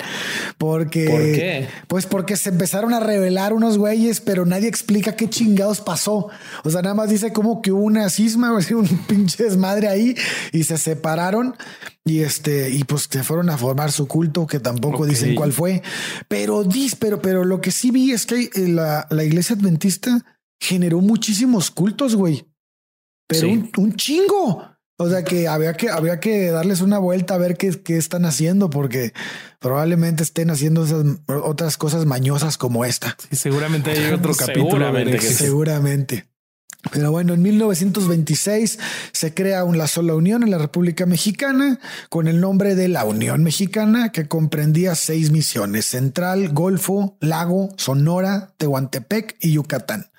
[0.58, 1.06] Porque.
[1.06, 1.68] ¿Por qué?
[1.88, 6.28] Pues porque se empezaron a revelar unos güeyes, pero nadie explica qué chingados pasó.
[6.62, 10.14] O sea, nada más dice como que hubo una cisma, un pinche desmadre ahí
[10.52, 11.56] y se separaron
[12.04, 15.82] y este, y pues se fueron a formar su culto, que tampoco dicen cuál fue.
[16.28, 20.24] Pero dis, pero, pero lo que sí vi es que eh, la, la iglesia adventista
[20.60, 22.46] generó muchísimos cultos, güey.
[23.26, 24.69] Pero un, un chingo.
[25.02, 28.26] O sea que había que, había que darles una vuelta a ver qué, qué están
[28.26, 29.14] haciendo, porque
[29.58, 33.16] probablemente estén haciendo esas otras cosas mañosas como esta.
[33.30, 34.72] Y seguramente hay otro capítulo.
[34.72, 35.20] Seguramente.
[35.22, 36.26] seguramente.
[36.92, 38.78] Pero bueno, en 1926
[39.12, 43.42] se crea una sola unión en la República Mexicana con el nombre de la Unión
[43.42, 50.10] Mexicana, que comprendía seis misiones: Central, Golfo, Lago, Sonora, Tehuantepec y Yucatán.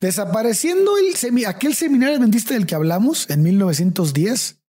[0.00, 4.62] Desapareciendo el aquel seminario adventista del que hablamos en 1910,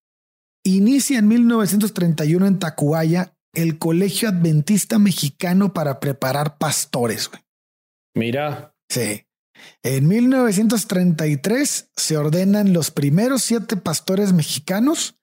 [0.64, 7.30] inicia en 1931 en Tacubaya el Colegio Adventista Mexicano para preparar pastores.
[7.30, 7.42] Güey.
[8.16, 8.76] Mira.
[8.90, 9.26] Sí.
[9.84, 15.16] En 1933 se ordenan los primeros siete pastores mexicanos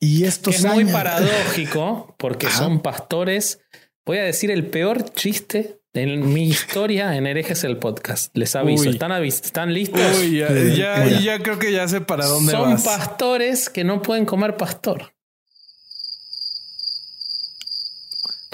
[0.00, 3.60] y estos es muy paradójico porque son pastores.
[4.06, 8.36] Voy a decir el peor chiste en mi historia en Herejes el podcast.
[8.36, 8.90] Les aviso.
[8.90, 10.00] ¿Están, ¿Están listos?
[10.20, 14.56] Uy, ya, ya, creo que ya sé para dónde Son pastores que no pueden comer
[14.56, 15.13] pastor.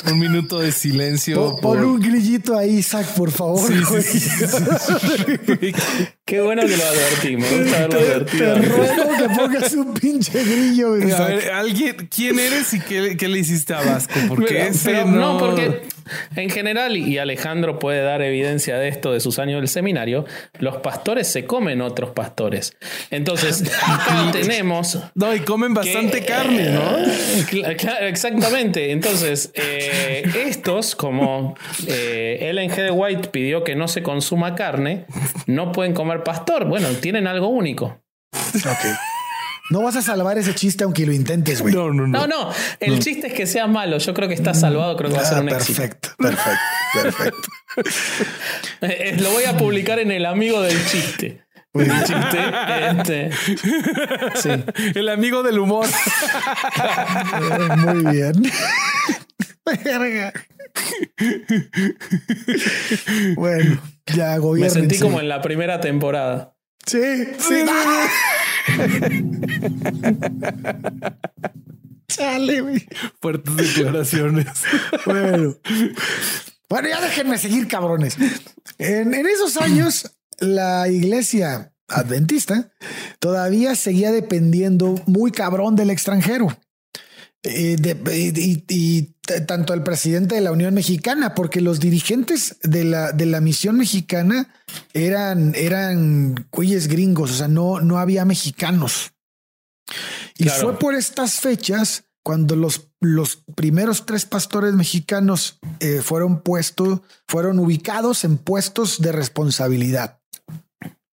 [0.06, 1.56] Un minuto de silencio.
[1.56, 3.70] Pon, un grillito ahí, Isaac, por favor.
[6.24, 7.36] Qué bueno que lo advertí.
[7.36, 8.54] Me gusta haberlo advertido.
[8.54, 10.94] Te ruego que pongas un pinche grillo.
[10.94, 14.14] A ver, alguien, ¿quién eres y qué, qué le hiciste a Vasco?
[14.28, 15.32] Porque pero, no...
[15.32, 15.82] no, porque
[16.36, 20.24] en general, y Alejandro puede dar evidencia de esto de sus años del seminario,
[20.58, 22.76] los pastores se comen otros pastores.
[23.10, 24.98] Entonces, acá tenemos.
[25.14, 26.96] No, y comen bastante carne, ¿no?
[28.00, 28.92] exactamente.
[28.92, 31.54] Entonces, eh, estos, como
[31.86, 32.90] eh, Ellen G.
[32.92, 35.06] White pidió que no se consuma carne,
[35.46, 36.66] no pueden comer pastor.
[36.66, 38.00] Bueno, tienen algo único.
[38.32, 38.98] Ok.
[39.70, 41.72] No vas a salvar ese chiste aunque lo intentes, güey.
[41.72, 42.26] No, no, no.
[42.26, 42.50] No, no.
[42.80, 43.98] El chiste es que sea malo.
[43.98, 44.96] Yo creo que está salvado.
[44.96, 46.60] Creo que va a ser un perfecto, Perfecto,
[46.92, 49.22] perfecto, perfecto.
[49.22, 51.44] lo voy a publicar en el amigo del chiste.
[51.72, 52.40] El chiste,
[52.90, 53.30] este.
[54.34, 54.50] Sí.
[54.96, 55.86] El amigo del humor.
[57.76, 58.42] Muy bien.
[63.36, 64.74] Bueno, ya gobierno.
[64.74, 66.56] Me sentí como en la primera temporada.
[66.86, 66.98] Sí,
[67.38, 67.64] sí.
[72.08, 72.86] Chale, güey.
[73.20, 74.46] Fuertes declaraciones.
[75.06, 75.56] bueno.
[76.68, 78.16] Bueno, ya déjenme seguir, cabrones.
[78.78, 82.72] En, en esos años, la iglesia adventista
[83.18, 86.56] todavía seguía dependiendo muy cabrón del extranjero.
[87.42, 87.76] Eh,
[88.68, 93.40] y, tanto el presidente de la Unión Mexicana, porque los dirigentes de la, de la
[93.40, 94.52] misión mexicana
[94.92, 99.12] eran, eran güeyes gringos, o sea, no, no había mexicanos.
[100.38, 107.00] Y fue por estas fechas cuando los, los primeros tres pastores mexicanos eh, fueron puestos,
[107.26, 110.20] fueron ubicados en puestos de responsabilidad.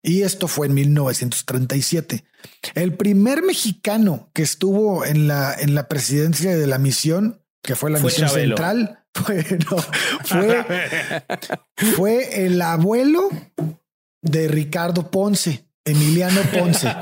[0.01, 2.25] Y esto fue en 1937.
[2.75, 7.89] El primer mexicano que estuvo en la, en la presidencia de la misión, que fue
[7.89, 9.43] la misión central, fue,
[10.23, 10.65] fue,
[11.95, 13.29] fue el abuelo
[14.21, 16.93] de Ricardo Ponce, Emiliano Ponce.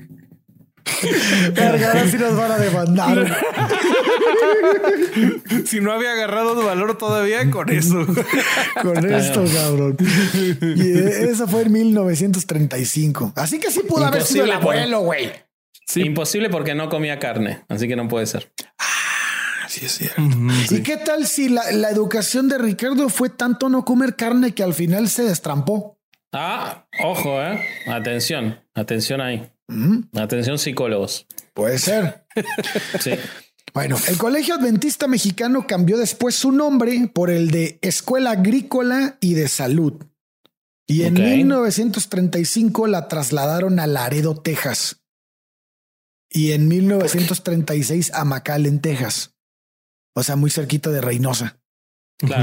[1.57, 3.37] Ahora sí nos van a demandar.
[5.65, 8.05] si no había agarrado valor todavía con eso.
[8.81, 9.97] con esto, cabrón.
[10.61, 10.97] Y
[11.29, 13.33] eso fue en 1935.
[13.35, 15.31] Así que sí pudo haber sido el abuelo, güey.
[15.95, 18.51] Imposible porque no comía carne, así que no puede ser.
[18.79, 20.21] Ah, sí es cierto.
[20.69, 24.73] ¿Y qué tal si la, educación de Ricardo fue tanto no comer carne que al
[24.73, 25.99] final se destrampó?
[26.31, 27.61] Ah, ojo, eh.
[27.87, 29.51] Atención, atención ahí.
[30.13, 31.27] Atención psicólogos.
[31.53, 32.25] Puede ser.
[32.99, 33.11] sí.
[33.73, 39.33] Bueno, el Colegio Adventista Mexicano cambió después su nombre por el de Escuela Agrícola y
[39.33, 39.93] de Salud.
[40.87, 45.01] Y en 1935 la trasladaron a Laredo, Texas.
[46.29, 49.35] Y en 1936 a McAllen, Texas.
[50.13, 51.61] O sea, muy cerquita de Reynosa.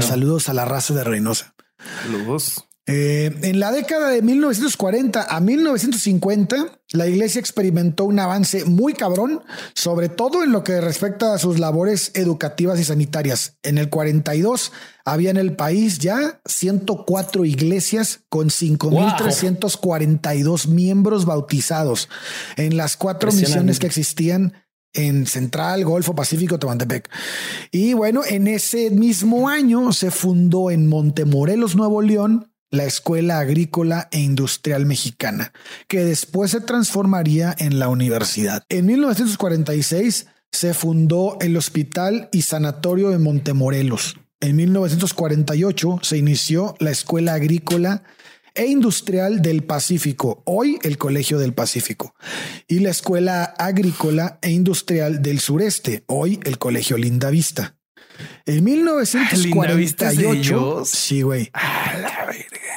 [0.01, 1.55] Saludos a la raza de Reynosa.
[2.03, 2.68] Saludos.
[2.91, 9.43] Eh, en la década de 1940 a 1950, la iglesia experimentó un avance muy cabrón,
[9.75, 13.59] sobre todo en lo que respecta a sus labores educativas y sanitarias.
[13.61, 14.71] En el 42
[15.05, 22.09] había en el país ya 104 iglesias con 5.342 miembros bautizados
[22.57, 24.53] en las cuatro misiones que existían
[24.93, 27.07] en Central, Golfo, Pacífico, Tehuantepec.
[27.71, 34.07] Y bueno, en ese mismo año se fundó en Montemorelos, Nuevo León, la Escuela Agrícola
[34.11, 35.53] e Industrial Mexicana,
[35.87, 38.63] que después se transformaría en la universidad.
[38.69, 44.17] En 1946 se fundó el Hospital y Sanatorio de Montemorelos.
[44.39, 48.03] En 1948 se inició la Escuela Agrícola
[48.55, 52.15] e Industrial del Pacífico, hoy el Colegio del Pacífico,
[52.67, 57.75] y la Escuela Agrícola e Industrial del Sureste, hoy el Colegio Lindavista.
[58.45, 61.51] En 1948, sí, güey.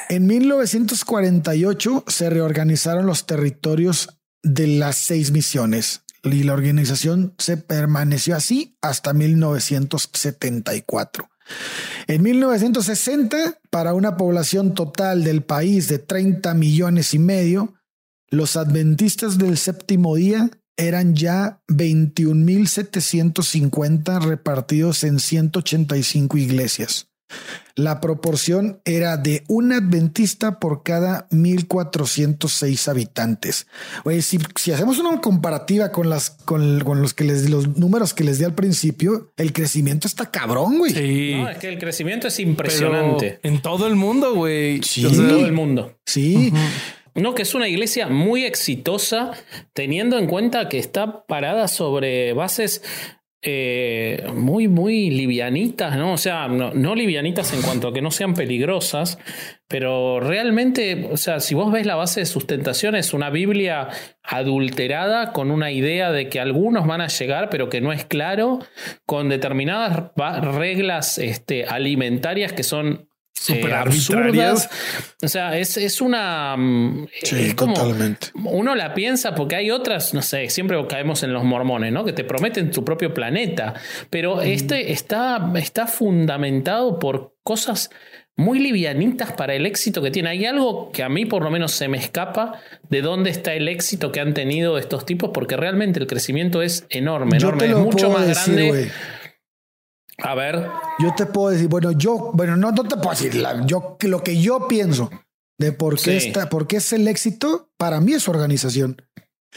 [0.08, 4.08] En 1948 se reorganizaron los territorios
[4.42, 11.28] de las seis misiones y la organización se permaneció así hasta 1974.
[12.06, 17.74] En 1960, para una población total del país de 30 millones y medio,
[18.30, 27.11] los adventistas del séptimo día eran ya 21.750 repartidos en 185 iglesias.
[27.74, 33.66] La proporción era de un adventista por cada 1406 habitantes.
[34.04, 34.38] Oye, si,
[34.72, 38.54] hacemos una comparativa con las con, los que les los números que les di al
[38.54, 40.92] principio, el crecimiento está cabrón, güey.
[40.92, 41.34] Sí.
[41.36, 43.40] No, es que el crecimiento es impresionante.
[43.42, 44.82] en todo el mundo, güey.
[44.82, 45.06] Sí.
[45.06, 45.98] En todo el mundo.
[46.04, 46.52] Sí.
[47.14, 49.32] No, que es una iglesia muy exitosa,
[49.74, 52.82] teniendo en cuenta que está parada sobre bases
[53.44, 56.12] eh, muy, muy livianitas, ¿no?
[56.12, 59.18] O sea, no, livianitas en cuanto a que no sean peligrosas,
[59.66, 63.88] pero realmente, o sea, si vos ves la base de sustentación, es una Biblia
[64.22, 68.60] adulterada con una idea de que algunos van a llegar, pero que no es claro,
[69.06, 74.68] con determinadas reglas este, alimentarias que son super arbitrarias.
[75.22, 76.56] O sea, es, es una.
[76.56, 78.28] Mm, sí, totalmente.
[78.34, 82.04] Uno la piensa porque hay otras, no sé, siempre caemos en los mormones, ¿no?
[82.04, 83.74] Que te prometen tu propio planeta.
[84.10, 87.90] Pero este está, está fundamentado por cosas
[88.36, 90.30] muy livianitas para el éxito que tiene.
[90.30, 93.68] Hay algo que a mí por lo menos se me escapa de dónde está el
[93.68, 98.10] éxito que han tenido estos tipos, porque realmente el crecimiento es enorme, enorme, es mucho
[98.10, 98.90] más grande.
[100.22, 100.68] A ver.
[100.98, 104.40] Yo te puedo decir, bueno, yo, bueno, no, no te puedo decir, yo, lo que
[104.40, 105.10] yo pienso
[105.58, 109.02] de por qué, está, por qué es el éxito, para mí es su organización.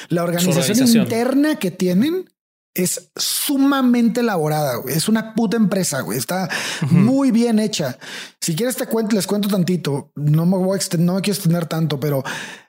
[0.09, 2.29] La organización, interna que tienen
[2.75, 4.81] es sumamente elaborada.
[4.87, 6.01] Es una puta empresa.
[6.01, 6.17] Güey.
[6.17, 6.49] Está
[6.91, 7.97] muy bien hecha.
[8.41, 10.11] Si quieres te cuento, les cuento tantito.
[10.15, 12.23] No me voy a extender, no me quiero extender tanto, pero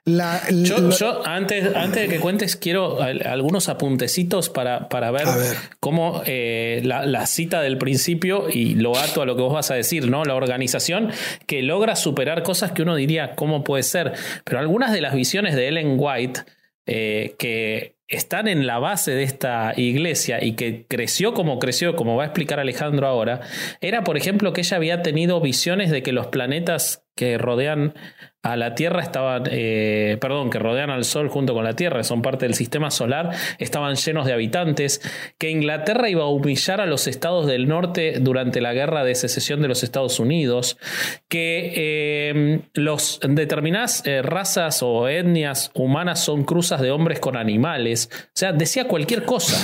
[0.05, 5.27] la, yo, antes, antes de que cuentes quiero algunos apuntecitos para, para ver,
[5.81, 9.75] cómo eh, la, cita del principio y lo ato a lo que vos vas a
[9.75, 10.25] decir, ¿no?
[10.25, 11.11] La organización
[11.47, 14.13] que logra superar cosas que uno diría cómo puede ser,
[14.45, 16.45] pero algunas de las visiones de Ellen White
[16.87, 22.17] eh, que están en la base de esta iglesia y que creció como creció, como
[22.17, 23.41] va a explicar Alejandro ahora,
[23.81, 27.95] era, por ejemplo, que ella había tenido visiones de que los planetas que rodean
[28.47, 32.23] a la Tierra estaban, eh, perdón, que rodean al Sol junto con la Tierra, son
[32.23, 35.01] parte del sistema solar, estaban llenos de habitantes,
[35.37, 39.63] que Inglaterra iba a humillar a los estados del norte durante la guerra de secesión
[39.63, 40.79] de los Estados Unidos,
[41.29, 48.11] que eh, los determinadas eh, razas o etnias humanas son cruzas de hombres con animales,
[48.13, 49.57] o sea, decía cualquier cosa.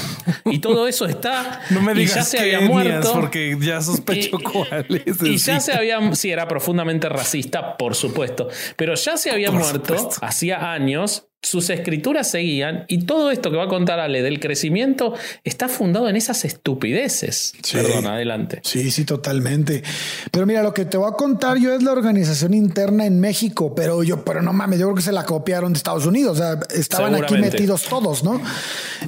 [0.46, 1.60] Y todo eso está...
[1.70, 3.12] no me digas ya se había muerto.
[3.12, 5.22] Porque ya sospecho cuáles.
[5.22, 6.00] Y ya se había...
[6.14, 8.48] Sí, era profundamente racista, por supuesto.
[8.76, 13.64] Pero ya se había muerto hacía años, sus escrituras seguían y todo esto que va
[13.64, 17.54] a contar Ale del crecimiento está fundado en esas estupideces.
[17.72, 18.60] Perdón, adelante.
[18.62, 19.82] Sí, sí, totalmente.
[20.30, 23.74] Pero mira, lo que te voy a contar yo es la organización interna en México,
[23.74, 26.38] pero yo, pero no mames, yo creo que se la copiaron de Estados Unidos.
[26.38, 28.40] O sea, estaban aquí metidos todos, ¿no?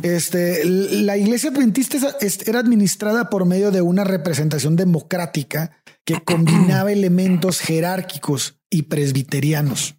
[0.02, 1.98] Este, la iglesia adventista
[2.46, 9.96] era administrada por medio de una representación democrática que combinaba elementos jerárquicos y presbiterianos.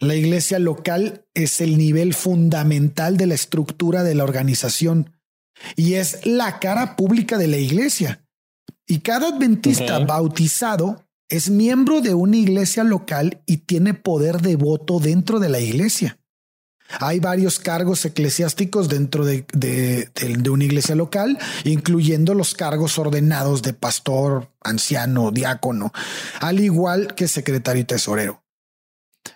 [0.00, 5.10] La iglesia local es el nivel fundamental de la estructura de la organización
[5.74, 8.24] y es la cara pública de la iglesia.
[8.86, 15.00] Y cada adventista bautizado es miembro de una iglesia local y tiene poder de voto
[15.00, 16.18] dentro de la iglesia.
[17.00, 19.46] Hay varios cargos eclesiásticos dentro de,
[20.50, 25.92] una iglesia local, incluyendo los cargos ordenados de pastor, anciano, diácono,
[26.40, 28.42] al igual que secretario y tesorero.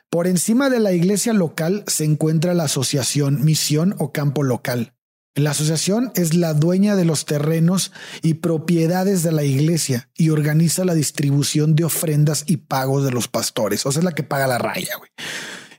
[0.09, 4.95] Por encima de la iglesia local se encuentra la asociación, misión o campo local.
[5.37, 10.85] La asociación es la dueña de los terrenos y propiedades de la iglesia y organiza
[10.85, 13.87] la distribución de ofrendas y pagos de los pastores.
[13.87, 14.97] O sea, es la que paga la raya.
[14.97, 15.09] Güey.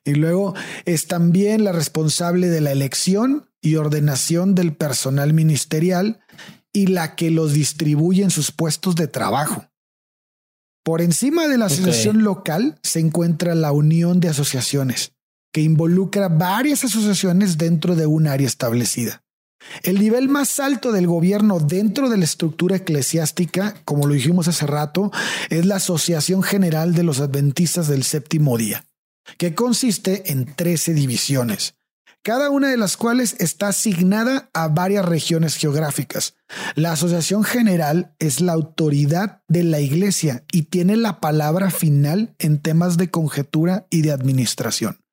[0.04, 0.56] Y luego
[0.86, 6.22] es también la responsable de la elección y ordenación del personal ministerial
[6.74, 9.68] y la que los distribuye en sus puestos de trabajo.
[10.84, 15.14] Por encima de la asociación local se encuentra la unión de asociaciones,
[15.54, 19.22] que involucra varias asociaciones dentro de un área establecida.
[19.84, 24.66] El nivel más alto del gobierno dentro de la estructura eclesiástica, como lo dijimos hace
[24.66, 25.12] rato,
[25.52, 28.88] es la Asociación General de los Adventistas del Séptimo Día
[29.38, 31.76] que consiste en 13 divisiones,
[32.24, 36.36] cada una de las cuales está asignada a varias regiones geográficas.
[36.76, 42.60] La Asociación General es la autoridad de la Iglesia y tiene la palabra final en
[42.60, 45.04] temas de conjetura y de administración.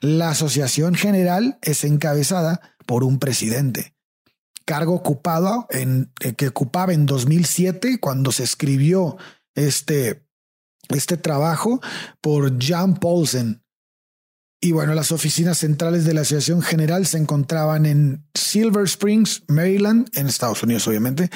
[0.00, 3.96] La Asociación General es encabezada por un presidente,
[4.64, 9.16] cargo ocupado en eh, que ocupaba en 2007 cuando se escribió
[9.54, 10.25] este
[10.90, 11.80] este trabajo
[12.20, 13.62] por Jan Paulsen.
[14.60, 20.08] Y bueno, las oficinas centrales de la Asociación General se encontraban en Silver Springs, Maryland,
[20.14, 21.30] en Estados Unidos, obviamente.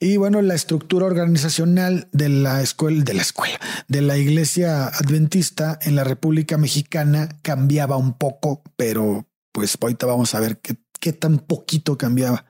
[0.00, 5.78] Y bueno, la estructura organizacional de la escuela, de la escuela, de la Iglesia Adventista
[5.82, 11.12] en la República Mexicana cambiaba un poco, pero pues ahorita vamos a ver qué, qué
[11.12, 12.44] tan poquito cambiaba.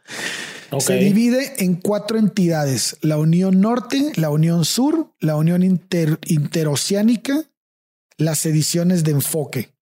[0.78, 7.44] Se divide en cuatro entidades: la Unión Norte, la Unión Sur, la Unión Interoceánica,
[8.16, 9.74] las ediciones de enfoque.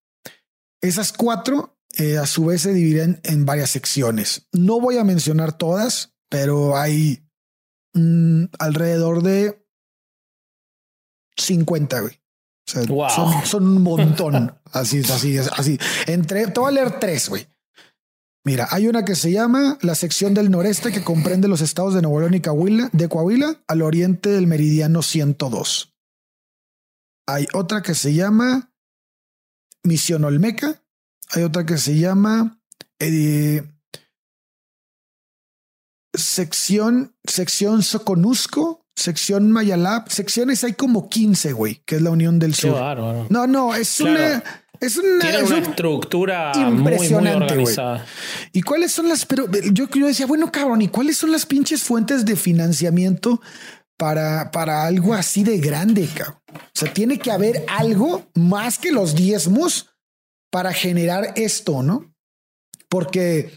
[0.80, 4.48] Esas cuatro, eh, a su vez, se dividen en varias secciones.
[4.52, 7.22] No voy a mencionar todas, pero hay
[7.94, 9.64] mm, alrededor de
[11.36, 12.20] 50, güey.
[12.66, 14.58] son, un montón.
[14.72, 15.78] así, así, así.
[16.06, 17.46] Entre, te voy a leer tres, güey.
[18.44, 22.02] Mira, hay una que se llama la sección del noreste que comprende los estados de
[22.02, 25.94] Nuevo León y Coahuila, de Coahuila al oriente del meridiano 102.
[27.28, 28.72] Hay otra que se llama
[29.84, 30.82] Misión Olmeca.
[31.30, 32.60] Hay otra que se llama
[32.98, 33.62] eh,
[36.12, 40.10] sección, sección Soconusco, sección Mayalab.
[40.10, 42.76] Secciones hay como 15, güey, que es la Unión del Sur.
[43.30, 44.42] No, no, es una.
[44.82, 47.72] Es una, una estructura impresionante, muy,
[48.52, 49.24] ¿Y cuáles son las?
[49.24, 53.40] Pero yo, yo decía, bueno, cabrón, ¿y cuáles son las pinches fuentes de financiamiento
[53.96, 56.08] para, para algo así de grande?
[56.12, 56.42] Cabrón?
[56.52, 59.90] O sea, tiene que haber algo más que los diezmos
[60.50, 62.12] para generar esto, ¿no?
[62.88, 63.52] Porque,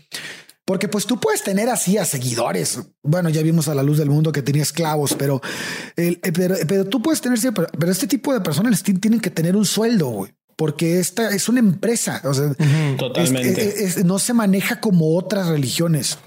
[0.64, 2.82] porque pues tú puedes tener así a seguidores.
[3.02, 5.42] Bueno, ya vimos a la luz del mundo que tenía esclavos, pero,
[5.96, 9.56] el, eh, pero, tú puedes tener, pero, pero, este tipo de personas tienen que tener
[9.56, 12.22] un sueldo, güey porque esta es una empresa.
[12.24, 12.56] O sea,
[12.98, 14.04] totalmente.
[14.04, 16.18] no se maneja como otras religiones.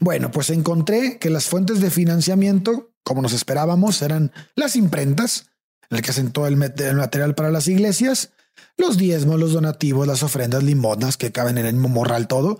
[0.00, 5.46] Bueno, pues encontré que las fuentes de financiamiento, como nos esperábamos, eran las imprentas,
[5.90, 8.30] el que hacen todo el material para las iglesias,
[8.76, 12.58] los diezmos, los donativos, las ofrendas, limonas que caben en el mismo morral, todo.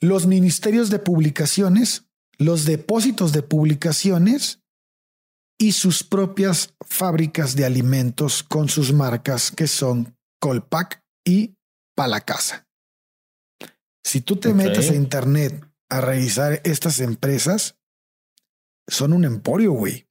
[0.00, 2.04] Los ministerios de publicaciones,
[2.36, 4.60] los depósitos de publicaciones
[5.58, 11.56] y sus propias fábricas de alimentos con sus marcas que son Colpac y
[11.96, 12.68] Palacasa.
[14.04, 17.76] Si tú te metes a internet a revisar estas empresas,
[18.86, 20.06] son un emporio, güey.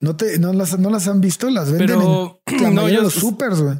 [0.00, 2.94] No te, no las, no las han visto, las venden pero, en la no, de
[2.94, 3.78] los supers, güey.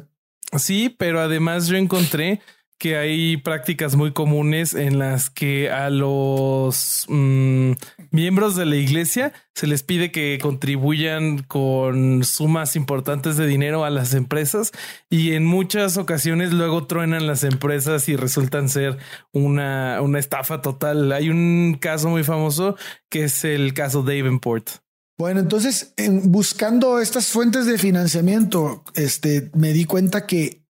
[0.57, 2.41] Sí, pero además yo encontré
[2.83, 7.71] que hay prácticas muy comunes en las que a los mm,
[8.11, 13.89] miembros de la iglesia se les pide que contribuyan con sumas importantes de dinero a
[13.89, 14.73] las empresas
[15.09, 18.97] y en muchas ocasiones luego truenan las empresas y resultan ser
[19.31, 21.13] una, una estafa total.
[21.13, 22.75] Hay un caso muy famoso
[23.07, 24.69] que es el caso Davenport.
[25.17, 30.65] Bueno, entonces, en buscando estas fuentes de financiamiento, este, me di cuenta que,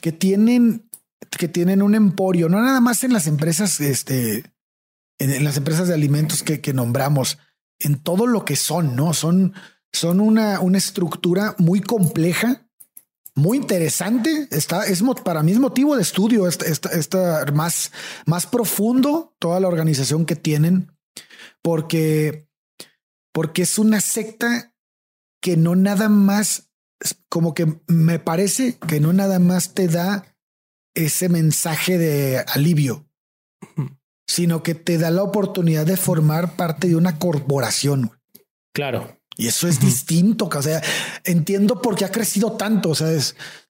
[0.00, 0.88] que tienen,
[1.36, 4.44] que tienen un emporio, no nada más en las empresas, este,
[5.18, 7.38] en, las empresas de alimentos que, nombramos,
[7.78, 9.14] en todo lo que son, ¿no?
[9.14, 9.54] Son,
[9.92, 12.66] son una, una estructura muy compleja,
[13.34, 14.48] muy interesante.
[14.50, 17.92] Está, es para mí es motivo de estudio, está, más,
[18.26, 20.92] más profundo toda la organización que tienen,
[21.62, 22.48] porque
[23.34, 24.72] porque es una secta
[25.42, 26.70] que no nada más,
[27.28, 30.33] como que me parece que no nada más te da
[30.94, 33.06] ese mensaje de alivio,
[34.28, 38.12] sino que te da la oportunidad de formar parte de una corporación.
[38.74, 39.18] Claro.
[39.36, 40.48] Y eso es distinto.
[40.52, 40.80] O sea,
[41.24, 42.90] entiendo por qué ha crecido tanto.
[42.90, 43.08] O sea,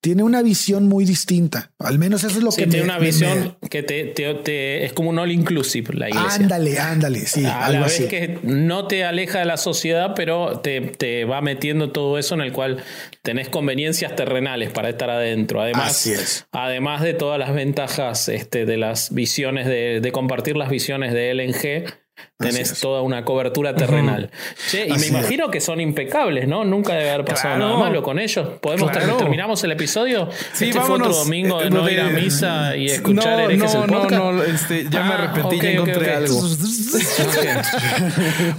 [0.01, 1.73] tiene una visión muy distinta.
[1.78, 5.31] Al menos eso es lo que tiene una visión que te, es como un all
[5.31, 6.35] inclusive la iglesia.
[6.35, 7.20] Ándale, ándale.
[7.20, 11.91] Sí, a la vez que no te aleja de la sociedad, pero te, va metiendo
[11.91, 12.85] todo eso en el cual
[13.23, 15.62] tenés conveniencias terrenales para estar adentro.
[15.62, 21.15] Además, además de todas las ventajas este, de las visiones de, de compartir las visiones
[21.15, 22.04] de LNG
[22.39, 24.31] Tenés toda una cobertura terrenal.
[24.73, 26.65] y me imagino que son impecables, ¿no?
[26.65, 28.49] Nunca debe haber pasado nada malo con ellos.
[28.61, 30.29] ¿Podemos terminamos el episodio?
[30.53, 33.83] Sí, este fue otro domingo de no ir a misa y escuchar no, herejes el
[33.83, 34.13] podcast.
[34.13, 36.35] No, no, este, ya me ah, arrepentí y encontré algo.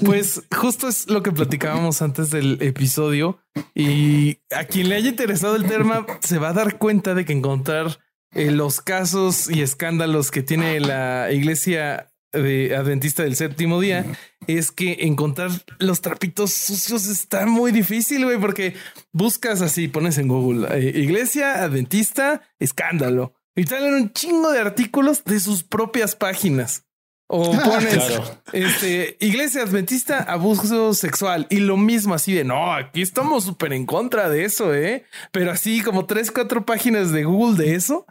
[0.06, 3.40] pues justo es lo que platicábamos antes del episodio.
[3.74, 7.34] Y a quien le haya interesado el tema se va a dar cuenta de que
[7.34, 8.00] encontrar
[8.34, 14.06] eh, los casos y escándalos que tiene la iglesia de Adventista del séptimo día
[14.48, 18.76] es que encontrar los trapitos sucios está muy difícil, güey, porque
[19.12, 25.24] buscas así, pones en Google eh, Iglesia Adventista, escándalo, y salen un chingo de artículos
[25.24, 26.86] de sus propias páginas.
[27.28, 28.22] O pones
[28.54, 33.88] este, iglesia adventista, abuso sexual y lo mismo así de no, aquí estamos súper en
[33.88, 38.06] contra de eso, eh, pero así como tres, cuatro páginas de Google de eso.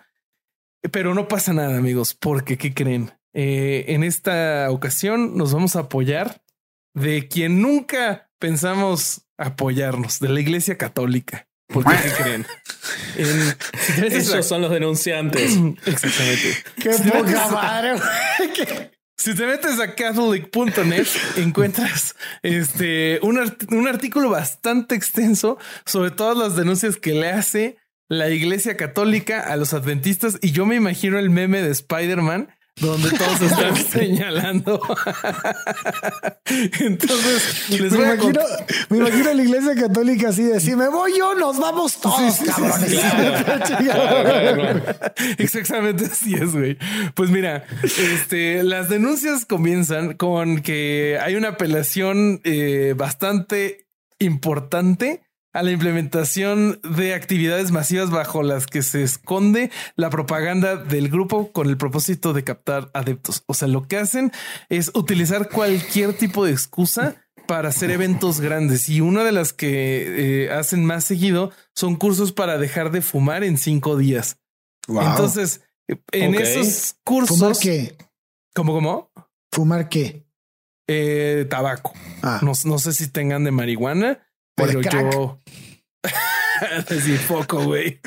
[0.90, 3.12] Pero no pasa nada, amigos, porque ¿qué creen?
[3.34, 6.42] Eh, en esta ocasión nos vamos a apoyar
[6.94, 11.48] de quien nunca pensamos apoyarnos, de la Iglesia Católica.
[11.66, 12.46] ¿Por qué creen?
[13.16, 15.52] Esos son los denunciantes.
[15.86, 16.64] Exactamente.
[16.80, 17.94] Qué poca madre.
[19.16, 21.06] Si te metes a catholic.net,
[21.36, 23.38] encuentras este un,
[23.70, 25.56] un, artículo bastante extenso
[25.86, 27.78] sobre todas las denuncias que le hace
[28.08, 30.38] la Iglesia Católica a los adventistas.
[30.42, 34.80] Y yo me imagino el meme de Spider-Man donde todos están señalando.
[36.80, 38.40] Entonces, les me, imagino,
[38.88, 42.44] me imagino la iglesia católica así de si me voy yo, nos vamos todos, sí,
[42.44, 42.90] sí, cabrones.
[42.90, 44.82] Sí, claro.
[45.38, 46.76] Exactamente así es, güey.
[47.14, 53.86] Pues mira, este, las denuncias comienzan con que hay una apelación eh, bastante
[54.18, 55.23] importante
[55.54, 61.52] a la implementación de actividades masivas bajo las que se esconde la propaganda del grupo
[61.52, 63.44] con el propósito de captar adeptos.
[63.46, 64.32] O sea, lo que hacen
[64.68, 67.16] es utilizar cualquier tipo de excusa
[67.46, 72.32] para hacer eventos grandes y una de las que eh, hacen más seguido son cursos
[72.32, 74.38] para dejar de fumar en cinco días.
[74.88, 75.06] Wow.
[75.06, 75.60] Entonces,
[76.10, 76.42] en okay.
[76.42, 77.38] esos cursos...
[77.38, 77.96] ¿Fumar qué?
[78.54, 79.12] ¿Cómo, cómo?
[79.52, 80.26] ¿Fumar qué?
[80.88, 81.92] Eh, tabaco.
[82.22, 82.40] Ah.
[82.42, 84.20] No, no sé si tengan de marihuana
[84.54, 85.40] pero yo.
[86.88, 88.00] Decir poco, güey.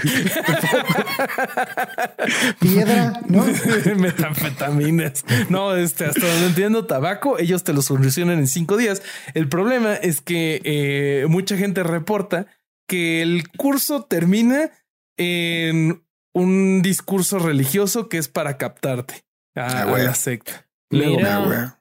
[2.60, 3.46] Piedra, ¿no?
[3.98, 5.26] Metanfetaminas.
[5.50, 9.02] No, este, hasta donde entiendo, tabaco, ellos te lo solucionan en cinco días.
[9.34, 12.48] El problema es que eh, mucha gente reporta
[12.88, 14.72] que el curso termina
[15.18, 16.04] en
[16.34, 19.26] un discurso religioso que es para captarte
[19.56, 20.68] a, ah, a la secta.
[20.90, 21.77] Mira,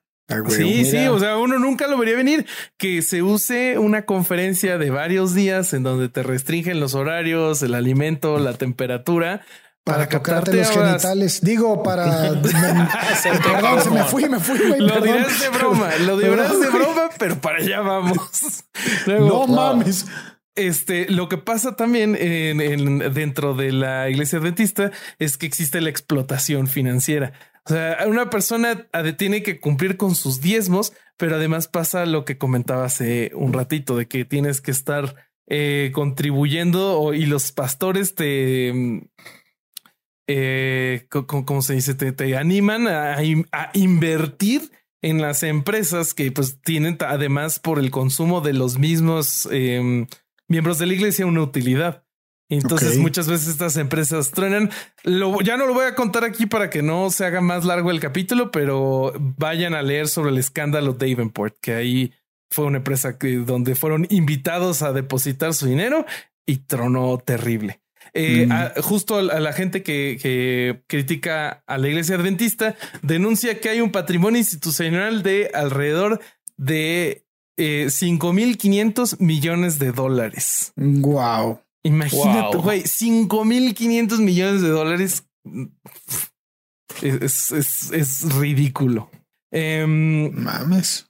[0.48, 2.46] Sí, sí, o sea, uno nunca lo vería venir
[2.78, 7.74] que se use una conferencia de varios días en donde te restringen los horarios, el
[7.74, 9.42] alimento, la temperatura.
[9.84, 11.40] Para, para captarte los genitales.
[11.42, 12.32] Digo, para.
[12.32, 14.80] me, perdón, se me fui, me fui, güey.
[14.80, 15.16] Lo perdón.
[15.16, 18.64] dirás de broma, lo dirás de broma, pero para allá vamos.
[19.06, 20.06] Luego, no mames.
[20.56, 24.90] Este, lo que pasa también en, en, dentro de la iglesia adventista
[25.20, 27.32] es que existe la explotación financiera.
[27.66, 28.88] O sea, una persona
[29.18, 33.97] tiene que cumplir con sus diezmos, pero además pasa lo que comentaba hace un ratito,
[33.97, 35.16] de que tienes que estar
[35.48, 38.72] eh, contribuyendo y los pastores te...
[38.72, 39.01] Mm,
[40.28, 41.94] eh, ¿Cómo se dice?
[41.94, 43.16] Te, animan a,
[43.74, 44.72] invertir
[45.02, 50.06] en las empresas que pues tienen además por el consumo de los mismos eh,
[50.48, 52.05] miembros de la iglesia una utilidad.
[52.48, 53.01] Entonces okay.
[53.01, 54.70] muchas veces estas empresas truenan.
[55.02, 57.90] Lo, ya no lo voy a contar aquí para que no se haga más largo
[57.90, 62.12] el capítulo, pero vayan a leer sobre el escándalo Davenport, que ahí
[62.51, 66.06] fue una empresa que, donde fueron invitados a depositar su dinero
[66.47, 67.81] y tronó terrible.
[68.14, 68.52] Eh, mm.
[68.52, 73.68] a, justo a, a, la gente que, que, critica a la iglesia adventista denuncia que
[73.68, 76.20] hay un patrimonio institucional de alrededor
[76.56, 80.73] de eh, 5.500 millones de dólares.
[80.77, 81.60] Wow.
[81.86, 82.88] Imagínate, güey, wow.
[82.88, 85.24] 5500 millones de dólares.
[87.02, 89.10] Es, es, es ridículo.
[89.52, 91.08] Eh, Mames.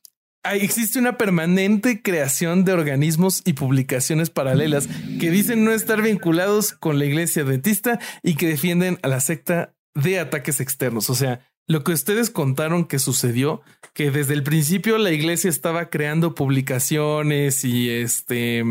[0.54, 4.88] Existe una permanente creación de organismos y publicaciones paralelas
[5.18, 9.74] que dicen no estar vinculados con la iglesia adventista y que defienden a la secta
[9.94, 11.10] de ataques externos.
[11.10, 13.62] O sea, lo que ustedes contaron que sucedió,
[13.92, 18.62] que desde el principio la iglesia estaba creando publicaciones y este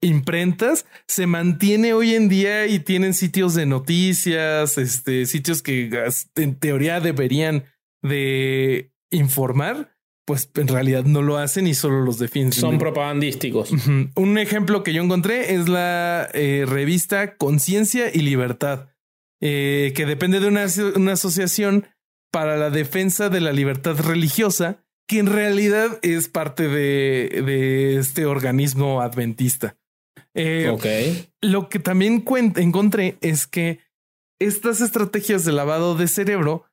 [0.00, 5.90] imprentas se mantiene hoy en día y tienen sitios de noticias, este, sitios que
[6.36, 7.64] en teoría deberían
[8.02, 12.52] de informar, pues en realidad no lo hacen y solo los defienden.
[12.52, 13.72] Son propagandísticos.
[13.72, 14.12] Uh -huh.
[14.14, 18.88] Un ejemplo que yo encontré es la eh, revista Conciencia y Libertad,
[19.40, 21.86] eh, que depende de una, una asociación
[22.30, 28.24] para la defensa de la libertad religiosa, que en realidad es parte de, de este
[28.26, 29.79] organismo adventista.
[30.34, 30.86] Eh, ok.
[31.40, 32.24] Lo que también
[32.56, 33.80] encontré es que
[34.40, 36.66] estas estrategias de lavado de cerebro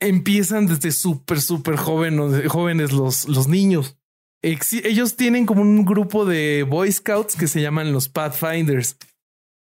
[0.00, 3.96] empiezan desde súper, súper jóvenes, jóvenes los, los niños.
[4.42, 8.98] Ex ellos tienen como un grupo de Boy Scouts que se llaman los Pathfinders.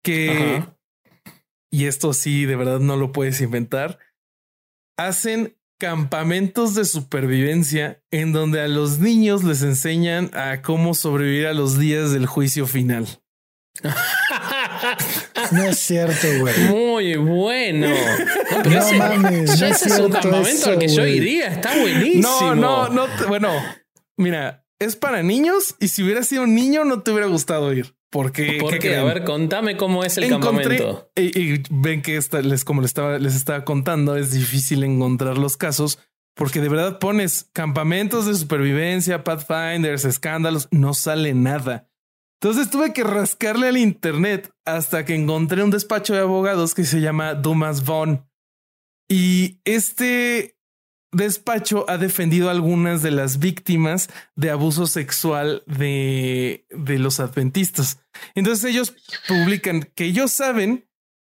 [0.03, 0.77] Que, Ajá.
[1.71, 3.99] y esto sí, de verdad no lo puedes inventar,
[4.99, 11.53] hacen campamentos de supervivencia en donde a los niños les enseñan a cómo sobrevivir a
[11.53, 13.07] los días del juicio final.
[15.53, 16.59] No es cierto, güey.
[16.71, 17.89] Muy bueno.
[18.51, 21.07] No, pero No ese, mames, ya no ese es es un campamento al que yo
[21.07, 21.49] iría.
[21.49, 22.55] Está buenísimo.
[22.55, 23.07] No, no, no.
[23.29, 23.51] Bueno,
[24.17, 27.95] mira, es para niños y si hubiera sido un niño no te hubiera gustado ir.
[28.15, 28.95] Porque ¿Por qué?
[28.97, 31.11] A ver, contame cómo es el Encontré- campamento.
[31.17, 35.37] Y, y ven que esta- les, como les estaba, les estaba contando, es difícil encontrar
[35.37, 35.99] los casos
[36.37, 41.89] porque de verdad pones campamentos de supervivencia, Pathfinders, escándalos, no sale nada.
[42.41, 47.01] Entonces tuve que rascarle al internet hasta que encontré un despacho de abogados que se
[47.01, 48.29] llama Dumas Von.
[49.11, 50.57] Y este
[51.15, 57.99] despacho ha defendido a algunas de las víctimas de abuso sexual de, de los adventistas.
[58.35, 58.95] Entonces ellos
[59.29, 60.89] publican que ellos saben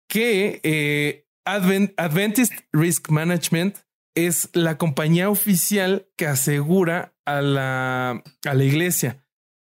[0.08, 3.76] que eh, Advent- Adventist Risk Management
[4.14, 9.22] es la compañía oficial que asegura a la, a la iglesia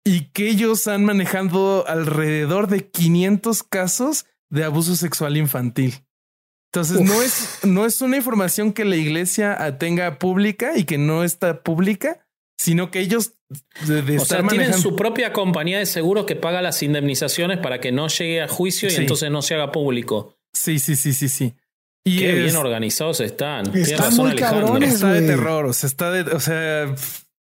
[0.06, 6.06] y que ellos han manejado alrededor de 500 casos de abuso sexual infantil.
[6.76, 11.24] Entonces no es, no es una información que la iglesia tenga pública y que no
[11.24, 12.26] está pública,
[12.58, 13.34] sino que ellos
[13.86, 17.60] de, de O estar sea, tienen su propia compañía de seguros que paga las indemnizaciones
[17.60, 19.02] para que no llegue a juicio y Sí.
[19.02, 20.36] entonces no se haga público.
[20.52, 21.54] Sí, sí, sí, sí, sí.
[22.04, 23.68] Y Qué es- bien organizados están.
[23.68, 24.66] Están Tienes razón, muy Alejandro.
[24.66, 24.94] cabrones.
[24.96, 26.96] está de terror, o sea, está de, o sea,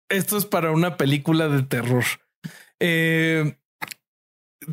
[0.10, 2.06] esto es para una película de terror.
[2.80, 3.54] Eh,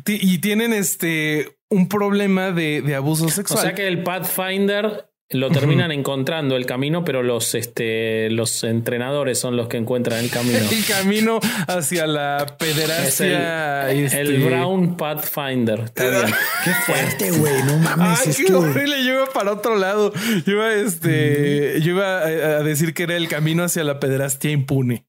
[0.05, 3.61] y tienen este un problema de, de abuso O sexual.
[3.61, 9.57] sea que el Pathfinder lo terminan encontrando el camino, pero los, este, los entrenadores son
[9.57, 10.59] los que encuentran el camino.
[10.71, 13.91] el camino hacia la Es el, pederastia.
[13.91, 15.81] este- el Brown Pathfinder.
[15.81, 16.33] Está bien.
[16.63, 17.61] Qué fuerte, güey.
[17.63, 18.19] No mames.
[18.21, 19.03] Ay, es qué que- horrible.
[19.03, 20.13] Yo iba para otro lado.
[20.45, 22.25] Yo iba, este, yo iba a,
[22.59, 25.06] a decir que era el camino hacia la pederastia impune.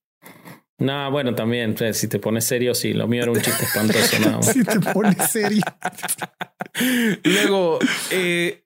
[0.78, 4.18] No, bueno, también, eh, si te pones serio, sí, lo mío era un chiste espantoso
[4.20, 4.46] nada más.
[4.52, 5.62] Si te pones serio.
[7.24, 7.78] Luego,
[8.10, 8.64] eh,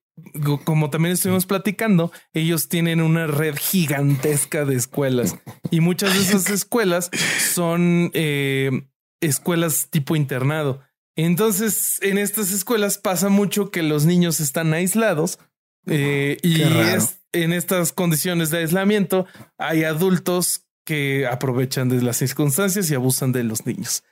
[0.64, 5.36] como también estuvimos platicando, ellos tienen una red gigantesca de escuelas
[5.70, 7.10] y muchas de esas escuelas
[7.54, 8.70] son eh,
[9.20, 10.80] escuelas tipo internado.
[11.16, 15.38] Entonces, en estas escuelas pasa mucho que los niños están aislados
[15.86, 19.26] eh, y es- en estas condiciones de aislamiento
[19.58, 24.02] hay adultos que aprovechan de las circunstancias y abusan de los niños.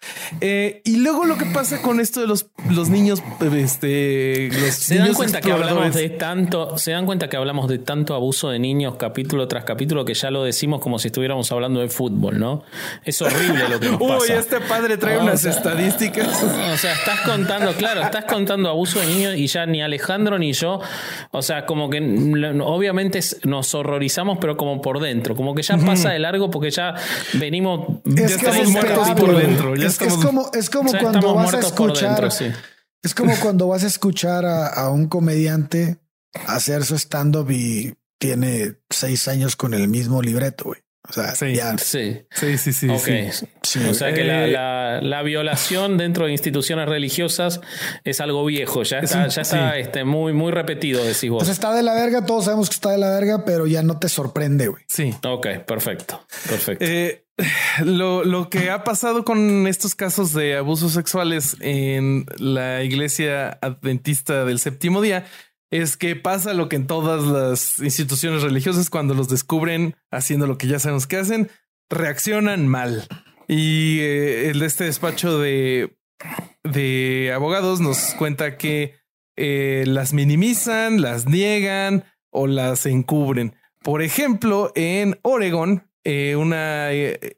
[0.40, 3.22] Eh, y luego lo que pasa con esto de los, los niños,
[3.56, 7.78] este, los Se dan cuenta que hablamos de tanto, se dan cuenta que hablamos de
[7.78, 11.80] tanto abuso de niños capítulo tras capítulo que ya lo decimos como si estuviéramos hablando
[11.80, 12.62] de fútbol, ¿no?
[13.04, 14.38] Es horrible lo que nos Uy, pasa.
[14.38, 16.42] este padre trae No, unas o sea, estadísticas.
[16.44, 20.52] O sea, estás contando, claro, estás contando abuso de niños y ya ni Alejandro ni
[20.52, 20.80] yo,
[21.32, 21.98] o sea, como que
[22.62, 26.94] obviamente nos horrorizamos, pero como por dentro, como que ya pasa de largo porque ya
[27.34, 28.00] venimos.
[28.04, 29.76] Ya Es que esperable, por dentro.
[29.76, 32.08] Ya es, como, es como ya cuando vas a escuchar.
[32.08, 32.46] dentro, sí.
[33.02, 35.98] Es como cuando vas a escuchar a, a un comediante
[36.46, 40.80] hacer su stand-up y tiene seis años con el mismo libreto, güey.
[41.10, 41.54] O sea, Sí.
[41.54, 41.76] ya.
[41.76, 42.22] Sí.
[42.30, 42.88] Sí, sí, sí.
[42.88, 43.32] Ok.
[43.32, 43.46] sí.
[43.62, 47.60] Sí, O sea que la, Eh, la- la violación dentro de instituciones religiosas
[48.04, 49.80] es algo viejo, ya Es está, un- ya está sí.
[49.80, 51.42] este, muy, muy repetido, decís vos.
[51.42, 53.82] O sea, está de la verga, todos sabemos que está de la verga, pero ya
[53.82, 54.82] no te sorprende, güey.
[54.88, 55.14] Sí.
[55.24, 56.84] ok, perfecto, perfecto.
[56.84, 57.24] Eh,
[57.84, 64.44] lo, lo que ha pasado con estos casos de abusos sexuales en la iglesia adventista
[64.44, 65.24] del séptimo día
[65.70, 70.58] es que pasa lo que en todas las instituciones religiosas cuando los descubren haciendo lo
[70.58, 71.50] que ya sabemos que hacen,
[71.88, 73.06] reaccionan mal.
[73.46, 75.96] Y eh, el de este despacho de,
[76.64, 78.94] de abogados nos cuenta que
[79.36, 83.56] eh, las minimizan, las niegan o las encubren.
[83.82, 86.90] Por ejemplo, en Oregon, eh, una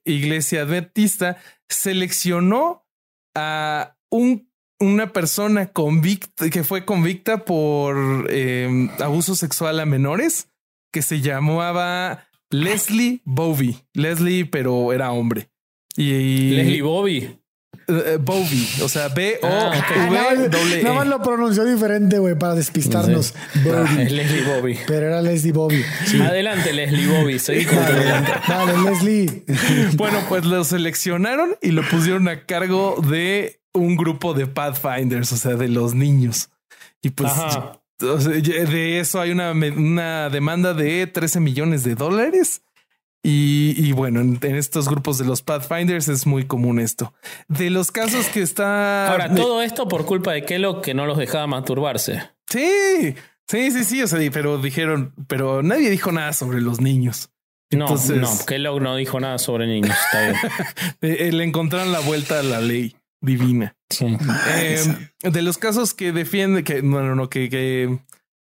[0.05, 1.37] iglesia adventista
[1.69, 2.87] seleccionó
[3.35, 4.52] a un,
[4.83, 10.49] una persona convicta que fue convicta por eh, abuso sexual a menores
[10.93, 13.79] que se llamaba Leslie Bovey.
[13.95, 15.49] Leslie, pero era hombre.
[15.97, 17.39] Y, Leslie Bobby.
[17.89, 19.85] eh, Bovey, o sea, B O Ah, ok.
[19.97, 21.09] Ah, V más- doble nada más E.
[21.09, 23.35] lo pronunció diferente, güey, para despistarnos.
[23.37, 24.03] Ah, Bobby.
[24.03, 24.79] es Leslie Bobby.
[24.87, 25.83] Pero era Leslie Bobby.
[26.07, 26.21] Sí.
[26.21, 27.39] Adelante, Leslie Bobby.
[27.39, 29.45] Seguí con Leslie.
[29.97, 35.36] Bueno, pues lo seleccionaron y lo pusieron a cargo de un grupo de Pathfinders, o
[35.36, 36.51] sea, de los niños.
[37.03, 37.81] Y pues Ajá.
[37.99, 42.62] de eso hay una, una demanda de 13 millones de dólares.
[43.24, 47.15] Y, y bueno, en, en estos grupos de los Pathfinders es muy común esto.
[47.47, 49.11] De los casos que está...
[49.12, 52.23] Ahora, todo esto por culpa de Kellogg que no los dejaba masturbarse.
[52.49, 53.15] Sí,
[53.49, 54.03] sí, sí, sí.
[54.03, 57.31] O sea, pero dijeron, pero nadie dijo nada sobre los niños.
[57.70, 59.97] No, Entonces- no, Kellogg no dijo nada sobre niños.
[60.07, 60.36] Está bien.
[61.01, 63.77] Eh, eh, le encontraron la vuelta a la ley divina.
[64.01, 64.85] Eh,
[65.23, 67.99] de los casos que defiende, que bueno, no, que, que,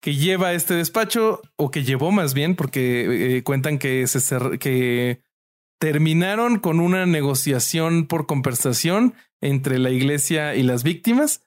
[0.02, 5.22] que, lleva este despacho, o que llevó más bien, porque eh, cuentan que se que
[5.80, 11.41] terminaron con una negociación por compensación entre la iglesia y las víctimas.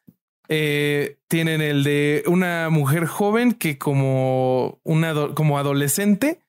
[0.49, 6.41] Eh, tienen el de una mujer joven que como una como adolescente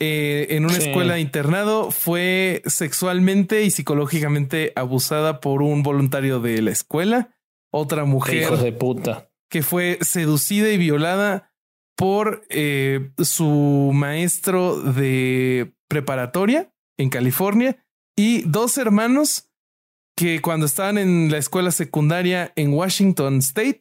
[0.00, 6.62] eh, en una escuela de internado fue sexualmente y psicológicamente abusada por un voluntario de
[6.62, 7.34] la escuela.
[7.70, 9.30] Otra mujer de puta.
[9.50, 11.52] que fue seducida y violada
[11.96, 17.84] por eh, su maestro de preparatoria en California
[18.16, 19.50] y dos hermanos
[20.16, 23.80] que cuando estaban en la escuela secundaria en Washington State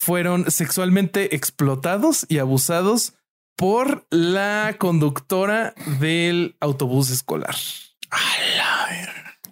[0.00, 3.14] fueron sexualmente explotados y abusados
[3.56, 7.54] por la conductora del autobús escolar.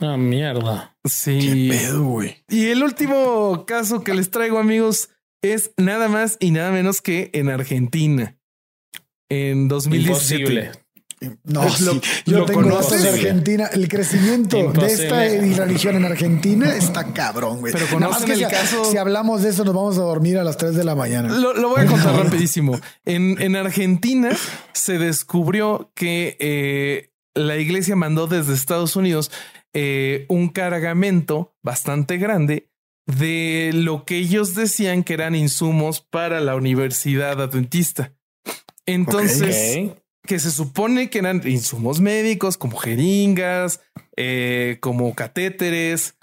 [0.01, 0.97] Ah, mierda.
[1.05, 1.39] Sí.
[1.41, 2.43] Qué pedo, güey.
[2.49, 5.11] Y el último caso que les traigo, amigos,
[5.43, 8.39] es nada más y nada menos que en Argentina.
[9.29, 10.41] En 2017.
[10.41, 10.73] Imposible.
[11.45, 12.01] No, sí.
[12.25, 13.67] yo tengo datos de Argentina.
[13.67, 15.19] El crecimiento de esta
[15.65, 17.75] religión en Argentina está cabrón, güey.
[17.75, 18.85] Pero conocen el si, caso.
[18.87, 21.29] Si hablamos de eso, nos vamos a dormir a las 3 de la mañana.
[21.29, 22.81] Lo, lo voy a contar rapidísimo.
[23.05, 24.31] En, en, Argentina
[24.73, 29.31] se descubrió que eh, la iglesia mandó desde Estados Unidos
[29.75, 32.71] eh, un cargamento bastante grande
[33.05, 38.15] de lo que ellos decían que eran insumos para la universidad adventista.
[38.87, 40.00] Entonces, okay
[40.31, 43.81] que se supone que eran insumos médicos como jeringas,
[44.17, 46.19] eh, como catéteres,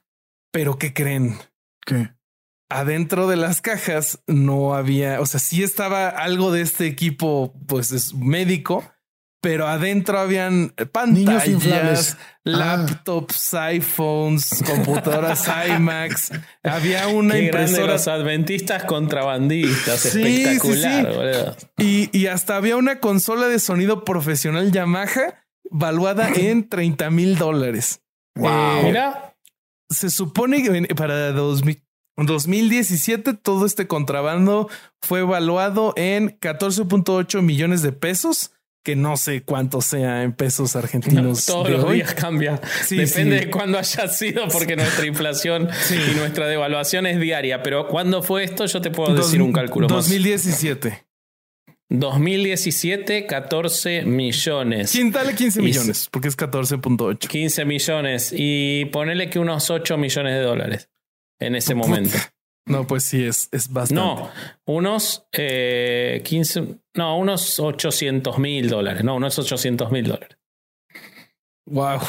[0.50, 1.36] pero ¿qué creen?
[1.86, 2.12] ¿Qué?
[2.70, 7.92] Adentro de las cajas no había, o sea, sí estaba algo de este equipo, pues
[7.92, 8.90] es médico,
[9.48, 12.40] pero adentro habían pantallas, ah.
[12.44, 16.34] laptops, iPhones, computadoras iMacs.
[16.64, 17.94] Había una Qué impresora.
[17.94, 21.56] los adventistas contrabandistas, sí, espectacular.
[21.58, 22.10] Sí, sí.
[22.12, 28.02] Y, y, hasta había una consola de sonido profesional Yamaha valuada en 30 mil dólares.
[28.36, 28.50] Wow.
[28.50, 29.34] Eh, Mira,
[29.90, 31.82] se supone que para 2000,
[32.18, 34.70] 2017 todo este contrabando
[35.02, 38.52] fue evaluado en 14.8 millones de pesos
[38.88, 41.46] que no sé cuánto sea en pesos argentinos.
[41.50, 41.96] No, todos los hoy.
[41.96, 42.62] días cambia.
[42.86, 43.46] Sí, Depende sí.
[43.46, 45.98] de cuándo haya sido, porque nuestra inflación sí.
[46.10, 47.62] y nuestra devaluación es diaria.
[47.64, 48.66] Pero ¿cuándo fue esto?
[48.66, 50.90] Yo te puedo decir un cálculo 2017.
[50.90, 51.00] más.
[51.90, 54.94] 2017, 14 millones.
[54.94, 56.06] ¿Quién dale 15 millones?
[56.06, 57.28] Y, porque es 14.8.
[57.28, 58.34] 15 millones.
[58.34, 60.90] Y ponele que unos 8 millones de dólares
[61.40, 62.18] en ese momento.
[62.68, 64.04] No, pues sí, es, es bastante.
[64.04, 64.30] No,
[64.66, 69.04] unos eh, 15, no, unos 800 mil dólares.
[69.04, 70.38] No, unos 800 mil dólares.
[71.66, 72.00] Wow.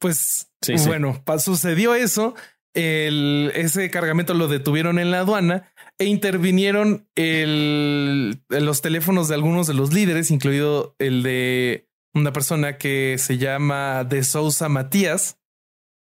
[0.00, 1.38] Pues sí, bueno, sí.
[1.40, 2.34] sucedió eso.
[2.74, 9.66] El, ese cargamento lo detuvieron en la aduana e intervinieron el, los teléfonos de algunos
[9.66, 15.38] de los líderes, incluido el de una persona que se llama De Sousa Matías,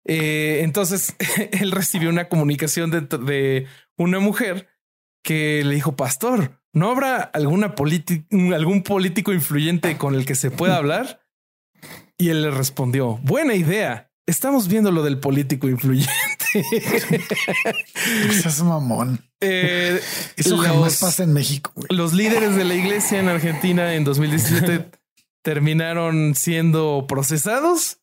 [0.05, 1.15] eh, entonces
[1.51, 3.67] él recibió una comunicación de, de,
[3.97, 4.67] una mujer
[5.23, 7.75] que le dijo, pastor, ¿no habrá alguna
[8.53, 11.21] algún político influyente con el que se pueda hablar?
[12.17, 14.11] Y él le respondió, buena idea.
[14.25, 16.11] Estamos viendo lo del político influyente.
[16.53, 19.19] es mamón.
[19.39, 19.99] Eh,
[20.35, 21.71] Eso los, jamás pasa en México.
[21.75, 21.87] Güey.
[21.89, 24.91] Los líderes de la iglesia en Argentina en 2017
[25.41, 27.98] terminaron siendo procesados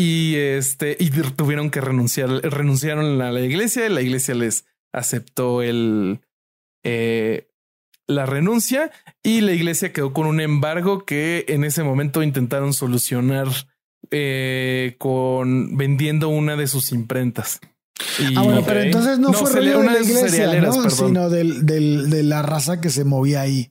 [0.00, 4.64] y este, y tuvieron que renunciar, renunciaron a la iglesia, la iglesia les
[4.94, 6.20] aceptó el,
[6.82, 7.50] eh,
[8.06, 8.90] la renuncia
[9.22, 13.48] y la iglesia quedó con un embargo que en ese momento intentaron solucionar
[14.10, 17.60] eh, con vendiendo una de sus imprentas.
[18.18, 20.88] Y, ah, bueno, pero entonces no, no fue rollo de la iglesia, ¿no?
[20.88, 23.70] sino del, del, de la raza que se movía ahí.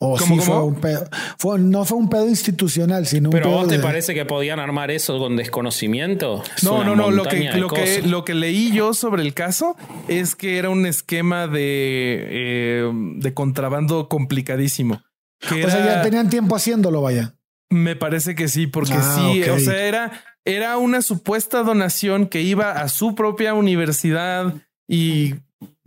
[0.00, 0.42] O ¿Cómo, sí cómo?
[0.42, 1.08] fue un pedo.
[1.38, 3.82] Fue, no fue un pedo institucional, sino Pero un pedo vos te de...
[3.82, 6.42] parece que podían armar eso con desconocimiento?
[6.56, 7.10] Es No, no, no.
[7.10, 9.76] Lo que, lo, que, lo que leí yo sobre el caso
[10.08, 15.02] es que era un esquema de, eh, de contrabando complicadísimo.
[15.48, 17.34] Que O sea, ya tenían tiempo haciéndolo, vaya.
[17.70, 20.12] Me parece que sí, porque Ah, sí, o sea, era,
[20.44, 24.54] era una supuesta donación que iba a su propia universidad
[24.88, 25.34] y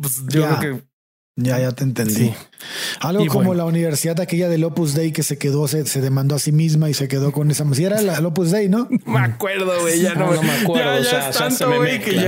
[0.01, 0.59] pues yo Ya.
[0.59, 0.83] creo que
[1.35, 2.13] Ya, ya te entendí.
[2.15, 2.33] Sí.
[2.99, 3.63] Algo Y como bueno.
[3.63, 6.89] la universidad aquella del Opus Dei que se quedó, se, se demandó a sí misma
[6.89, 7.65] y se quedó con esa.
[7.73, 8.87] Sí, era la, el Opus Dei, ¿no?
[9.05, 11.59] me acuerdo, güey, ya no, No, no me acuerdo, Ya, ya, ya- es ya se
[11.65, 12.21] tanto, me mezcla.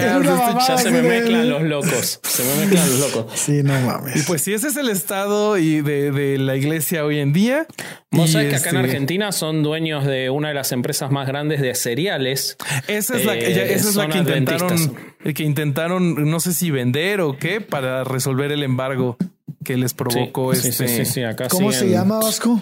[0.67, 2.19] ya, se me de- mezclan los locos.
[2.23, 3.25] Se me mezclan los locos.
[3.39, 4.15] Sí, no mames.
[4.17, 7.65] Y pues sí, ese es el estado y de, de la iglesia hoy en día.
[8.11, 11.27] Vos sabés que acá en este, Argentina son dueños de una de las empresas más
[11.27, 12.57] grandes de cereales.
[12.87, 14.95] Esa es la, Eh, esa es la que intentaron.
[15.33, 19.17] que intentaron, no sé si vender o qué, para resolver el embargo
[19.63, 20.87] que les provocó sí, este.
[20.87, 22.59] Sí, sí, sí, acá ¿Cómo se llama, Vasco?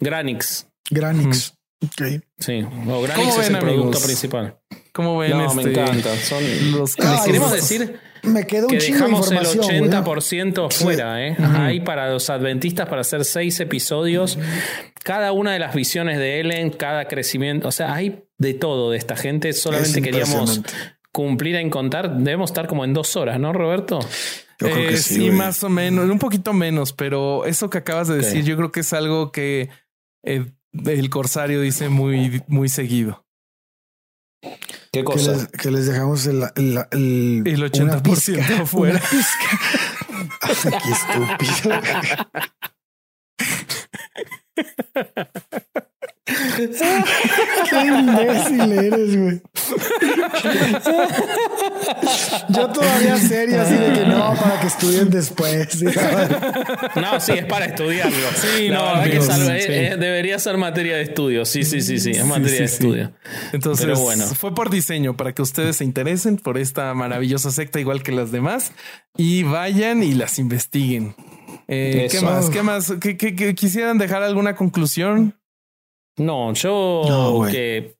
[0.00, 0.66] Granix.
[0.90, 1.54] Granix.
[1.84, 2.22] Ok.
[2.38, 4.56] Sí, o Granix es el producto principal.
[4.92, 5.32] ¿Cómo ven?
[5.32, 6.16] No, este, me encanta.
[6.16, 6.42] Son
[6.72, 9.78] los Ah, queremos decir Me queda un que chingo de dejamos el información.
[9.78, 9.90] güey.
[9.90, 11.36] 80% fuera, ¿eh?
[11.38, 14.38] Hay para los adventistas para hacer seis episodios.
[15.04, 17.68] Cada una de las visiones de Ellen, cada crecimiento.
[17.68, 19.52] O sea, hay de todo de esta gente.
[19.52, 20.62] Solamente Es queríamos
[21.12, 22.16] cumplir en contar.
[22.16, 24.00] Debemos estar como en dos horas, ¿no, Roberto?
[24.58, 25.30] Yo creo que Eh, sí.
[25.30, 28.80] más o menos, un poquito menos, pero eso que acabas de decir, yo creo que
[28.80, 29.68] es algo que
[30.24, 30.46] eh,
[30.86, 33.24] el corsario dice muy, muy seguido.
[34.92, 38.98] ¿Qué Que les, que les dejamos el, el, el, El una 80% pizca, fuera.
[38.98, 39.48] una pizca.
[40.42, 41.80] Ay, qué estúpido.
[47.70, 49.40] Qué imbécil eres, güey.
[52.48, 55.68] Yo todavía serio, así de que no, para que estudien después.
[55.70, 55.84] ¿sí?
[56.96, 58.16] No, sí, es para estudiarlo.
[58.34, 59.52] Sí, La no, que amigos, es algo- sí.
[59.68, 61.44] eh, eh, debería ser materia de estudio.
[61.44, 62.10] Sí, sí, sí, sí.
[62.12, 62.74] Es materia sí, de sí.
[62.74, 63.12] estudio.
[63.52, 64.24] Entonces, Pero bueno.
[64.26, 68.32] fue por diseño para que ustedes se interesen por esta maravillosa secta, igual que las
[68.32, 68.72] demás,
[69.16, 71.14] y vayan y las investiguen.
[71.68, 72.50] Eh, ¿Qué más?
[72.50, 72.92] ¿Qué más?
[73.00, 75.36] ¿Qué, qué- qué- quisieran dejar alguna conclusión?
[76.18, 77.96] No, yo No, que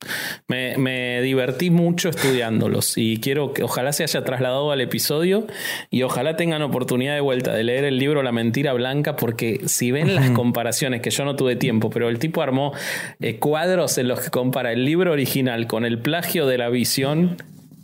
[0.49, 5.47] me, me divertí mucho estudiándolos y quiero que ojalá se haya trasladado al episodio
[5.91, 9.91] y ojalá tengan oportunidad de vuelta de leer el libro La mentira blanca porque si
[9.91, 12.73] ven las comparaciones que yo no tuve tiempo, pero el tipo armó
[13.21, 17.37] eh, cuadros en los que compara el libro original con el plagio de la visión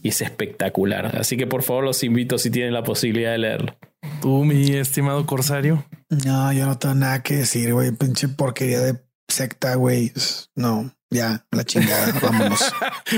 [0.03, 1.19] y es espectacular.
[1.19, 3.77] Así que por favor los invito si tienen la posibilidad de leerlo.
[4.21, 5.85] Tú, mi estimado corsario.
[6.09, 7.93] No, yo no tengo nada que decir, güey.
[7.93, 8.99] Pinche porquería de
[9.33, 10.13] secta, güey.
[10.55, 12.13] No, ya, la chingada.
[12.23, 12.61] Vámonos.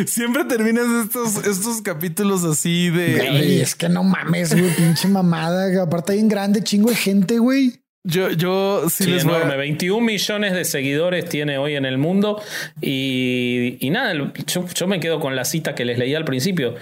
[0.07, 4.75] Siempre terminas estos, estos capítulos así de, Güey, es que no mames, güey.
[4.75, 5.83] Pinche mamada.
[5.83, 7.81] Aparte, hay en grande chingo de gente, güey.
[8.07, 9.57] Yo, yo sí, Sí, les voy a- enorme.
[9.57, 12.39] 21 millones de seguidores tiene hoy en el mundo.
[12.83, 14.13] Y, y nada,
[14.47, 16.75] yo, yo me quedo con la cita que les leí al principio.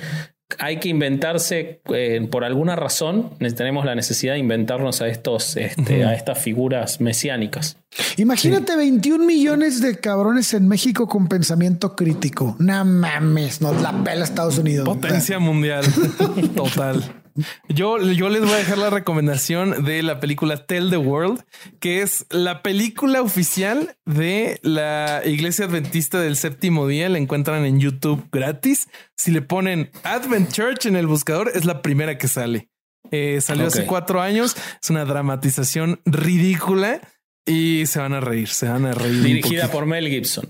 [0.59, 5.57] Hay que inventarse, eh, por alguna razón, ne- tenemos la necesidad de inventarnos a, estos,
[5.57, 7.77] este, a estas figuras mesiánicas.
[8.17, 12.57] Imagínate 21 millones de cabrones en México con pensamiento crítico.
[12.59, 14.87] No mames, nos la pela Estados Unidos.
[14.87, 15.85] Potencia mundial.
[16.57, 17.22] Total.
[17.69, 21.43] Yo, yo les voy a dejar la recomendación de la película Tell the World,
[21.81, 27.09] que es la película oficial de la Iglesia Adventista del Séptimo Día.
[27.09, 28.89] La encuentran en YouTube gratis.
[29.17, 32.69] Si le ponen Advent Church en el buscador, es la primera que sale.
[33.11, 34.57] Eh, salió hace cuatro años.
[34.83, 37.01] Es una dramatización ridícula
[37.47, 38.49] y se van a reír.
[38.49, 39.23] Se van a reír.
[39.23, 40.49] Dirigida por Mel Gibson.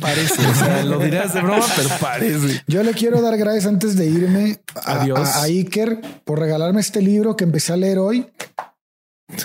[0.00, 2.62] Parece, o sea, lo dirás de broma, pero parece.
[2.66, 5.18] Yo le quiero dar gracias antes de irme a, Adiós.
[5.18, 8.26] a- a Iker por regalarme este libro que empecé a leer hoy,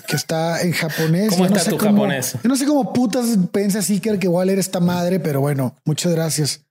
[0.08, 1.30] que está en japonés.
[1.32, 2.34] ¿Cómo Yo no está sé tu japonés?
[2.42, 5.76] Yo no sé cómo putas piensas Iker que voy a leer esta madre, pero bueno,
[5.84, 6.66] muchas gracias.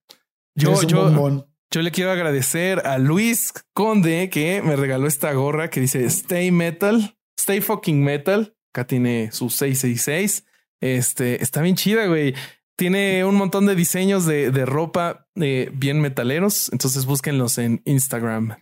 [0.56, 1.46] Yo, yo, bombón.
[1.70, 6.50] Yo le quiero agradecer a Luis Conde que me regaló esta gorra que dice Stay
[6.52, 8.54] Metal, Stay Fucking Metal.
[8.74, 10.46] Acá tiene su 666.
[10.80, 12.34] Este está bien chida, güey.
[12.76, 16.72] Tiene un montón de diseños de, de ropa eh, bien metaleros.
[16.72, 18.56] Entonces búsquenlos en Instagram.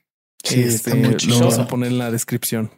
[0.45, 2.71] Sí, Este, está muy lo vamos a poner en la descripción.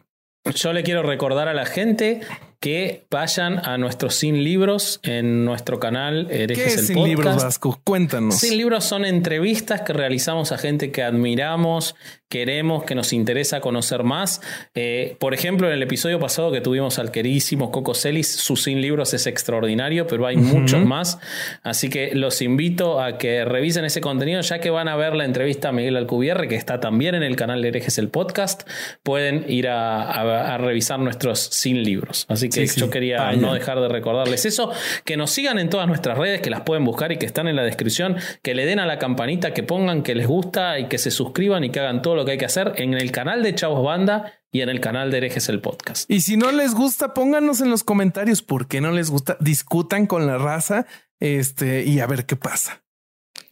[0.45, 2.21] Yo le quiero recordar a la gente
[2.65, 7.09] que vayan a nuestros sin libros en nuestro canal ¿Qué Herejes es el sin Podcast.
[7.09, 7.81] libros Vasco?
[7.83, 8.39] Cuéntanos.
[8.39, 11.93] Sin libros son entrevistas que realizamos a gente que admiramos,
[12.27, 14.41] queremos, que nos interesa conocer más.
[14.73, 18.81] Eh, por ejemplo, en el episodio pasado que tuvimos al queridísimo Coco Celis, su Sin
[18.81, 21.19] libros es extraordinario, pero hay muchos más.
[21.61, 25.25] Así que los invito a que revisen ese contenido, ya que van a ver la
[25.25, 28.67] entrevista a Miguel Alcubierre, que está también en el canal Herejes el Podcast.
[29.03, 32.25] Pueden ir a, a- a revisar nuestros Sin libros.
[32.27, 34.71] Así que Sí, sí, yo quería no dejar de recordarles eso,
[35.03, 37.55] que nos sigan en todas nuestras redes, que las pueden buscar y que están en
[37.55, 40.97] la descripción, que le den a la campanita, que pongan que les gusta y que
[40.97, 43.53] se suscriban y que hagan todo lo que hay que hacer en el canal de
[43.55, 46.09] Chavos Banda y en el canal de Herejes el Podcast.
[46.09, 49.37] Y si no les gusta, pónganos en los comentarios por qué no les gusta.
[49.41, 50.85] Discutan con la raza
[51.19, 52.81] este, y a ver qué pasa.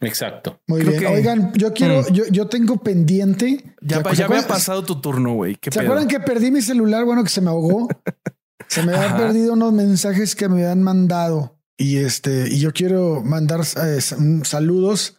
[0.00, 0.60] Exacto.
[0.66, 1.02] Muy Creo bien.
[1.02, 2.12] que- Oigan, yo quiero, Mm.
[2.12, 3.64] yo, yo tengo pendiente.
[3.80, 5.56] Ya, ¿Se pa- ya había acuerdan- pasado tu turno, güey.
[5.56, 5.88] ¿Qué ¿Se pedo?
[5.92, 7.04] acuerdan que perdí mi celular?
[7.04, 7.88] Bueno, que se me ahogó.
[8.68, 9.16] se me Ajá.
[9.16, 11.58] perdido unos mensajes que me habían mandado.
[11.76, 14.00] Y este, y yo quiero mandar eh,
[14.44, 15.18] saludos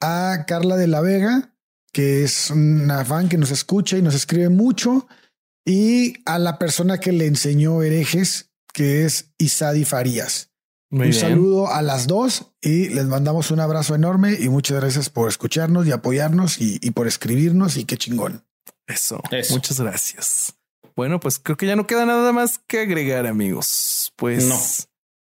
[0.00, 1.54] a Carla de la Vega,
[1.92, 5.08] que es una fan que nos escucha y nos escribe mucho.
[5.64, 10.50] Y a la persona que le enseñó herejes, que es Isadi Farías.
[10.90, 15.28] un saludo a las dos y les mandamos un abrazo enorme y muchas gracias por
[15.28, 18.44] escucharnos y apoyarnos y, por escribirnos y qué chingón.
[18.86, 19.20] Eso.
[19.50, 20.55] Muchas gracias.
[20.96, 24.14] Bueno, pues creo que ya no queda nada más que agregar, amigos.
[24.16, 24.58] Pues no.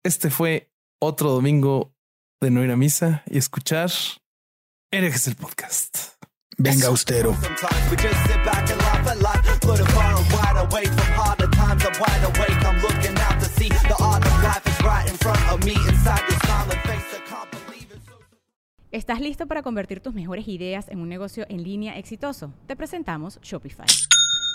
[0.04, 0.72] este fue
[1.02, 1.96] otro domingo
[2.40, 3.90] de no ir a misa y escuchar
[4.92, 5.98] Herejes el podcast.
[6.60, 7.36] Venga, austero.
[18.92, 22.54] ¿Estás listo para convertir tus mejores ideas en un negocio en línea exitoso?
[22.68, 23.88] Te presentamos Shopify.